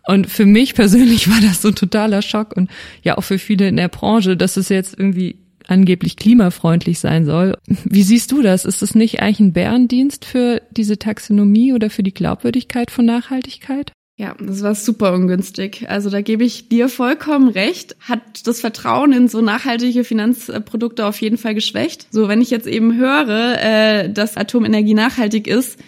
Und 0.06 0.28
für 0.28 0.46
mich 0.46 0.74
persönlich 0.74 1.28
war 1.30 1.40
das 1.40 1.62
so 1.62 1.68
ein 1.68 1.74
totaler 1.74 2.22
Schock 2.22 2.56
und 2.56 2.70
ja 3.02 3.18
auch 3.18 3.24
für 3.24 3.38
viele 3.38 3.68
in 3.68 3.76
der 3.76 3.88
Branche, 3.88 4.36
dass 4.36 4.56
es 4.56 4.68
jetzt 4.68 4.98
irgendwie 4.98 5.36
angeblich 5.68 6.16
klimafreundlich 6.16 7.00
sein 7.00 7.24
soll. 7.24 7.56
Wie 7.66 8.02
siehst 8.02 8.30
du 8.30 8.40
das? 8.40 8.64
Ist 8.64 8.82
es 8.82 8.94
nicht 8.94 9.20
eigentlich 9.20 9.40
ein 9.40 9.52
Bärendienst 9.52 10.24
für 10.24 10.62
diese 10.70 10.98
Taxonomie 10.98 11.72
oder 11.72 11.90
für 11.90 12.04
die 12.04 12.14
Glaubwürdigkeit 12.14 12.90
von 12.90 13.04
Nachhaltigkeit? 13.04 13.92
Ja, 14.18 14.34
das 14.40 14.62
war 14.62 14.74
super 14.74 15.12
ungünstig. 15.12 15.90
Also 15.90 16.08
da 16.08 16.22
gebe 16.22 16.42
ich 16.42 16.70
dir 16.70 16.88
vollkommen 16.88 17.48
recht. 17.48 17.96
Hat 18.00 18.46
das 18.46 18.60
Vertrauen 18.60 19.12
in 19.12 19.28
so 19.28 19.42
nachhaltige 19.42 20.04
Finanzprodukte 20.04 21.04
auf 21.04 21.20
jeden 21.20 21.36
Fall 21.36 21.54
geschwächt. 21.54 22.06
So, 22.10 22.26
wenn 22.26 22.40
ich 22.40 22.50
jetzt 22.50 22.66
eben 22.66 22.96
höre, 22.96 23.62
äh, 23.62 24.10
dass 24.10 24.38
Atomenergie 24.38 24.94
nachhaltig 24.94 25.46
ist, 25.46 25.78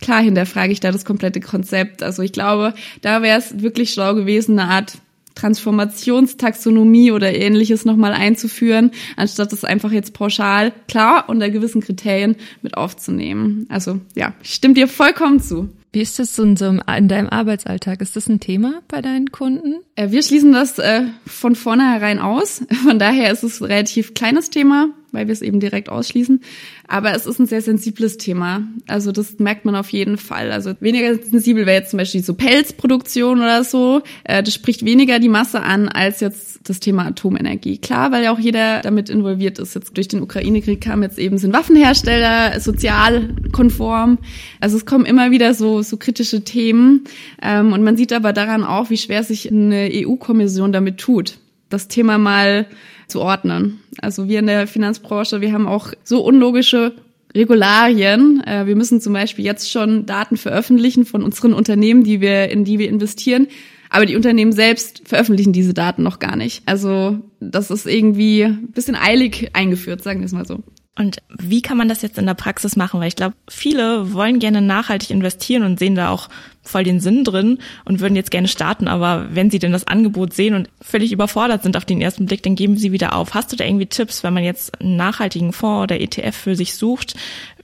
klar 0.00 0.22
hinterfrage 0.22 0.72
ich 0.72 0.80
da 0.80 0.92
das 0.92 1.04
komplette 1.04 1.40
Konzept. 1.40 2.02
Also 2.02 2.22
ich 2.22 2.32
glaube, 2.32 2.74
da 3.02 3.22
wäre 3.22 3.38
es 3.38 3.62
wirklich 3.62 3.92
schlau 3.92 4.14
gewesen, 4.14 4.58
eine 4.58 4.70
Art 4.70 4.98
Transformationstaxonomie 5.34 7.12
oder 7.12 7.34
ähnliches 7.34 7.84
nochmal 7.84 8.12
einzuführen, 8.12 8.90
anstatt 9.16 9.52
es 9.52 9.64
einfach 9.64 9.92
jetzt 9.92 10.12
pauschal, 10.12 10.72
klar, 10.88 11.24
unter 11.28 11.50
gewissen 11.50 11.80
Kriterien 11.80 12.36
mit 12.62 12.76
aufzunehmen. 12.76 13.66
Also 13.68 14.00
ja, 14.14 14.34
ich 14.42 14.54
stimme 14.54 14.74
dir 14.74 14.88
vollkommen 14.88 15.40
zu. 15.40 15.70
Wie 15.92 16.02
ist 16.02 16.18
das 16.18 16.38
in, 16.38 16.56
so 16.56 16.66
einem, 16.66 16.82
in 16.98 17.08
deinem 17.08 17.28
Arbeitsalltag? 17.28 18.00
Ist 18.00 18.14
das 18.14 18.28
ein 18.28 18.38
Thema 18.38 18.82
bei 18.86 19.02
deinen 19.02 19.32
Kunden? 19.32 19.80
Äh, 19.96 20.10
wir 20.10 20.22
schließen 20.22 20.52
das 20.52 20.78
äh, 20.78 21.02
von 21.26 21.56
vornherein 21.56 22.20
aus. 22.20 22.62
Von 22.84 23.00
daher 23.00 23.32
ist 23.32 23.42
es 23.42 23.60
ein 23.60 23.66
relativ 23.66 24.14
kleines 24.14 24.50
Thema 24.50 24.90
weil 25.12 25.26
wir 25.26 25.32
es 25.32 25.42
eben 25.42 25.60
direkt 25.60 25.88
ausschließen. 25.88 26.40
Aber 26.88 27.14
es 27.14 27.26
ist 27.26 27.38
ein 27.38 27.46
sehr 27.46 27.62
sensibles 27.62 28.16
Thema. 28.16 28.62
Also 28.86 29.12
das 29.12 29.38
merkt 29.38 29.64
man 29.64 29.74
auf 29.76 29.90
jeden 29.90 30.16
Fall. 30.16 30.52
Also 30.52 30.74
weniger 30.80 31.14
sensibel 31.16 31.66
wäre 31.66 31.80
jetzt 31.80 31.90
zum 31.90 31.98
Beispiel 31.98 32.22
so 32.22 32.34
Pelzproduktion 32.34 33.38
oder 33.38 33.64
so. 33.64 34.02
Äh, 34.24 34.42
das 34.42 34.54
spricht 34.54 34.84
weniger 34.84 35.18
die 35.18 35.28
Masse 35.28 35.62
an 35.62 35.88
als 35.88 36.20
jetzt 36.20 36.60
das 36.64 36.80
Thema 36.80 37.06
Atomenergie. 37.06 37.78
Klar, 37.78 38.12
weil 38.12 38.24
ja 38.24 38.32
auch 38.32 38.38
jeder 38.38 38.80
damit 38.80 39.08
involviert 39.08 39.58
ist. 39.58 39.74
Jetzt 39.74 39.96
durch 39.96 40.08
den 40.08 40.22
Ukraine-Krieg 40.22 40.80
kam 40.80 41.02
jetzt 41.02 41.18
eben 41.18 41.38
sind 41.38 41.52
Waffenhersteller 41.52 42.60
sozial 42.60 43.34
konform. 43.52 44.18
Also 44.60 44.76
es 44.76 44.84
kommen 44.86 45.06
immer 45.06 45.30
wieder 45.30 45.54
so 45.54 45.82
so 45.82 45.96
kritische 45.96 46.42
Themen. 46.44 47.04
Ähm, 47.42 47.72
und 47.72 47.82
man 47.82 47.96
sieht 47.96 48.12
aber 48.12 48.32
daran 48.32 48.64
auch, 48.64 48.90
wie 48.90 48.96
schwer 48.96 49.24
sich 49.24 49.50
eine 49.50 49.90
EU-Kommission 49.92 50.72
damit 50.72 50.98
tut, 50.98 51.38
das 51.68 51.88
Thema 51.88 52.18
mal 52.18 52.66
zu 53.10 53.20
ordnen. 53.20 53.80
Also 54.00 54.28
wir 54.28 54.38
in 54.38 54.46
der 54.46 54.66
Finanzbranche, 54.66 55.40
wir 55.40 55.52
haben 55.52 55.66
auch 55.66 55.92
so 56.04 56.24
unlogische 56.24 56.94
Regularien. 57.34 58.42
Äh, 58.44 58.66
wir 58.66 58.76
müssen 58.76 59.00
zum 59.00 59.12
Beispiel 59.12 59.44
jetzt 59.44 59.70
schon 59.70 60.06
Daten 60.06 60.36
veröffentlichen 60.36 61.04
von 61.04 61.22
unseren 61.22 61.52
Unternehmen, 61.52 62.04
die 62.04 62.20
wir, 62.20 62.50
in 62.50 62.64
die 62.64 62.78
wir 62.78 62.88
investieren. 62.88 63.48
Aber 63.90 64.06
die 64.06 64.16
Unternehmen 64.16 64.52
selbst 64.52 65.02
veröffentlichen 65.04 65.52
diese 65.52 65.74
Daten 65.74 66.02
noch 66.02 66.20
gar 66.20 66.36
nicht. 66.36 66.62
Also 66.66 67.18
das 67.40 67.70
ist 67.70 67.86
irgendwie 67.86 68.44
ein 68.44 68.68
bisschen 68.68 68.94
eilig 68.94 69.50
eingeführt, 69.52 70.02
sagen 70.02 70.20
wir 70.20 70.26
es 70.26 70.32
mal 70.32 70.46
so. 70.46 70.62
Und 71.00 71.22
wie 71.30 71.62
kann 71.62 71.78
man 71.78 71.88
das 71.88 72.02
jetzt 72.02 72.18
in 72.18 72.26
der 72.26 72.34
Praxis 72.34 72.76
machen? 72.76 73.00
Weil 73.00 73.08
ich 73.08 73.16
glaube, 73.16 73.34
viele 73.48 74.12
wollen 74.12 74.38
gerne 74.38 74.60
nachhaltig 74.60 75.08
investieren 75.08 75.62
und 75.62 75.78
sehen 75.78 75.94
da 75.94 76.10
auch 76.10 76.28
voll 76.62 76.84
den 76.84 77.00
Sinn 77.00 77.24
drin 77.24 77.56
und 77.86 78.00
würden 78.00 78.16
jetzt 78.16 78.30
gerne 78.30 78.48
starten. 78.48 78.86
Aber 78.86 79.34
wenn 79.34 79.50
sie 79.50 79.58
denn 79.58 79.72
das 79.72 79.86
Angebot 79.86 80.34
sehen 80.34 80.52
und 80.52 80.68
völlig 80.82 81.10
überfordert 81.10 81.62
sind 81.62 81.78
auf 81.78 81.86
den 81.86 82.02
ersten 82.02 82.26
Blick, 82.26 82.42
dann 82.42 82.54
geben 82.54 82.76
sie 82.76 82.92
wieder 82.92 83.14
auf. 83.14 83.32
Hast 83.32 83.50
du 83.50 83.56
da 83.56 83.64
irgendwie 83.64 83.86
Tipps, 83.86 84.22
wenn 84.22 84.34
man 84.34 84.44
jetzt 84.44 84.78
einen 84.78 84.96
nachhaltigen 84.96 85.54
Fonds 85.54 85.84
oder 85.84 85.98
ETF 85.98 86.36
für 86.36 86.54
sich 86.54 86.74
sucht, 86.74 87.14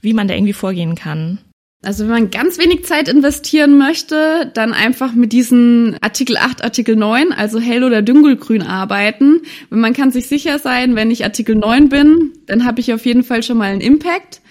wie 0.01 0.13
man 0.13 0.27
da 0.27 0.33
irgendwie 0.33 0.53
vorgehen 0.53 0.95
kann? 0.95 1.37
Also 1.83 2.03
wenn 2.05 2.11
man 2.11 2.31
ganz 2.31 2.57
wenig 2.57 2.85
Zeit 2.85 3.07
investieren 3.07 3.77
möchte, 3.77 4.51
dann 4.55 4.73
einfach 4.73 5.13
mit 5.13 5.31
diesen 5.31 5.95
Artikel 6.01 6.37
8, 6.37 6.63
Artikel 6.63 6.95
9, 6.95 7.31
also 7.31 7.59
hell 7.59 7.83
oder 7.83 8.01
dunkelgrün 8.01 8.63
arbeiten. 8.63 9.41
Wenn 9.69 9.79
man 9.79 9.93
kann 9.93 10.11
sich 10.11 10.27
sicher 10.27 10.57
sein, 10.57 10.95
wenn 10.95 11.11
ich 11.11 11.23
Artikel 11.23 11.55
9 11.55 11.89
bin, 11.89 12.33
dann 12.47 12.65
habe 12.65 12.79
ich 12.79 12.93
auf 12.93 13.05
jeden 13.05 13.23
Fall 13.23 13.43
schon 13.43 13.57
mal 13.57 13.71
einen 13.71 13.81
Impact. 13.81 14.41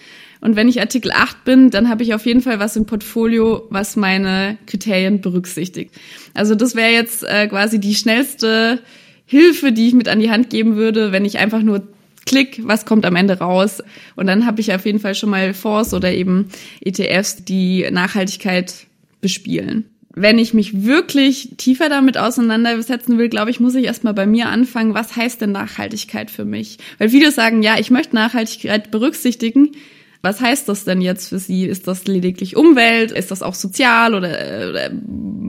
Und 0.40 0.54
wenn 0.54 0.68
ich 0.68 0.80
Artikel 0.80 1.10
8 1.10 1.44
bin, 1.44 1.70
dann 1.70 1.88
habe 1.88 2.04
ich 2.04 2.14
auf 2.14 2.26
jeden 2.26 2.42
Fall 2.42 2.60
was 2.60 2.76
im 2.76 2.86
Portfolio, 2.86 3.66
was 3.70 3.96
meine 3.96 4.58
Kriterien 4.66 5.20
berücksichtigt. 5.20 5.92
Also 6.34 6.54
das 6.54 6.76
wäre 6.76 6.92
jetzt 6.92 7.24
äh, 7.24 7.48
quasi 7.48 7.80
die 7.80 7.96
schnellste 7.96 8.80
Hilfe, 9.24 9.72
die 9.72 9.88
ich 9.88 9.94
mit 9.94 10.08
an 10.08 10.20
die 10.20 10.30
Hand 10.30 10.50
geben 10.50 10.76
würde, 10.76 11.10
wenn 11.10 11.24
ich 11.24 11.38
einfach 11.38 11.62
nur 11.62 11.88
klick, 12.26 12.60
was 12.66 12.84
kommt 12.84 13.06
am 13.06 13.16
Ende 13.16 13.38
raus? 13.38 13.82
Und 14.16 14.26
dann 14.26 14.44
habe 14.44 14.60
ich 14.60 14.74
auf 14.74 14.84
jeden 14.84 15.00
Fall 15.00 15.14
schon 15.14 15.30
mal 15.30 15.54
Fonds 15.54 15.94
oder 15.94 16.12
eben 16.12 16.48
ETFs, 16.80 17.44
die 17.44 17.86
Nachhaltigkeit 17.90 18.86
bespielen. 19.20 19.86
Wenn 20.18 20.38
ich 20.38 20.54
mich 20.54 20.84
wirklich 20.84 21.50
tiefer 21.58 21.88
damit 21.88 22.16
auseinandersetzen 22.16 23.18
will, 23.18 23.28
glaube 23.28 23.50
ich, 23.50 23.60
muss 23.60 23.74
ich 23.74 23.84
erstmal 23.84 24.14
bei 24.14 24.26
mir 24.26 24.48
anfangen, 24.48 24.94
was 24.94 25.14
heißt 25.14 25.42
denn 25.42 25.52
Nachhaltigkeit 25.52 26.30
für 26.30 26.46
mich? 26.46 26.78
Weil 26.98 27.10
viele 27.10 27.30
sagen, 27.30 27.62
ja, 27.62 27.78
ich 27.78 27.90
möchte 27.90 28.14
Nachhaltigkeit 28.14 28.90
berücksichtigen, 28.90 29.72
was 30.22 30.40
heißt 30.40 30.68
das 30.68 30.84
denn 30.84 31.00
jetzt 31.00 31.28
für 31.28 31.38
Sie? 31.38 31.64
Ist 31.64 31.86
das 31.86 32.06
lediglich 32.06 32.56
Umwelt? 32.56 33.12
Ist 33.12 33.30
das 33.30 33.42
auch 33.42 33.54
sozial 33.54 34.14
oder, 34.14 34.28
oder 34.70 34.90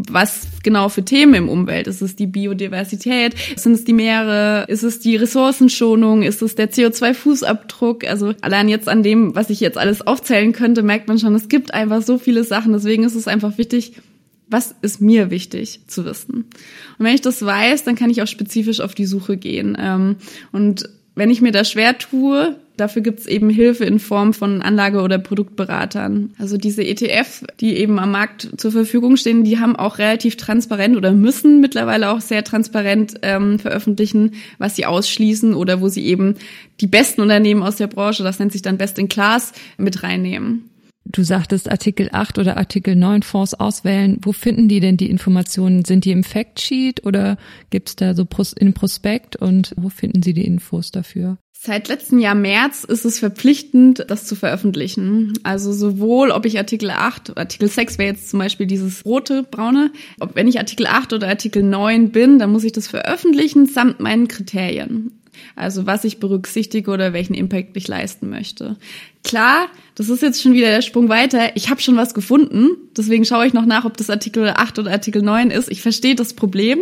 was 0.09 0.47
genau 0.63 0.89
für 0.89 1.03
Themen 1.03 1.33
im 1.33 1.49
Umwelt? 1.49 1.87
Ist 1.87 2.01
es 2.01 2.15
die 2.15 2.27
Biodiversität? 2.27 3.35
Sind 3.55 3.73
es 3.73 3.83
die 3.83 3.93
Meere? 3.93 4.65
Ist 4.67 4.83
es 4.83 4.99
die 4.99 5.15
Ressourcenschonung? 5.15 6.23
Ist 6.23 6.41
es 6.41 6.55
der 6.55 6.71
CO2-Fußabdruck? 6.71 8.05
Also 8.05 8.33
allein 8.41 8.69
jetzt 8.69 8.89
an 8.89 9.03
dem, 9.03 9.35
was 9.35 9.49
ich 9.49 9.59
jetzt 9.59 9.77
alles 9.77 10.05
aufzählen 10.05 10.53
könnte, 10.53 10.83
merkt 10.83 11.07
man 11.07 11.19
schon, 11.19 11.35
es 11.35 11.49
gibt 11.49 11.73
einfach 11.73 12.01
so 12.01 12.17
viele 12.17 12.43
Sachen. 12.43 12.73
Deswegen 12.73 13.03
ist 13.03 13.15
es 13.15 13.27
einfach 13.27 13.57
wichtig, 13.57 13.93
was 14.49 14.75
ist 14.81 15.01
mir 15.01 15.29
wichtig 15.29 15.81
zu 15.87 16.05
wissen? 16.05 16.45
Und 16.97 17.05
wenn 17.05 17.15
ich 17.15 17.21
das 17.21 17.45
weiß, 17.45 17.83
dann 17.83 17.95
kann 17.95 18.09
ich 18.09 18.21
auch 18.21 18.27
spezifisch 18.27 18.79
auf 18.79 18.95
die 18.95 19.05
Suche 19.05 19.37
gehen. 19.37 19.77
Ähm, 19.79 20.15
und 20.51 20.89
wenn 21.15 21.29
ich 21.29 21.41
mir 21.41 21.51
da 21.51 21.63
schwer 21.63 21.97
tue, 21.97 22.55
dafür 22.77 23.01
gibt's 23.01 23.25
eben 23.25 23.49
Hilfe 23.49 23.85
in 23.85 23.99
Form 23.99 24.33
von 24.33 24.61
Anlage- 24.61 25.01
oder 25.01 25.17
Produktberatern. 25.17 26.33
Also 26.37 26.57
diese 26.57 26.83
ETF, 26.83 27.43
die 27.59 27.75
eben 27.77 27.99
am 27.99 28.11
Markt 28.11 28.49
zur 28.57 28.71
Verfügung 28.71 29.17
stehen, 29.17 29.43
die 29.43 29.59
haben 29.59 29.75
auch 29.75 29.97
relativ 29.97 30.37
transparent 30.37 30.95
oder 30.95 31.11
müssen 31.11 31.59
mittlerweile 31.59 32.11
auch 32.11 32.21
sehr 32.21 32.43
transparent 32.43 33.15
ähm, 33.23 33.59
veröffentlichen, 33.59 34.33
was 34.57 34.75
sie 34.75 34.85
ausschließen 34.85 35.53
oder 35.53 35.81
wo 35.81 35.89
sie 35.89 36.05
eben 36.05 36.35
die 36.79 36.87
besten 36.87 37.21
Unternehmen 37.21 37.63
aus 37.63 37.77
der 37.77 37.87
Branche, 37.87 38.23
das 38.23 38.39
nennt 38.39 38.51
sich 38.51 38.61
dann 38.61 38.77
Best 38.77 38.99
in 38.99 39.09
Class, 39.09 39.53
mit 39.77 40.03
reinnehmen. 40.03 40.69
Du 41.09 41.23
sagtest 41.23 41.71
Artikel 41.71 42.09
8 42.11 42.37
oder 42.37 42.57
Artikel 42.57 42.95
9 42.95 43.23
Fonds 43.23 43.53
auswählen. 43.53 44.19
Wo 44.21 44.33
finden 44.33 44.67
die 44.67 44.81
denn 44.81 44.97
die 44.97 45.09
Informationen? 45.09 45.85
Sind 45.85 46.03
die 46.03 46.11
im 46.11 46.25
Factsheet 46.25 47.05
oder 47.05 47.37
gibt's 47.69 47.95
da 47.95 48.13
so 48.13 48.27
in 48.57 48.73
Prospekt 48.73 49.37
und 49.37 49.73
wo 49.77 49.87
finden 49.87 50.21
sie 50.21 50.33
die 50.33 50.45
Infos 50.45 50.91
dafür? 50.91 51.37
Seit 51.67 51.89
letztem 51.89 52.19
Jahr 52.19 52.33
März 52.33 52.85
ist 52.85 53.03
es 53.03 53.19
verpflichtend, 53.19 54.05
das 54.07 54.23
zu 54.23 54.37
veröffentlichen. 54.37 55.33
Also 55.43 55.73
sowohl, 55.73 56.31
ob 56.31 56.45
ich 56.45 56.57
Artikel 56.57 56.91
8, 56.91 57.37
Artikel 57.37 57.67
6 57.67 57.97
wäre 57.97 58.13
jetzt 58.13 58.29
zum 58.29 58.39
Beispiel 58.39 58.67
dieses 58.67 59.03
rote, 59.03 59.43
braune, 59.43 59.91
ob 60.21 60.33
wenn 60.37 60.47
ich 60.47 60.59
Artikel 60.59 60.87
8 60.87 61.11
oder 61.11 61.27
Artikel 61.27 61.63
9 61.63 62.11
bin, 62.11 62.39
dann 62.39 62.53
muss 62.53 62.63
ich 62.63 62.71
das 62.71 62.87
veröffentlichen 62.87 63.65
samt 63.65 63.99
meinen 63.99 64.29
Kriterien. 64.29 65.11
Also 65.57 65.85
was 65.85 66.05
ich 66.05 66.21
berücksichtige 66.21 66.89
oder 66.89 67.11
welchen 67.11 67.33
Impact 67.33 67.75
ich 67.75 67.89
leisten 67.89 68.29
möchte. 68.29 68.77
Klar, 69.25 69.67
das 69.97 70.09
ist 70.09 70.21
jetzt 70.21 70.43
schon 70.43 70.53
wieder 70.53 70.67
der 70.67 70.83
Sprung 70.83 71.09
weiter. 71.09 71.55
Ich 71.55 71.71
habe 71.71 71.81
schon 71.81 71.97
was 71.97 72.13
gefunden, 72.13 72.69
deswegen 72.95 73.25
schaue 73.25 73.47
ich 73.47 73.53
noch 73.53 73.65
nach, 73.65 73.83
ob 73.83 73.97
das 73.97 74.11
Artikel 74.11 74.47
8 74.47 74.77
oder 74.77 74.91
Artikel 74.91 75.23
9 75.23 75.49
ist. 75.49 75.71
Ich 75.71 75.81
verstehe 75.81 76.13
das 76.13 76.35
Problem 76.35 76.77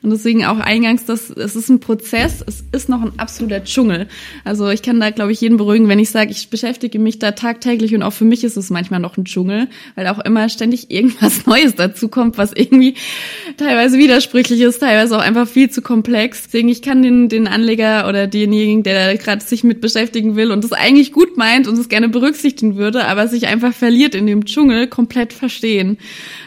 und 0.00 0.08
deswegen 0.08 0.46
auch 0.46 0.58
eingangs, 0.58 1.04
dass 1.04 1.28
es 1.28 1.56
ist 1.56 1.68
ein 1.68 1.80
Prozess, 1.80 2.42
es 2.46 2.64
ist 2.72 2.88
noch 2.88 3.02
ein 3.02 3.12
absoluter 3.18 3.62
Dschungel. 3.62 4.08
Also 4.44 4.70
ich 4.70 4.80
kann 4.80 4.98
da, 4.98 5.10
glaube 5.10 5.30
ich, 5.32 5.42
jeden 5.42 5.58
beruhigen, 5.58 5.88
wenn 5.88 5.98
ich 5.98 6.08
sage, 6.08 6.30
ich 6.30 6.48
beschäftige 6.48 6.98
mich 6.98 7.18
da 7.18 7.32
tagtäglich 7.32 7.94
und 7.94 8.02
auch 8.02 8.14
für 8.14 8.24
mich 8.24 8.44
ist 8.44 8.56
es 8.56 8.70
manchmal 8.70 9.00
noch 9.00 9.18
ein 9.18 9.26
Dschungel, 9.26 9.68
weil 9.94 10.06
auch 10.06 10.20
immer 10.20 10.48
ständig 10.48 10.90
irgendwas 10.90 11.44
Neues 11.46 11.74
dazu 11.74 12.08
kommt, 12.08 12.38
was 12.38 12.54
irgendwie 12.54 12.94
teilweise 13.58 13.98
widersprüchlich 13.98 14.62
ist, 14.62 14.78
teilweise 14.78 15.18
auch 15.18 15.22
einfach 15.22 15.46
viel 15.46 15.68
zu 15.68 15.82
komplex. 15.82 16.44
Deswegen, 16.44 16.70
ich 16.70 16.80
kann 16.80 17.02
den, 17.02 17.28
den 17.28 17.46
Anleger 17.46 18.08
oder 18.08 18.26
denjenigen, 18.26 18.84
der 18.84 19.12
da 19.12 19.22
gerade 19.22 19.44
sich 19.44 19.64
mit 19.64 19.82
beschäftigen 19.82 20.34
will 20.34 20.50
und 20.50 20.64
das 20.64 20.72
eigentlich 20.72 21.12
gut 21.12 21.36
meint 21.36 21.68
und 21.68 21.76
das 21.76 21.90
gerne 21.90 22.08
berücksichtigen 22.54 22.76
würde, 22.76 23.04
aber 23.06 23.28
sich 23.28 23.46
einfach 23.46 23.72
verliert 23.72 24.14
in 24.14 24.26
dem 24.26 24.44
Dschungel, 24.44 24.86
komplett 24.86 25.32
verstehen. 25.32 25.98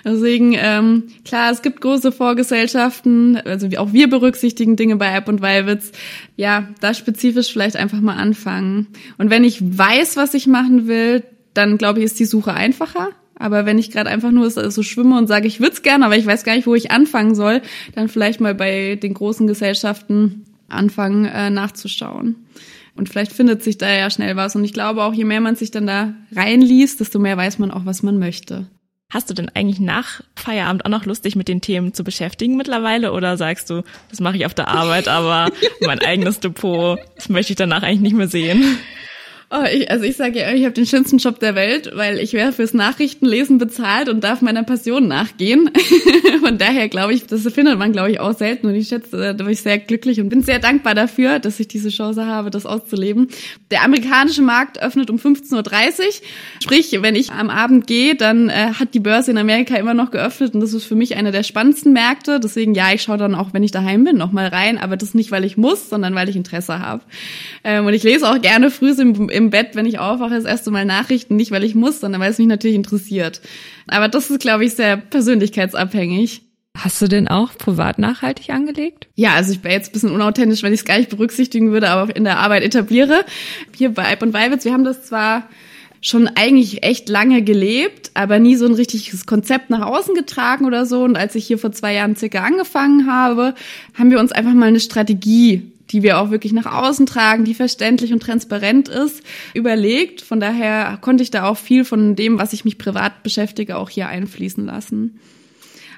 Deswegen, 0.06 0.56
ähm, 0.58 1.04
klar, 1.26 1.52
es 1.52 1.62
gibt 1.62 1.82
große 1.82 2.12
Vorgesellschaften, 2.12 3.38
also 3.46 3.68
auch 3.78 3.94
wir 3.94 4.10
berücksichtigen 4.10 4.76
Dinge 4.76 4.96
bei 4.96 5.14
App 5.14 5.28
und 5.28 5.42
Weilwitz. 5.42 5.92
Ja, 6.36 6.70
da 6.80 6.94
spezifisch 6.94 7.52
vielleicht 7.52 7.76
einfach 7.76 8.00
mal 8.02 8.16
anfangen. 8.16 8.88
Und 9.18 9.30
wenn 9.30 9.44
ich 9.44 9.60
weiß, 9.62 10.18
was 10.18 10.34
ich 10.34 10.48
machen 10.48 10.88
will, 10.88 11.24
dann 11.54 11.78
glaube 11.78 12.00
ich, 12.00 12.06
ist 12.06 12.20
die 12.20 12.26
Suche 12.26 12.54
einfacher. 12.54 13.10
Aber 13.40 13.66
wenn 13.66 13.78
ich 13.78 13.92
gerade 13.92 14.10
einfach 14.10 14.32
nur 14.32 14.50
so 14.50 14.84
schwimme 14.84 15.18
und 15.18 15.28
sage, 15.28 15.48
ich 15.48 15.60
würde 15.60 15.74
es 15.74 15.84
gerne, 15.84 16.06
aber 16.06 16.18
ich 16.18 16.26
weiß 16.26 16.44
gar 16.44 16.56
nicht, 16.56 16.66
wo 16.66 16.74
ich 16.74 16.90
anfangen 16.90 17.36
soll, 17.36 17.62
dann 17.94 18.10
vielleicht 18.10 18.42
mal 18.42 18.56
bei 18.56 18.96
den 18.96 19.14
großen 19.14 19.46
Gesellschaften 19.46 20.46
anfangen 20.70 21.26
äh, 21.26 21.50
nachzuschauen. 21.50 22.36
Und 22.98 23.10
vielleicht 23.10 23.32
findet 23.32 23.64
sich 23.64 23.78
da 23.78 23.90
ja 23.90 24.10
schnell 24.10 24.36
was. 24.36 24.56
Und 24.56 24.64
ich 24.64 24.74
glaube 24.74 25.04
auch, 25.04 25.14
je 25.14 25.26
mehr 25.26 25.42
man 25.42 25.56
sich 25.56 25.72
dann 25.72 25.88
da 25.88 26.14
reinliest, 26.36 27.00
desto 27.00 27.20
mehr 27.20 27.38
weiß 27.38 27.60
man 27.60 27.72
auch, 27.72 27.86
was 27.86 28.04
man 28.04 28.18
möchte. 28.18 28.68
Hast 29.10 29.30
du 29.30 29.34
denn 29.34 29.50
eigentlich 29.54 29.80
nach 29.80 30.22
Feierabend 30.36 30.84
auch 30.84 30.90
noch 30.90 31.06
lustig 31.06 31.38
mit 31.38 31.48
den 31.48 31.62
Themen 31.62 31.94
zu 31.94 32.04
beschäftigen 32.04 32.58
mittlerweile? 32.58 33.14
Oder 33.14 33.38
sagst 33.38 33.70
du, 33.70 33.84
das 34.10 34.20
mache 34.20 34.36
ich 34.36 34.46
auf 34.46 34.54
der 34.54 34.68
Arbeit, 34.68 35.08
aber 35.08 35.50
mein 35.80 36.00
eigenes 36.00 36.42
Depot, 36.42 37.00
das 37.16 37.30
möchte 37.30 37.54
ich 37.54 37.58
danach 37.58 37.84
eigentlich 37.84 38.02
nicht 38.02 38.16
mehr 38.16 38.28
sehen? 38.28 38.80
Oh, 39.50 39.64
ich, 39.74 39.90
also 39.90 40.04
ich 40.04 40.18
sage 40.18 40.40
ja, 40.40 40.52
ich 40.52 40.66
habe 40.66 40.74
den 40.74 40.86
schönsten 40.86 41.20
Job 41.20 41.40
der 41.40 41.56
Welt, 41.56 41.92
weil 41.94 42.20
ich 42.20 42.34
werde 42.34 42.52
fürs 42.52 42.74
Nachrichtenlesen 42.74 43.60
bezahlt 43.60 44.10
und 44.10 44.22
darf 44.22 44.42
meiner 44.42 44.64
Passion 44.64 45.08
nachgehen. 45.08 45.72
Von 46.44 46.58
daher 46.58 46.90
glaube 46.90 47.14
ich, 47.14 47.28
das 47.28 47.44
findet 47.54 47.80
man, 47.80 47.94
glaube 47.94 48.12
ich, 48.12 48.20
auch 48.20 48.38
selten. 48.38 48.68
Und 48.68 48.76
ich 48.76 48.90
schätze, 48.90 49.16
da 49.16 49.32
bin 49.32 49.50
ich 49.50 49.62
sehr 49.62 49.78
glücklich 49.78 50.20
und 50.20 50.28
bin 50.28 50.42
sehr 50.42 50.60
dankbar 50.60 50.96
dafür, 50.96 51.40
dass 51.40 51.62
ich 51.62 51.70
diese 51.70 51.88
Chance 51.88 52.26
habe, 52.26 52.50
das 52.50 52.66
auszuleben. 52.66 53.30
Der 53.72 53.86
amerikanische 53.86 54.42
Markt 54.42 54.82
öffnet 54.82 55.10
um 55.10 55.16
15.30 55.16 55.54
Uhr. 55.56 56.14
Sprich, 56.62 56.98
wenn 57.02 57.16
ich 57.16 57.32
am 57.32 57.50
Abend 57.50 57.88
gehe, 57.88 58.16
dann 58.16 58.50
äh, 58.50 58.74
hat 58.78 58.94
die 58.94 59.00
Börse 59.00 59.32
in 59.32 59.38
Amerika 59.38 59.78
immer 59.78 59.94
noch 59.94 60.12
geöffnet 60.12 60.56
und 60.56 60.60
das 60.60 60.74
ist 60.74 60.84
für 60.84 60.96
mich 60.96 61.16
einer 61.16 61.32
der 61.32 61.44
spannendsten 61.44 61.94
Märkte. 61.94 62.42
Deswegen, 62.42 62.74
ja, 62.74 62.92
ich 62.94 63.02
schaue 63.04 63.18
dann 63.18 63.34
auch, 63.34 63.54
wenn 63.54 63.64
ich 63.64 63.72
daheim 63.72 64.04
bin, 64.04 64.18
noch 64.18 64.34
mal 64.34 64.48
rein. 64.48 64.78
Aber 64.78 64.98
das 64.98 65.14
nicht, 65.14 65.32
weil 65.32 65.46
ich 65.46 65.56
muss, 65.56 65.90
sondern 65.90 66.16
weil 66.16 66.28
ich 66.28 66.36
Interesse 66.36 66.80
habe. 66.80 67.02
Ähm, 67.64 67.86
und 67.86 67.94
ich 67.94 68.04
lese 68.04 68.30
auch 68.30 68.42
gerne 68.42 68.72
früh 68.72 68.92
im 68.98 69.30
im 69.38 69.50
Bett, 69.50 69.76
wenn 69.76 69.86
ich 69.86 70.00
aufwache, 70.00 70.36
das 70.36 70.46
erste 70.46 70.72
Mal 70.72 70.86
Nachrichten, 70.86 71.36
nicht 71.36 71.52
weil 71.52 71.64
ich 71.64 71.76
muss, 71.76 72.02
sondern 72.02 72.20
weil 72.20 72.32
es 72.32 72.38
mich 72.38 72.48
natürlich 72.48 72.76
interessiert. 72.76 73.42
Aber 73.88 74.10
das 74.10 74.30
ist, 74.30 74.42
glaube 74.42 74.66
ich, 74.66 74.74
sehr 74.74 74.98
persönlichkeitsabhängig. 74.98 76.42
Hast 76.78 77.02
du 77.02 77.08
denn 77.08 77.28
auch 77.28 77.58
privat 77.58 77.98
nachhaltig 77.98 78.50
angelegt? 78.52 79.08
Ja, 79.16 79.34
also 79.34 79.52
ich 79.52 79.64
wäre 79.64 79.74
jetzt 79.74 79.90
ein 79.90 79.94
bisschen 79.94 80.12
unauthentisch, 80.12 80.62
wenn 80.62 80.74
ich 80.74 80.82
es 80.82 80.86
gar 80.86 80.98
nicht 80.98 81.10
berücksichtigen 81.10 81.72
würde, 81.72 81.90
aber 81.90 82.16
in 82.16 82.24
der 82.24 82.38
Arbeit 82.38 82.64
etabliere. 82.64 83.26
Hier 83.76 83.94
bei 83.94 84.06
Alp 84.06 84.22
und 84.22 84.34
Weibitz, 84.34 84.64
wir 84.64 84.74
haben 84.74 84.84
das 84.84 85.06
zwar 85.06 85.50
schon 86.02 86.28
eigentlich 86.28 86.84
echt 86.84 87.10
lange 87.10 87.42
gelebt, 87.42 88.12
aber 88.14 88.38
nie 88.38 88.56
so 88.56 88.68
ein 88.68 88.76
richtiges 88.76 89.26
Konzept 89.26 89.72
nach 89.72 89.82
außen 89.82 90.14
getragen 90.14 90.66
oder 90.66 90.86
so. 90.86 91.04
Und 91.04 91.18
als 91.18 91.34
ich 91.34 91.48
hier 91.48 91.58
vor 91.58 91.72
zwei 91.72 91.96
Jahren 91.96 92.16
circa 92.16 92.44
angefangen 92.44 93.12
habe, 93.12 93.56
haben 93.96 94.12
wir 94.12 94.20
uns 94.20 94.32
einfach 94.32 94.54
mal 94.54 94.68
eine 94.68 94.80
Strategie 94.80 95.72
die 95.92 96.04
wir 96.04 96.20
auch 96.20 96.32
wirklich 96.32 96.54
nach 96.54 96.66
außen 96.66 97.06
tragen, 97.06 97.46
die 97.46 97.54
verständlich 97.54 98.14
und 98.14 98.22
transparent 98.22 98.90
ist, 98.90 99.24
überlegt. 99.54 100.22
Von 100.22 100.40
daher 100.40 100.98
konnte 101.02 101.24
ich 101.24 101.32
da 101.32 101.46
auch 101.46 101.58
viel 101.58 101.86
von 101.86 102.16
dem, 102.16 102.40
was 102.40 102.54
ich 102.54 102.66
mich 102.66 102.78
privat 102.78 103.24
beschäftige, 103.24 103.78
auch 103.78 103.90
hier 103.90 104.08
einfließen 104.08 104.66
lassen. 104.66 105.20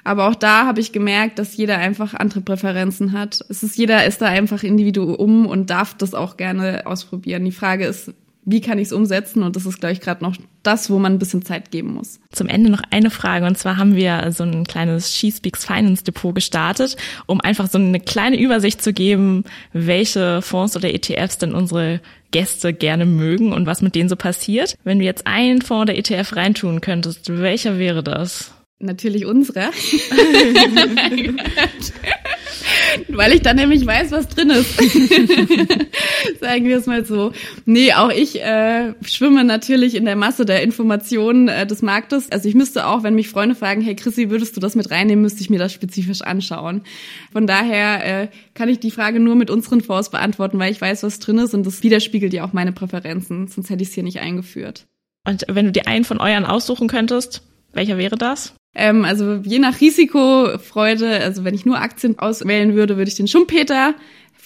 Aber 0.04 0.28
auch 0.28 0.34
da 0.34 0.66
habe 0.66 0.80
ich 0.80 0.92
gemerkt, 0.92 1.38
dass 1.38 1.56
jeder 1.56 1.78
einfach 1.78 2.14
andere 2.14 2.40
Präferenzen 2.40 3.12
hat. 3.12 3.44
Es 3.48 3.62
ist 3.62 3.76
jeder 3.76 4.06
ist 4.06 4.22
da 4.22 4.26
einfach 4.26 4.62
individuum 4.62 5.46
und 5.46 5.68
darf 5.68 5.94
das 5.94 6.14
auch 6.14 6.36
gerne 6.36 6.86
ausprobieren. 6.86 7.44
Die 7.44 7.52
Frage 7.52 7.84
ist, 7.86 8.12
wie 8.50 8.60
kann 8.60 8.78
ich 8.78 8.88
es 8.88 8.92
umsetzen? 8.92 9.42
Und 9.42 9.56
das 9.56 9.66
ist, 9.66 9.80
glaube 9.80 9.92
ich, 9.92 10.00
gerade 10.00 10.24
noch 10.24 10.36
das, 10.62 10.90
wo 10.90 10.98
man 10.98 11.14
ein 11.14 11.18
bisschen 11.18 11.44
Zeit 11.44 11.70
geben 11.70 11.94
muss. 11.94 12.20
Zum 12.32 12.48
Ende 12.48 12.70
noch 12.70 12.82
eine 12.90 13.10
Frage. 13.10 13.46
Und 13.46 13.58
zwar 13.58 13.76
haben 13.76 13.96
wir 13.96 14.30
so 14.32 14.44
ein 14.44 14.64
kleines 14.64 15.14
She 15.14 15.32
Speaks 15.32 15.64
Finance 15.64 16.04
Depot 16.04 16.34
gestartet, 16.34 16.96
um 17.26 17.40
einfach 17.40 17.68
so 17.68 17.78
eine 17.78 18.00
kleine 18.00 18.38
Übersicht 18.38 18.82
zu 18.82 18.92
geben, 18.92 19.44
welche 19.72 20.42
Fonds 20.42 20.76
oder 20.76 20.92
ETFs 20.92 21.38
denn 21.38 21.54
unsere 21.54 22.00
Gäste 22.30 22.72
gerne 22.72 23.06
mögen 23.06 23.52
und 23.52 23.66
was 23.66 23.82
mit 23.82 23.94
denen 23.94 24.08
so 24.08 24.16
passiert. 24.16 24.76
Wenn 24.84 24.98
du 24.98 25.04
jetzt 25.04 25.26
einen 25.26 25.62
Fonds 25.62 25.90
oder 25.90 25.96
ETF 25.96 26.36
reintun 26.36 26.80
könntest, 26.80 27.40
welcher 27.40 27.78
wäre 27.78 28.02
das? 28.02 28.52
Natürlich 28.78 29.26
unsere. 29.26 29.60
Weil 33.08 33.32
ich 33.32 33.42
dann 33.42 33.56
nämlich 33.56 33.86
weiß, 33.86 34.12
was 34.12 34.28
drin 34.28 34.50
ist. 34.50 34.76
Sagen 36.40 36.64
wir 36.64 36.78
es 36.78 36.86
mal 36.86 37.04
so. 37.04 37.32
Nee, 37.66 37.92
auch 37.92 38.10
ich 38.10 38.40
äh, 38.40 38.94
schwimme 39.04 39.44
natürlich 39.44 39.94
in 39.94 40.04
der 40.04 40.16
Masse 40.16 40.44
der 40.44 40.62
Informationen 40.62 41.48
äh, 41.48 41.66
des 41.66 41.82
Marktes. 41.82 42.30
Also 42.30 42.48
ich 42.48 42.54
müsste 42.54 42.86
auch, 42.86 43.02
wenn 43.02 43.14
mich 43.14 43.28
Freunde 43.28 43.54
fragen, 43.54 43.80
hey 43.80 43.94
Chrissy, 43.94 44.30
würdest 44.30 44.56
du 44.56 44.60
das 44.60 44.74
mit 44.74 44.90
reinnehmen, 44.90 45.22
müsste 45.22 45.42
ich 45.42 45.50
mir 45.50 45.58
das 45.58 45.72
spezifisch 45.72 46.22
anschauen. 46.22 46.82
Von 47.32 47.46
daher 47.46 48.22
äh, 48.22 48.28
kann 48.54 48.68
ich 48.68 48.80
die 48.80 48.90
Frage 48.90 49.20
nur 49.20 49.36
mit 49.36 49.50
unseren 49.50 49.80
Fonds 49.80 50.10
beantworten, 50.10 50.58
weil 50.58 50.72
ich 50.72 50.80
weiß, 50.80 51.02
was 51.02 51.18
drin 51.18 51.38
ist 51.38 51.54
und 51.54 51.66
das 51.66 51.82
widerspiegelt 51.82 52.32
ja 52.32 52.44
auch 52.44 52.52
meine 52.52 52.72
Präferenzen. 52.72 53.48
Sonst 53.48 53.70
hätte 53.70 53.82
ich 53.82 53.88
es 53.88 53.94
hier 53.94 54.04
nicht 54.04 54.20
eingeführt. 54.20 54.86
Und 55.26 55.44
wenn 55.48 55.66
du 55.66 55.72
dir 55.72 55.86
einen 55.86 56.04
von 56.04 56.18
euren 56.18 56.44
aussuchen 56.44 56.88
könntest, 56.88 57.42
welcher 57.72 57.98
wäre 57.98 58.16
das? 58.16 58.54
Ähm, 58.74 59.04
also 59.04 59.36
je 59.44 59.58
nach 59.58 59.80
Risikofreude, 59.80 61.20
also 61.20 61.44
wenn 61.44 61.54
ich 61.54 61.66
nur 61.66 61.80
Aktien 61.80 62.18
auswählen 62.18 62.74
würde, 62.74 62.96
würde 62.96 63.08
ich 63.08 63.16
den 63.16 63.28
Schumpeter 63.28 63.94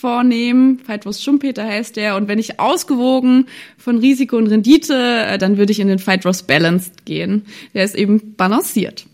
vornehmen. 0.04 0.80
Fight 0.84 1.06
Schumpeter 1.18 1.64
heißt 1.64 1.96
der. 1.96 2.16
Und 2.16 2.28
wenn 2.28 2.38
ich 2.38 2.60
ausgewogen 2.60 3.46
von 3.78 3.98
Risiko 3.98 4.36
und 4.36 4.48
Rendite, 4.48 4.94
äh, 4.94 5.38
dann 5.38 5.56
würde 5.56 5.72
ich 5.72 5.80
in 5.80 5.88
den 5.88 5.98
Fight 5.98 6.24
Balanced 6.46 7.06
gehen. 7.06 7.46
Der 7.72 7.84
ist 7.84 7.94
eben 7.94 8.34
balanciert. 8.36 9.06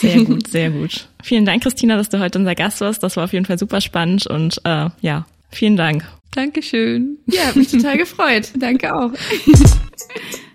Sehr 0.00 0.24
gut, 0.24 0.48
sehr 0.48 0.70
gut. 0.70 1.08
Vielen 1.22 1.44
Dank, 1.44 1.62
Christina, 1.62 1.96
dass 1.96 2.08
du 2.08 2.18
heute 2.18 2.38
unser 2.38 2.54
Gast 2.54 2.80
warst. 2.80 3.02
Das 3.02 3.16
war 3.16 3.24
auf 3.24 3.32
jeden 3.32 3.44
Fall 3.44 3.58
super 3.58 3.80
spannend 3.80 4.26
und 4.26 4.60
äh, 4.64 4.88
ja, 5.00 5.26
vielen 5.50 5.76
Dank. 5.76 6.04
Dankeschön. 6.32 7.18
Ja, 7.26 7.46
hat 7.46 7.56
mich 7.56 7.70
total 7.70 7.98
gefreut. 7.98 8.52
Danke 8.56 8.94
auch. 8.94 9.12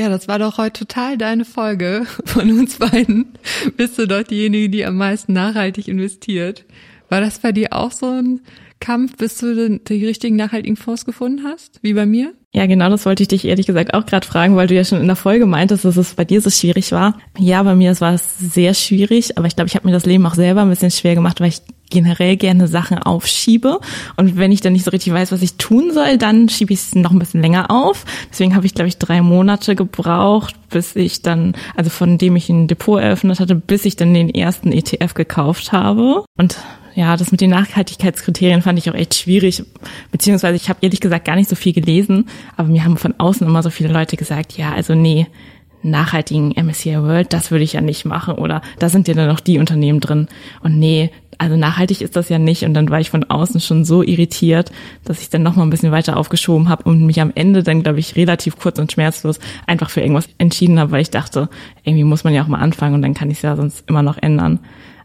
Ja, 0.00 0.08
das 0.08 0.28
war 0.28 0.38
doch 0.38 0.56
heute 0.56 0.86
total 0.86 1.18
deine 1.18 1.44
Folge 1.44 2.06
von 2.24 2.50
uns 2.50 2.78
beiden. 2.78 3.34
Bist 3.76 3.98
du 3.98 4.08
doch 4.08 4.22
diejenige, 4.22 4.70
die 4.70 4.86
am 4.86 4.96
meisten 4.96 5.34
nachhaltig 5.34 5.88
investiert. 5.88 6.64
War 7.10 7.20
das 7.20 7.40
bei 7.40 7.52
dir 7.52 7.74
auch 7.74 7.92
so 7.92 8.06
ein 8.06 8.40
Kampf, 8.80 9.18
bis 9.18 9.36
du 9.36 9.78
die 9.78 10.06
richtigen 10.06 10.36
nachhaltigen 10.36 10.76
Fonds 10.76 11.04
gefunden 11.04 11.44
hast, 11.44 11.80
wie 11.82 11.92
bei 11.92 12.06
mir? 12.06 12.32
Ja, 12.52 12.66
genau, 12.66 12.88
das 12.88 13.06
wollte 13.06 13.22
ich 13.22 13.28
dich 13.28 13.44
ehrlich 13.44 13.66
gesagt 13.66 13.94
auch 13.94 14.06
gerade 14.06 14.26
fragen, 14.26 14.56
weil 14.56 14.66
du 14.66 14.74
ja 14.74 14.84
schon 14.84 15.00
in 15.00 15.06
der 15.06 15.14
Folge 15.14 15.46
meintest, 15.46 15.84
dass 15.84 15.96
es 15.96 16.14
bei 16.14 16.24
dir 16.24 16.40
so 16.40 16.50
schwierig 16.50 16.90
war. 16.90 17.14
Ja, 17.38 17.62
bei 17.62 17.76
mir 17.76 17.98
war 18.00 18.14
es 18.14 18.38
sehr 18.38 18.74
schwierig, 18.74 19.38
aber 19.38 19.46
ich 19.46 19.54
glaube, 19.54 19.68
ich 19.68 19.76
habe 19.76 19.86
mir 19.86 19.92
das 19.92 20.04
Leben 20.04 20.26
auch 20.26 20.34
selber 20.34 20.62
ein 20.62 20.68
bisschen 20.68 20.90
schwer 20.90 21.14
gemacht, 21.14 21.40
weil 21.40 21.50
ich 21.50 21.62
generell 21.90 22.36
gerne 22.36 22.66
Sachen 22.66 22.98
aufschiebe. 22.98 23.78
Und 24.16 24.36
wenn 24.36 24.50
ich 24.50 24.60
dann 24.60 24.72
nicht 24.72 24.84
so 24.84 24.90
richtig 24.90 25.12
weiß, 25.12 25.30
was 25.30 25.42
ich 25.42 25.56
tun 25.58 25.92
soll, 25.92 26.18
dann 26.18 26.48
schiebe 26.48 26.72
ich 26.72 26.80
es 26.80 26.94
noch 26.96 27.12
ein 27.12 27.20
bisschen 27.20 27.40
länger 27.40 27.70
auf. 27.70 28.04
Deswegen 28.30 28.56
habe 28.56 28.66
ich, 28.66 28.74
glaube 28.74 28.88
ich, 28.88 28.98
drei 28.98 29.22
Monate 29.22 29.76
gebraucht, 29.76 30.56
bis 30.70 30.96
ich 30.96 31.22
dann, 31.22 31.54
also 31.76 31.90
von 31.90 32.18
dem 32.18 32.34
ich 32.34 32.48
ein 32.48 32.66
Depot 32.66 33.00
eröffnet 33.00 33.38
hatte, 33.38 33.54
bis 33.54 33.84
ich 33.84 33.94
dann 33.94 34.12
den 34.12 34.28
ersten 34.28 34.72
ETF 34.72 35.14
gekauft 35.14 35.70
habe. 35.70 36.24
Und 36.36 36.56
ja, 36.94 37.16
das 37.16 37.30
mit 37.30 37.40
den 37.40 37.50
Nachhaltigkeitskriterien 37.50 38.62
fand 38.62 38.78
ich 38.78 38.90
auch 38.90 38.94
echt 38.94 39.14
schwierig, 39.14 39.64
beziehungsweise 40.10 40.56
ich 40.56 40.68
habe 40.68 40.80
ehrlich 40.82 41.00
gesagt 41.00 41.24
gar 41.24 41.36
nicht 41.36 41.48
so 41.48 41.56
viel 41.56 41.72
gelesen, 41.72 42.26
aber 42.56 42.68
mir 42.68 42.84
haben 42.84 42.96
von 42.96 43.14
außen 43.18 43.46
immer 43.46 43.62
so 43.62 43.70
viele 43.70 43.92
Leute 43.92 44.16
gesagt, 44.16 44.56
ja, 44.56 44.72
also 44.72 44.94
nee, 44.94 45.26
nachhaltigen 45.82 46.50
MSCI 46.50 46.96
World, 47.02 47.32
das 47.32 47.50
würde 47.50 47.64
ich 47.64 47.74
ja 47.74 47.80
nicht 47.80 48.04
machen 48.04 48.34
oder 48.34 48.60
da 48.78 48.88
sind 48.88 49.08
ja 49.08 49.14
dann 49.14 49.28
noch 49.28 49.40
die 49.40 49.58
Unternehmen 49.58 50.00
drin 50.00 50.28
und 50.62 50.78
nee, 50.78 51.10
also 51.40 51.56
nachhaltig 51.56 52.02
ist 52.02 52.16
das 52.16 52.28
ja 52.28 52.38
nicht. 52.38 52.64
Und 52.64 52.74
dann 52.74 52.90
war 52.90 53.00
ich 53.00 53.08
von 53.08 53.24
außen 53.24 53.62
schon 53.62 53.86
so 53.86 54.02
irritiert, 54.02 54.70
dass 55.04 55.22
ich 55.22 55.30
dann 55.30 55.42
noch 55.42 55.56
mal 55.56 55.62
ein 55.62 55.70
bisschen 55.70 55.90
weiter 55.90 56.18
aufgeschoben 56.18 56.68
habe 56.68 56.82
und 56.82 57.06
mich 57.06 57.18
am 57.18 57.32
Ende 57.34 57.62
dann, 57.62 57.82
glaube 57.82 57.98
ich, 57.98 58.14
relativ 58.14 58.58
kurz 58.58 58.78
und 58.78 58.92
schmerzlos 58.92 59.40
einfach 59.66 59.88
für 59.88 60.02
irgendwas 60.02 60.28
entschieden 60.36 60.78
habe, 60.78 60.90
weil 60.90 61.00
ich 61.00 61.08
dachte, 61.08 61.48
irgendwie 61.82 62.04
muss 62.04 62.24
man 62.24 62.34
ja 62.34 62.42
auch 62.42 62.48
mal 62.48 62.60
anfangen 62.60 62.94
und 62.94 63.00
dann 63.00 63.14
kann 63.14 63.30
ich 63.30 63.38
es 63.38 63.42
ja 63.42 63.56
sonst 63.56 63.84
immer 63.88 64.02
noch 64.02 64.18
ändern. 64.18 64.60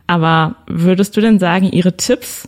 Aber 0.07 0.57
würdest 0.67 1.15
du 1.17 1.21
denn 1.21 1.39
sagen, 1.39 1.71
ihre 1.71 1.97
Tipps 1.97 2.47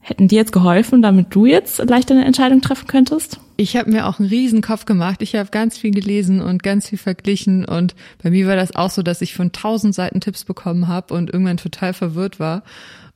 hätten 0.00 0.28
dir 0.28 0.36
jetzt 0.36 0.52
geholfen, 0.52 1.02
damit 1.02 1.34
du 1.34 1.46
jetzt 1.46 1.78
leichter 1.78 2.14
eine 2.14 2.24
Entscheidung 2.24 2.60
treffen 2.60 2.86
könntest? 2.86 3.40
Ich 3.56 3.76
habe 3.76 3.90
mir 3.90 4.06
auch 4.06 4.18
einen 4.18 4.28
riesen 4.28 4.62
Kopf 4.62 4.86
gemacht. 4.86 5.22
Ich 5.22 5.34
habe 5.34 5.50
ganz 5.50 5.78
viel 5.78 5.90
gelesen 5.90 6.40
und 6.40 6.62
ganz 6.62 6.88
viel 6.88 6.98
verglichen 6.98 7.64
und 7.64 7.94
bei 8.22 8.30
mir 8.30 8.46
war 8.46 8.56
das 8.56 8.74
auch 8.74 8.90
so, 8.90 9.02
dass 9.02 9.22
ich 9.22 9.34
von 9.34 9.52
tausend 9.52 9.94
Seiten 9.94 10.20
Tipps 10.20 10.44
bekommen 10.44 10.88
habe 10.88 11.14
und 11.14 11.30
irgendwann 11.30 11.58
total 11.58 11.92
verwirrt 11.92 12.40
war. 12.40 12.62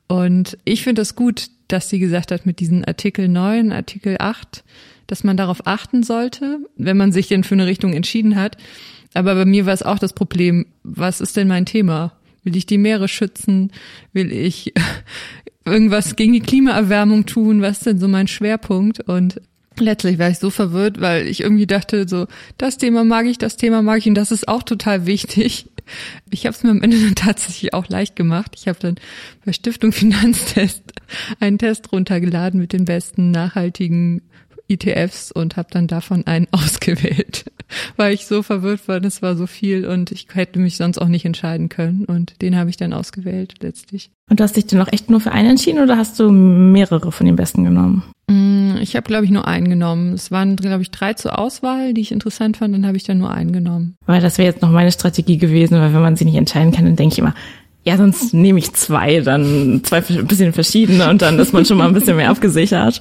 Und 0.07 0.59
ich 0.65 0.83
finde 0.83 1.03
es 1.03 1.09
das 1.09 1.17
gut, 1.17 1.47
dass 1.69 1.89
sie 1.89 1.99
gesagt 1.99 2.31
hat, 2.31 2.47
mit 2.47 2.61
diesen 2.61 2.85
Artikel 2.85 3.29
9, 3.29 3.73
Artikel 3.73 4.17
8, 4.19 4.65
dass 5.07 5.25
man 5.25 5.37
darauf 5.37 5.67
achten 5.67 6.03
sollte, 6.03 6.59
wenn 6.77 6.97
man 6.97 7.13
sich 7.13 7.29
denn 7.29 7.45
für 7.45 7.55
eine 7.55 7.67
Richtung 7.67 7.95
entschieden 7.95 8.37
hat. 8.37 8.57
Aber 9.15 9.35
bei 9.35 9.45
mir 9.45 9.65
war 9.67 9.73
es 9.73 9.83
auch 9.83 9.99
das 9.99 10.13
Problem, 10.13 10.67
was 10.83 11.21
ist 11.21 11.37
denn 11.37 11.49
mein 11.49 11.67
Thema? 11.67 12.13
Will 12.45 12.57
ich 12.57 12.67
die 12.67 12.79
Meere 12.79 13.09
schützen? 13.09 13.73
Will 14.13 14.31
ich 14.31 14.73
irgendwas 15.65 16.17
gegen 16.17 16.33
die 16.33 16.41
Klimaerwärmung 16.41 17.27
tun? 17.27 17.63
Was 17.63 17.79
ist 17.79 17.87
denn 17.87 17.99
so 17.99 18.09
mein 18.09 18.29
Schwerpunkt? 18.29 19.01
Und 19.01 19.41
Letztlich 19.79 20.19
war 20.19 20.31
ich 20.31 20.39
so 20.39 20.51
verwirrt, 20.51 21.01
weil 21.01 21.27
ich 21.27 21.41
irgendwie 21.41 21.67
dachte, 21.67 22.07
so, 22.09 22.27
das 22.59 22.79
Thema 22.79 23.03
mag 23.03 23.27
ich, 23.27 23.39
das 23.39 23.57
Thema 23.57 23.83
mag 23.83 23.99
ich 23.99 24.07
und 24.07 24.15
das 24.15 24.31
ist 24.31 24.47
auch 24.47 24.63
total 24.63 25.07
wichtig. 25.07 25.67
Ich 26.31 26.47
habe 26.47 26.55
es 26.55 26.63
mir 26.63 26.71
am 26.71 26.83
Ende 26.83 26.99
dann 27.01 27.15
tatsächlich 27.17 27.75
auch 27.75 27.89
leicht 27.89 28.15
gemacht. 28.15 28.53
Ich 28.57 28.69
habe 28.69 28.79
dann 28.81 28.97
bei 29.45 29.53
Stiftung 29.53 29.91
Finanztest 29.93 30.83
einen 31.41 31.59
Test 31.59 31.91
runtergeladen 31.91 32.61
mit 32.61 32.73
den 32.73 32.85
besten 32.85 33.33
nachhaltigen 33.33 34.23
ETFs 34.75 35.33
und 35.33 35.57
habe 35.57 35.69
dann 35.71 35.87
davon 35.87 36.27
einen 36.27 36.47
ausgewählt, 36.53 37.45
weil 37.97 38.15
ich 38.15 38.27
so 38.27 38.43
verwirrt 38.43 38.87
war, 38.89 39.01
das 39.01 39.23
war 39.23 39.37
so 39.37 39.47
viel 39.47 39.87
und 39.87 40.13
ich 40.13 40.27
hätte 40.33 40.59
mich 40.59 40.77
sonst 40.77 40.99
auch 40.99 41.09
nicht 41.09 41.25
entscheiden 41.25 41.69
können 41.69 42.05
und 42.05 42.41
den 42.43 42.57
habe 42.57 42.71
ich 42.71 42.77
dann 42.77 42.93
ausgewählt 42.93 43.55
letztlich. 43.61 44.11
Und 44.31 44.41
du 44.41 44.45
hast 44.45 44.57
dich 44.57 44.67
denn 44.67 44.81
auch 44.81 44.93
echt 44.93 45.11
nur 45.11 45.21
für 45.21 45.33
einen 45.33 45.51
entschieden 45.51 45.83
oder 45.83 45.97
hast 45.97 46.19
du 46.19 46.31
mehrere 46.31 47.13
von 47.13 47.27
den 47.27 47.37
besten 47.37 47.65
genommen? 47.65 48.03
Mm, 48.27 48.77
ich 48.81 48.97
habe, 48.97 49.07
glaube 49.07 49.27
ich, 49.27 49.31
nur 49.31 49.47
einen 49.47 49.69
genommen. 49.69 50.15
Es 50.15 50.31
waren, 50.31 50.57
glaube 50.57 50.83
ich, 50.83 50.91
drei 50.91 51.13
zur 51.13 51.39
Auswahl, 51.39 51.93
die 51.93 52.01
ich 52.01 52.13
interessant 52.13 52.57
fand, 52.57 52.75
dann 52.75 52.87
habe 52.87 52.97
ich 52.97 53.05
dann 53.05 53.19
nur 53.19 53.31
einen 53.31 53.53
genommen. 53.53 53.97
Weil 54.07 54.23
das 54.23 54.39
wäre 54.39 54.49
jetzt 54.49 54.63
noch 54.63 54.71
meine 54.71 54.93
Strategie 54.93 55.37
gewesen, 55.37 55.79
weil 55.79 55.93
wenn 55.93 56.01
man 56.01 56.17
sie 56.17 56.25
nicht 56.25 56.37
entscheiden 56.37 56.73
kann, 56.73 56.87
dann 56.87 56.97
denke 56.97 57.13
ich 57.13 57.19
immer, 57.19 57.35
ja, 57.85 57.99
sonst 57.99 58.33
nehme 58.33 58.59
ich 58.59 58.73
zwei, 58.73 59.21
dann 59.21 59.83
zwei 59.85 59.99
ein 59.99 60.27
bisschen 60.27 60.55
verschiedene 60.55 61.09
und 61.11 61.21
dann 61.21 61.39
ist 61.39 61.53
man 61.53 61.67
schon 61.67 61.77
mal 61.77 61.87
ein 61.87 61.93
bisschen 61.93 62.17
mehr 62.17 62.31
abgesichert. 62.31 63.01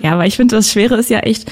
Ja, 0.00 0.12
aber 0.12 0.26
ich 0.26 0.36
finde, 0.36 0.56
das 0.56 0.70
Schwere 0.70 0.96
ist 0.96 1.10
ja 1.10 1.20
echt, 1.20 1.50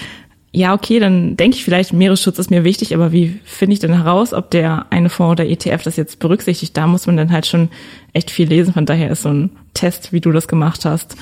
ja, 0.52 0.72
okay, 0.74 1.00
dann 1.00 1.36
denke 1.36 1.56
ich 1.56 1.64
vielleicht, 1.64 1.92
Meeresschutz 1.92 2.38
ist 2.38 2.50
mir 2.50 2.64
wichtig, 2.64 2.94
aber 2.94 3.10
wie 3.10 3.40
finde 3.44 3.74
ich 3.74 3.80
denn 3.80 3.92
heraus, 3.92 4.32
ob 4.32 4.50
der 4.50 4.86
eine 4.90 5.08
Fonds 5.08 5.32
oder 5.32 5.48
ETF 5.48 5.82
das 5.82 5.96
jetzt 5.96 6.20
berücksichtigt? 6.20 6.76
Da 6.76 6.86
muss 6.86 7.06
man 7.06 7.16
dann 7.16 7.32
halt 7.32 7.46
schon 7.46 7.70
echt 8.12 8.30
viel 8.30 8.48
lesen. 8.48 8.74
Von 8.74 8.86
daher 8.86 9.10
ist 9.10 9.22
so 9.22 9.30
ein 9.30 9.50
Test, 9.72 10.12
wie 10.12 10.20
du 10.20 10.30
das 10.30 10.46
gemacht 10.46 10.84
hast, 10.84 11.16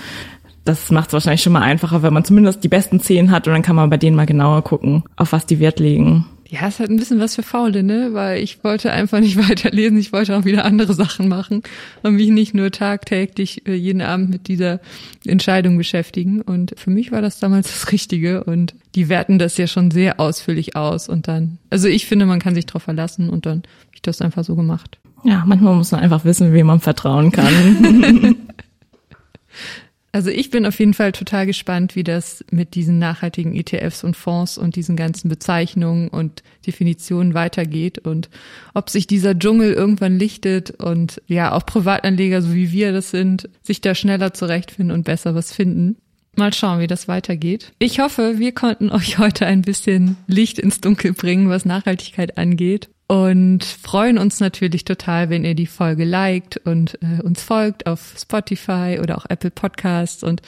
das 0.65 0.91
macht 0.91 1.09
es 1.09 1.13
wahrscheinlich 1.13 1.43
schon 1.43 1.53
mal 1.53 1.63
einfacher, 1.63 2.03
wenn 2.03 2.13
man 2.13 2.25
zumindest 2.25 2.63
die 2.63 2.69
besten 2.69 3.01
zehn 3.01 3.31
hat 3.31 3.47
und 3.47 3.53
dann 3.53 3.63
kann 3.63 3.77
man 3.77 3.91
bei 3.91 3.97
denen 3.97 4.17
mal 4.17 4.27
genauer 4.27 4.63
gucken, 4.63 5.03
auf 5.17 5.33
was 5.33 5.47
die 5.47 5.59
Wert 5.59 5.81
legen. 5.81 6.27
Ja, 6.53 6.69
es 6.69 6.81
hat 6.81 6.91
ein 6.91 6.99
bisschen 6.99 7.19
was 7.19 7.35
für 7.35 7.43
Faule, 7.43 7.83
ne? 7.83 8.11
Weil 8.13 8.43
ich 8.43 8.63
wollte 8.63 8.93
einfach 8.93 9.21
nicht 9.21 9.39
weiterlesen, 9.49 9.97
ich 9.97 10.13
wollte 10.13 10.37
auch 10.37 10.45
wieder 10.45 10.67
andere 10.67 10.93
Sachen 10.93 11.27
machen 11.27 11.63
und 12.03 12.17
mich 12.17 12.29
nicht 12.29 12.53
nur 12.53 12.71
tagtäglich 12.71 13.67
äh, 13.67 13.73
jeden 13.73 14.03
Abend 14.03 14.29
mit 14.29 14.49
dieser 14.49 14.79
Entscheidung 15.25 15.79
beschäftigen. 15.79 16.43
Und 16.43 16.75
für 16.77 16.91
mich 16.91 17.11
war 17.11 17.23
das 17.23 17.39
damals 17.39 17.69
das 17.69 17.91
Richtige 17.91 18.45
und 18.45 18.75
die 18.95 19.09
werten 19.09 19.39
das 19.39 19.57
ja 19.57 19.67
schon 19.67 19.91
sehr 19.91 20.21
ausführlich 20.21 20.77
aus 20.77 21.09
und 21.09 21.27
dann, 21.27 21.57
also 21.71 21.89
ich 21.89 22.05
finde, 22.05 22.27
man 22.27 22.39
kann 22.39 22.55
sich 22.55 22.67
drauf 22.67 22.83
verlassen 22.83 23.31
und 23.31 23.47
dann 23.47 23.63
habe 23.63 23.95
ich 23.95 24.03
das 24.03 24.21
einfach 24.21 24.45
so 24.45 24.55
gemacht. 24.55 24.99
Ja, 25.25 25.45
manchmal 25.47 25.75
muss 25.75 25.91
man 25.91 26.03
einfach 26.03 26.27
wissen, 26.27 26.53
wem 26.53 26.67
man 26.67 26.81
vertrauen 26.81 27.33
kann. 27.33 28.37
Also 30.15 30.29
ich 30.29 30.51
bin 30.51 30.67
auf 30.67 30.79
jeden 30.79 30.93
Fall 30.93 31.13
total 31.13 31.47
gespannt, 31.47 31.97
wie 31.97 32.05
das 32.05 32.45
mit 32.51 32.75
diesen 32.75 32.99
nachhaltigen 32.99 33.55
ETFs 33.55 34.05
und 34.05 34.15
Fonds 34.15 34.59
und 34.59 34.77
diesen 34.77 34.95
ganzen 34.95 35.31
Bezeichnungen 35.31 36.09
und 36.09 36.43
Definitionen 36.67 37.33
weitergeht 37.33 37.99
und 37.99 38.29
ob 38.75 38.91
sich 38.91 39.07
dieser 39.07 39.39
Dschungel 39.39 39.73
irgendwann 39.73 40.19
lichtet 40.19 40.71
und 40.73 41.23
ja, 41.29 41.53
auch 41.53 41.65
Privatanleger, 41.65 42.43
so 42.43 42.53
wie 42.53 42.73
wir 42.73 42.93
das 42.93 43.11
sind, 43.11 43.49
sich 43.63 43.81
da 43.81 43.95
schneller 43.95 44.35
zurechtfinden 44.35 44.95
und 44.95 45.05
besser 45.05 45.35
was 45.35 45.55
finden. 45.55 45.97
Mal 46.37 46.53
schauen, 46.53 46.81
wie 46.81 46.87
das 46.87 47.09
weitergeht. 47.09 47.73
Ich 47.79 47.99
hoffe, 47.99 48.39
wir 48.39 48.53
konnten 48.53 48.91
euch 48.91 49.17
heute 49.19 49.47
ein 49.47 49.63
bisschen 49.63 50.17
Licht 50.27 50.59
ins 50.59 50.83
Dunkel 50.83 51.15
bringen, 51.15 51.49
was 51.49 51.65
Nachhaltigkeit 51.65 52.37
angeht 52.37 52.91
und 53.13 53.63
freuen 53.63 54.17
uns 54.17 54.41
natürlich 54.41 54.87
total, 54.87 55.29
wenn 55.29 55.45
ihr 55.45 55.55
die 55.55 55.67
Folge 55.67 56.05
liked 56.05 56.57
und 56.65 56.99
äh, 57.03 57.21
uns 57.23 57.43
folgt 57.43 57.87
auf 57.87 58.15
Spotify 58.19 59.01
oder 59.03 59.19
auch 59.19 59.27
Apple 59.29 59.51
Podcasts 59.51 60.23
und 60.23 60.41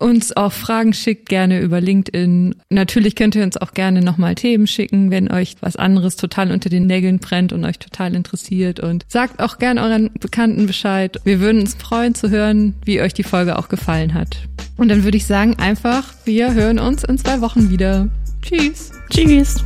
uns 0.00 0.36
auch 0.36 0.50
Fragen 0.50 0.92
schickt, 0.92 1.28
gerne 1.28 1.60
über 1.60 1.80
LinkedIn. 1.80 2.56
Natürlich 2.68 3.14
könnt 3.14 3.36
ihr 3.36 3.44
uns 3.44 3.56
auch 3.56 3.74
gerne 3.74 4.02
nochmal 4.02 4.34
Themen 4.34 4.66
schicken, 4.66 5.12
wenn 5.12 5.30
euch 5.30 5.54
was 5.60 5.76
anderes 5.76 6.16
total 6.16 6.50
unter 6.50 6.68
den 6.68 6.88
Nägeln 6.88 7.20
brennt 7.20 7.52
und 7.52 7.64
euch 7.64 7.78
total 7.78 8.16
interessiert. 8.16 8.80
Und 8.80 9.04
sagt 9.06 9.40
auch 9.40 9.58
gerne 9.58 9.80
euren 9.80 10.10
Bekannten 10.18 10.66
Bescheid. 10.66 11.20
Wir 11.22 11.38
würden 11.38 11.60
uns 11.60 11.76
freuen 11.76 12.16
zu 12.16 12.28
hören, 12.28 12.74
wie 12.84 13.00
euch 13.02 13.14
die 13.14 13.22
Folge 13.22 13.56
auch 13.56 13.68
gefallen 13.68 14.14
hat. 14.14 14.36
Und 14.76 14.88
dann 14.88 15.04
würde 15.04 15.16
ich 15.16 15.26
sagen 15.26 15.60
einfach, 15.60 16.12
wir 16.24 16.54
hören 16.54 16.80
uns 16.80 17.04
in 17.04 17.18
zwei 17.18 17.40
Wochen 17.40 17.70
wieder. 17.70 18.08
Tschüss. 18.42 18.90
Tschüss. 19.10 19.62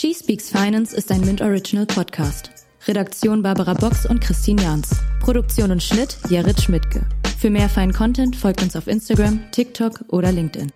She 0.00 0.14
Speaks 0.14 0.48
Finance 0.48 0.94
ist 0.94 1.10
ein 1.10 1.22
Mint 1.22 1.40
Original 1.40 1.84
Podcast. 1.84 2.52
Redaktion 2.86 3.42
Barbara 3.42 3.74
Box 3.74 4.06
und 4.06 4.20
Christine 4.20 4.62
Jans. 4.62 4.90
Produktion 5.18 5.72
und 5.72 5.82
Schnitt 5.82 6.16
Jared 6.30 6.60
Schmidtke. 6.60 7.04
Für 7.36 7.50
mehr 7.50 7.68
feinen 7.68 7.92
Content 7.92 8.36
folgt 8.36 8.62
uns 8.62 8.76
auf 8.76 8.86
Instagram, 8.86 9.40
TikTok 9.50 10.04
oder 10.06 10.30
LinkedIn. 10.30 10.70